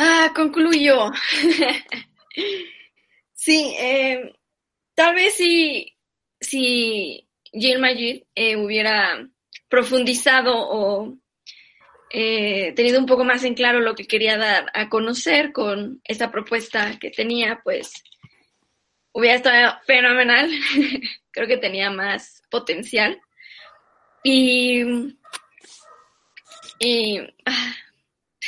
Ah, 0.00 0.30
concluyo. 0.32 1.10
sí, 3.34 3.74
eh, 3.76 4.32
tal 4.98 5.14
vez 5.14 5.34
si, 5.34 5.96
si 6.40 7.28
Jill 7.52 7.78
Majid 7.78 8.24
eh, 8.34 8.56
hubiera 8.56 9.24
profundizado 9.68 10.54
o 10.56 11.16
eh, 12.10 12.72
tenido 12.74 12.98
un 12.98 13.06
poco 13.06 13.22
más 13.22 13.44
en 13.44 13.54
claro 13.54 13.78
lo 13.78 13.94
que 13.94 14.08
quería 14.08 14.36
dar 14.36 14.66
a 14.74 14.88
conocer 14.88 15.52
con 15.52 16.00
esa 16.02 16.32
propuesta 16.32 16.98
que 16.98 17.12
tenía, 17.12 17.60
pues 17.62 17.92
hubiera 19.12 19.36
estado 19.36 19.78
fenomenal. 19.86 20.50
Creo 21.30 21.46
que 21.46 21.58
tenía 21.58 21.92
más 21.92 22.42
potencial. 22.50 23.20
Y, 24.24 24.82
ah, 27.46 27.76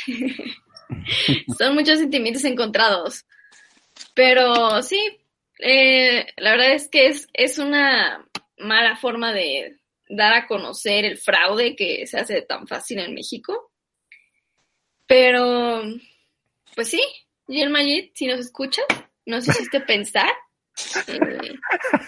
son 1.57 1.75
muchos 1.75 1.97
sentimientos 1.99 2.43
encontrados. 2.43 3.25
Pero 4.13 4.81
sí, 4.81 5.20
eh, 5.61 6.27
la 6.37 6.51
verdad 6.51 6.73
es 6.73 6.89
que 6.89 7.07
es, 7.07 7.27
es 7.33 7.57
una 7.57 8.25
mala 8.57 8.95
forma 8.95 9.31
de 9.31 9.77
dar 10.09 10.33
a 10.33 10.47
conocer 10.47 11.05
el 11.05 11.17
fraude 11.17 11.75
que 11.75 12.05
se 12.07 12.19
hace 12.19 12.41
tan 12.41 12.67
fácil 12.67 12.99
en 12.99 13.13
México. 13.13 13.71
Pero, 15.07 15.83
pues 16.75 16.89
sí, 16.89 17.01
Jill 17.47 17.69
Majid, 17.69 18.11
si 18.13 18.27
nos 18.27 18.39
escuchas, 18.39 18.85
nos 19.25 19.47
hiciste 19.47 19.81
pensar 19.81 20.31
eh, 21.07 21.55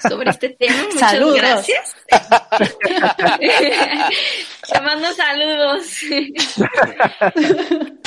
sobre 0.01 0.29
este 0.29 0.49
tema. 0.49 0.83
Muchas 0.83 1.11
saludos. 1.11 1.35
gracias. 1.35 1.95
Te 4.71 4.81
mando 4.81 5.13
saludos. 5.13 5.99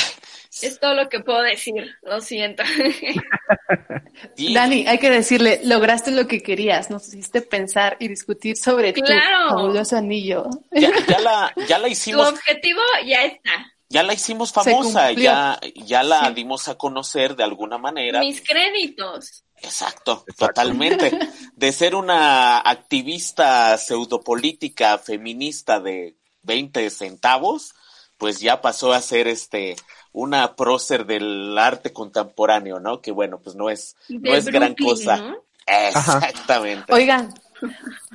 es 0.63 0.81
todo 0.81 0.95
lo 0.95 1.09
que 1.09 1.21
puedo 1.21 1.43
decir, 1.43 1.97
lo 2.03 2.21
siento. 2.21 2.63
Dani, 4.55 4.87
hay 4.87 4.99
que 4.99 5.11
decirle, 5.11 5.61
lograste 5.65 6.11
lo 6.11 6.27
que 6.27 6.43
querías, 6.43 6.91
nos 6.91 7.09
hiciste 7.09 7.43
pensar 7.43 7.97
y 8.01 8.09
discutir 8.09 8.57
sobre 8.57 8.93
claro. 8.93 9.49
tu 9.49 9.55
fabuloso 9.57 9.97
anillo. 9.97 10.49
Ya, 10.73 10.91
la, 11.21 11.53
ya 11.69 11.79
la 11.79 11.89
hicimos. 11.89 12.29
Tu 12.29 12.35
objetivo 12.35 12.81
ya 13.05 13.25
está. 13.25 13.73
Ya 13.89 14.03
la 14.03 14.15
hicimos 14.15 14.53
famosa, 14.53 15.13
ya, 15.13 15.61
ya 15.77 16.03
la 16.03 16.29
dimos 16.33 16.67
a 16.67 16.75
conocer 16.75 17.37
de 17.37 17.45
alguna 17.45 17.79
manera. 17.79 18.19
Mis 18.19 18.41
créditos. 18.41 19.45
Exacto, 19.63 20.25
totalmente. 20.37 21.17
De 21.55 21.71
ser 21.71 21.95
una 21.95 22.59
activista 22.59 23.79
pseudopolítica 23.79 24.99
feminista 24.99 25.79
de 25.79 26.17
20 26.43 26.91
centavos, 26.91 27.77
pues 28.17 28.41
ya 28.41 28.61
pasó 28.61 28.93
a 28.93 29.01
ser 29.01 29.29
este 29.29 29.77
una 30.17 30.57
prócer 30.57 31.05
del 31.05 31.59
arte 31.59 31.93
contemporáneo, 31.93 32.81
¿no? 32.81 33.03
Que 33.03 33.13
bueno, 33.13 33.39
pues 33.39 33.55
no 33.55 33.69
es, 33.69 33.97
no 34.09 34.35
es 34.35 34.47
gran 34.47 34.75
cosa. 34.75 35.37
Exactamente. 35.67 36.91
Oigan, 36.91 37.35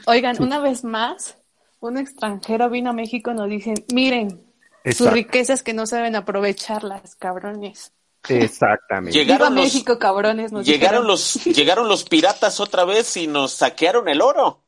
oigan, 0.08 0.42
una 0.42 0.60
vez 0.60 0.84
más, 0.84 1.38
un 1.80 2.00
extranjero 2.00 2.72
vino 2.72 2.90
a 2.90 2.94
México 2.94 3.30
y 3.30 3.36
nos 3.36 3.48
dicen, 3.48 3.86
miren, 3.94 4.44
sus 4.92 5.12
riquezas 5.12 5.62
que 5.62 5.76
no 5.76 5.86
saben 5.86 6.16
aprovecharlas, 6.16 7.14
cabrones. 7.16 7.94
Exactamente. 8.28 9.16
Llegaron 9.16 9.54
los, 9.54 9.66
México, 9.66 10.00
cabrones. 10.00 10.52
llegaron 10.64 11.06
los, 11.06 11.36
llegaron 11.46 11.88
los 11.88 12.04
piratas 12.04 12.60
otra 12.60 12.84
vez 12.84 13.16
y 13.16 13.28
nos 13.28 13.52
saquearon 13.52 14.10
el 14.10 14.22
oro. 14.22 14.64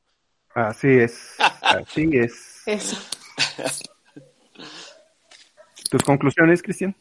Así 0.54 0.88
es, 0.88 1.36
así 1.40 2.12
es. 2.14 2.62
Eso. 2.68 2.98
¿Tus 5.90 6.04
conclusiones, 6.04 6.62
Cristian? 6.62 6.96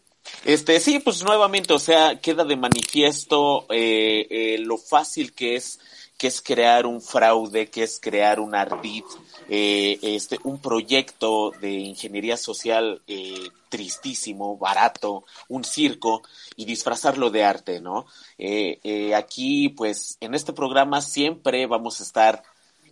Este, 0.44 0.80
sí, 0.80 0.98
pues 0.98 1.22
nuevamente, 1.22 1.72
o 1.72 1.78
sea, 1.78 2.20
queda 2.20 2.44
de 2.44 2.56
manifiesto 2.56 3.66
eh, 3.70 4.26
eh, 4.30 4.58
lo 4.58 4.76
fácil 4.76 5.32
que 5.32 5.56
es 5.56 5.78
que 6.22 6.28
es 6.28 6.40
crear 6.40 6.86
un 6.86 7.02
fraude, 7.02 7.68
que 7.68 7.82
es 7.82 7.98
crear 8.00 8.38
un 8.38 8.54
ardid, 8.54 9.02
eh, 9.48 9.98
este, 10.02 10.38
un 10.44 10.60
proyecto 10.60 11.50
de 11.60 11.72
ingeniería 11.72 12.36
social 12.36 13.02
eh, 13.08 13.50
tristísimo, 13.68 14.56
barato, 14.56 15.24
un 15.48 15.64
circo 15.64 16.22
y 16.54 16.64
disfrazarlo 16.64 17.30
de 17.30 17.42
arte, 17.42 17.80
¿no? 17.80 18.06
Eh, 18.38 18.78
eh, 18.84 19.16
aquí, 19.16 19.70
pues, 19.70 20.16
en 20.20 20.36
este 20.36 20.52
programa 20.52 21.00
siempre 21.00 21.66
vamos 21.66 21.98
a 21.98 22.04
estar 22.04 22.44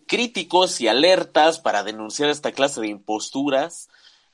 críticos 0.09 0.81
y 0.81 0.89
alertas 0.89 1.61
para 1.61 1.85
denunciar 1.85 2.31
esta 2.31 2.51
clase 2.51 2.81
de 2.81 2.89
imposturas. 2.89 3.89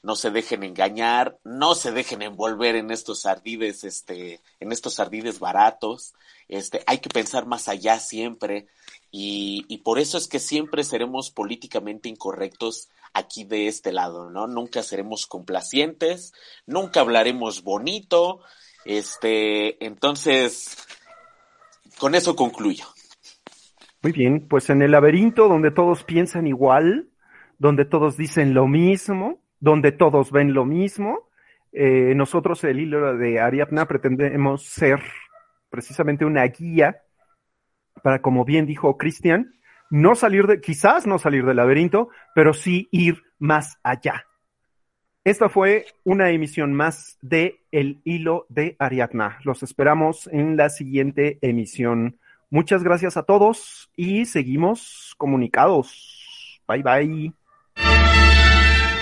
No 0.06 0.14
se 0.14 0.30
dejen 0.30 0.62
engañar, 0.62 1.36
no 1.42 1.74
se 1.74 1.90
dejen 1.90 2.22
envolver 2.22 2.76
en 2.76 2.92
estos 2.92 3.26
ardides, 3.26 3.82
este, 3.82 4.40
en 4.60 4.70
estos 4.70 5.00
ardides 5.00 5.40
baratos. 5.40 6.14
Este, 6.46 6.84
hay 6.86 6.98
que 6.98 7.08
pensar 7.08 7.46
más 7.46 7.66
allá 7.66 7.98
siempre. 7.98 8.68
Y, 9.10 9.64
y, 9.66 9.78
por 9.78 9.98
eso 9.98 10.16
es 10.16 10.28
que 10.28 10.38
siempre 10.38 10.84
seremos 10.84 11.32
políticamente 11.32 12.08
incorrectos 12.08 12.88
aquí 13.14 13.42
de 13.42 13.66
este 13.66 13.90
lado, 13.90 14.30
¿no? 14.30 14.46
Nunca 14.46 14.84
seremos 14.84 15.26
complacientes, 15.26 16.32
nunca 16.66 17.00
hablaremos 17.00 17.64
bonito, 17.64 18.42
este, 18.84 19.84
entonces, 19.84 20.86
con 21.98 22.14
eso 22.14 22.36
concluyo. 22.36 22.84
Muy 24.02 24.12
bien, 24.12 24.46
pues 24.48 24.70
en 24.70 24.82
el 24.82 24.92
laberinto 24.92 25.48
donde 25.48 25.72
todos 25.72 26.04
piensan 26.04 26.46
igual, 26.46 27.08
donde 27.58 27.84
todos 27.86 28.16
dicen 28.16 28.54
lo 28.54 28.68
mismo, 28.68 29.40
donde 29.60 29.92
todos 29.92 30.32
ven 30.32 30.54
lo 30.54 30.64
mismo, 30.64 31.28
eh, 31.72 32.14
nosotros 32.14 32.62
el 32.64 32.80
hilo 32.80 33.16
de 33.16 33.40
Ariadna 33.40 33.86
pretendemos 33.86 34.64
ser 34.64 35.00
precisamente 35.68 36.24
una 36.24 36.44
guía 36.44 37.02
para, 38.02 38.22
como 38.22 38.44
bien 38.44 38.66
dijo 38.66 38.96
Cristian, 38.96 39.54
no 39.90 40.14
salir 40.14 40.46
de, 40.46 40.60
quizás 40.60 41.06
no 41.06 41.18
salir 41.18 41.44
del 41.44 41.56
laberinto, 41.56 42.08
pero 42.34 42.52
sí 42.54 42.88
ir 42.90 43.22
más 43.38 43.78
allá. 43.82 44.26
Esta 45.24 45.48
fue 45.48 45.86
una 46.04 46.30
emisión 46.30 46.72
más 46.72 47.18
de 47.20 47.60
El 47.72 48.00
Hilo 48.04 48.46
de 48.48 48.76
Ariadna. 48.78 49.38
Los 49.42 49.62
esperamos 49.62 50.28
en 50.28 50.56
la 50.56 50.70
siguiente 50.70 51.38
emisión. 51.42 52.18
Muchas 52.48 52.84
gracias 52.84 53.16
a 53.16 53.24
todos 53.24 53.90
y 53.96 54.26
seguimos 54.26 55.14
comunicados. 55.18 56.62
Bye 56.68 56.82
bye. 56.82 57.45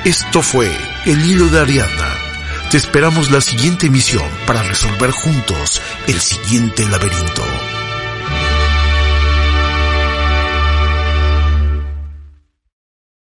Esto 0.05 0.43
fue 0.43 0.71
El 1.07 1.25
Hilo 1.25 1.49
de 1.49 1.61
Ariadna. 1.61 2.19
Te 2.71 2.77
esperamos 2.77 3.31
la 3.31 3.41
siguiente 3.41 3.87
emisión 3.87 4.29
para 4.47 4.63
resolver 4.63 5.11
juntos 5.13 5.81
el 6.07 6.21
siguiente 6.21 6.87
laberinto. 6.87 7.43